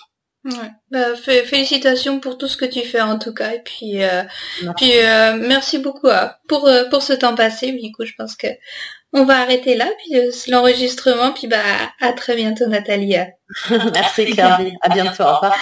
Ouais. 0.44 0.70
Bah, 0.90 1.16
félicitations 1.16 2.20
pour 2.20 2.38
tout 2.38 2.48
ce 2.48 2.56
que 2.56 2.64
tu 2.64 2.80
fais 2.80 3.00
en 3.00 3.18
tout 3.18 3.34
cas 3.34 3.52
et 3.52 3.60
puis 3.62 4.02
euh, 4.02 4.22
merci. 4.62 4.74
puis 4.76 4.98
euh, 5.00 5.36
merci 5.36 5.78
beaucoup 5.78 6.06
euh, 6.06 6.26
pour 6.46 6.70
pour 6.90 7.02
ce 7.02 7.12
temps 7.12 7.34
passé. 7.34 7.72
Du 7.72 7.92
coup, 7.92 8.04
je 8.04 8.14
pense 8.16 8.36
que 8.36 8.46
on 9.12 9.24
va 9.24 9.38
arrêter 9.40 9.74
là, 9.74 9.88
puis 9.98 10.18
euh, 10.18 10.30
l'enregistrement, 10.48 11.32
puis 11.32 11.46
bah 11.46 11.62
à 12.00 12.12
très 12.12 12.36
bientôt 12.36 12.66
Nathalie. 12.66 13.16
Merci 13.94 14.26
Claire, 14.26 14.60
à 14.82 14.88
bientôt, 14.88 15.24
au 15.24 15.34
revoir. 15.34 15.56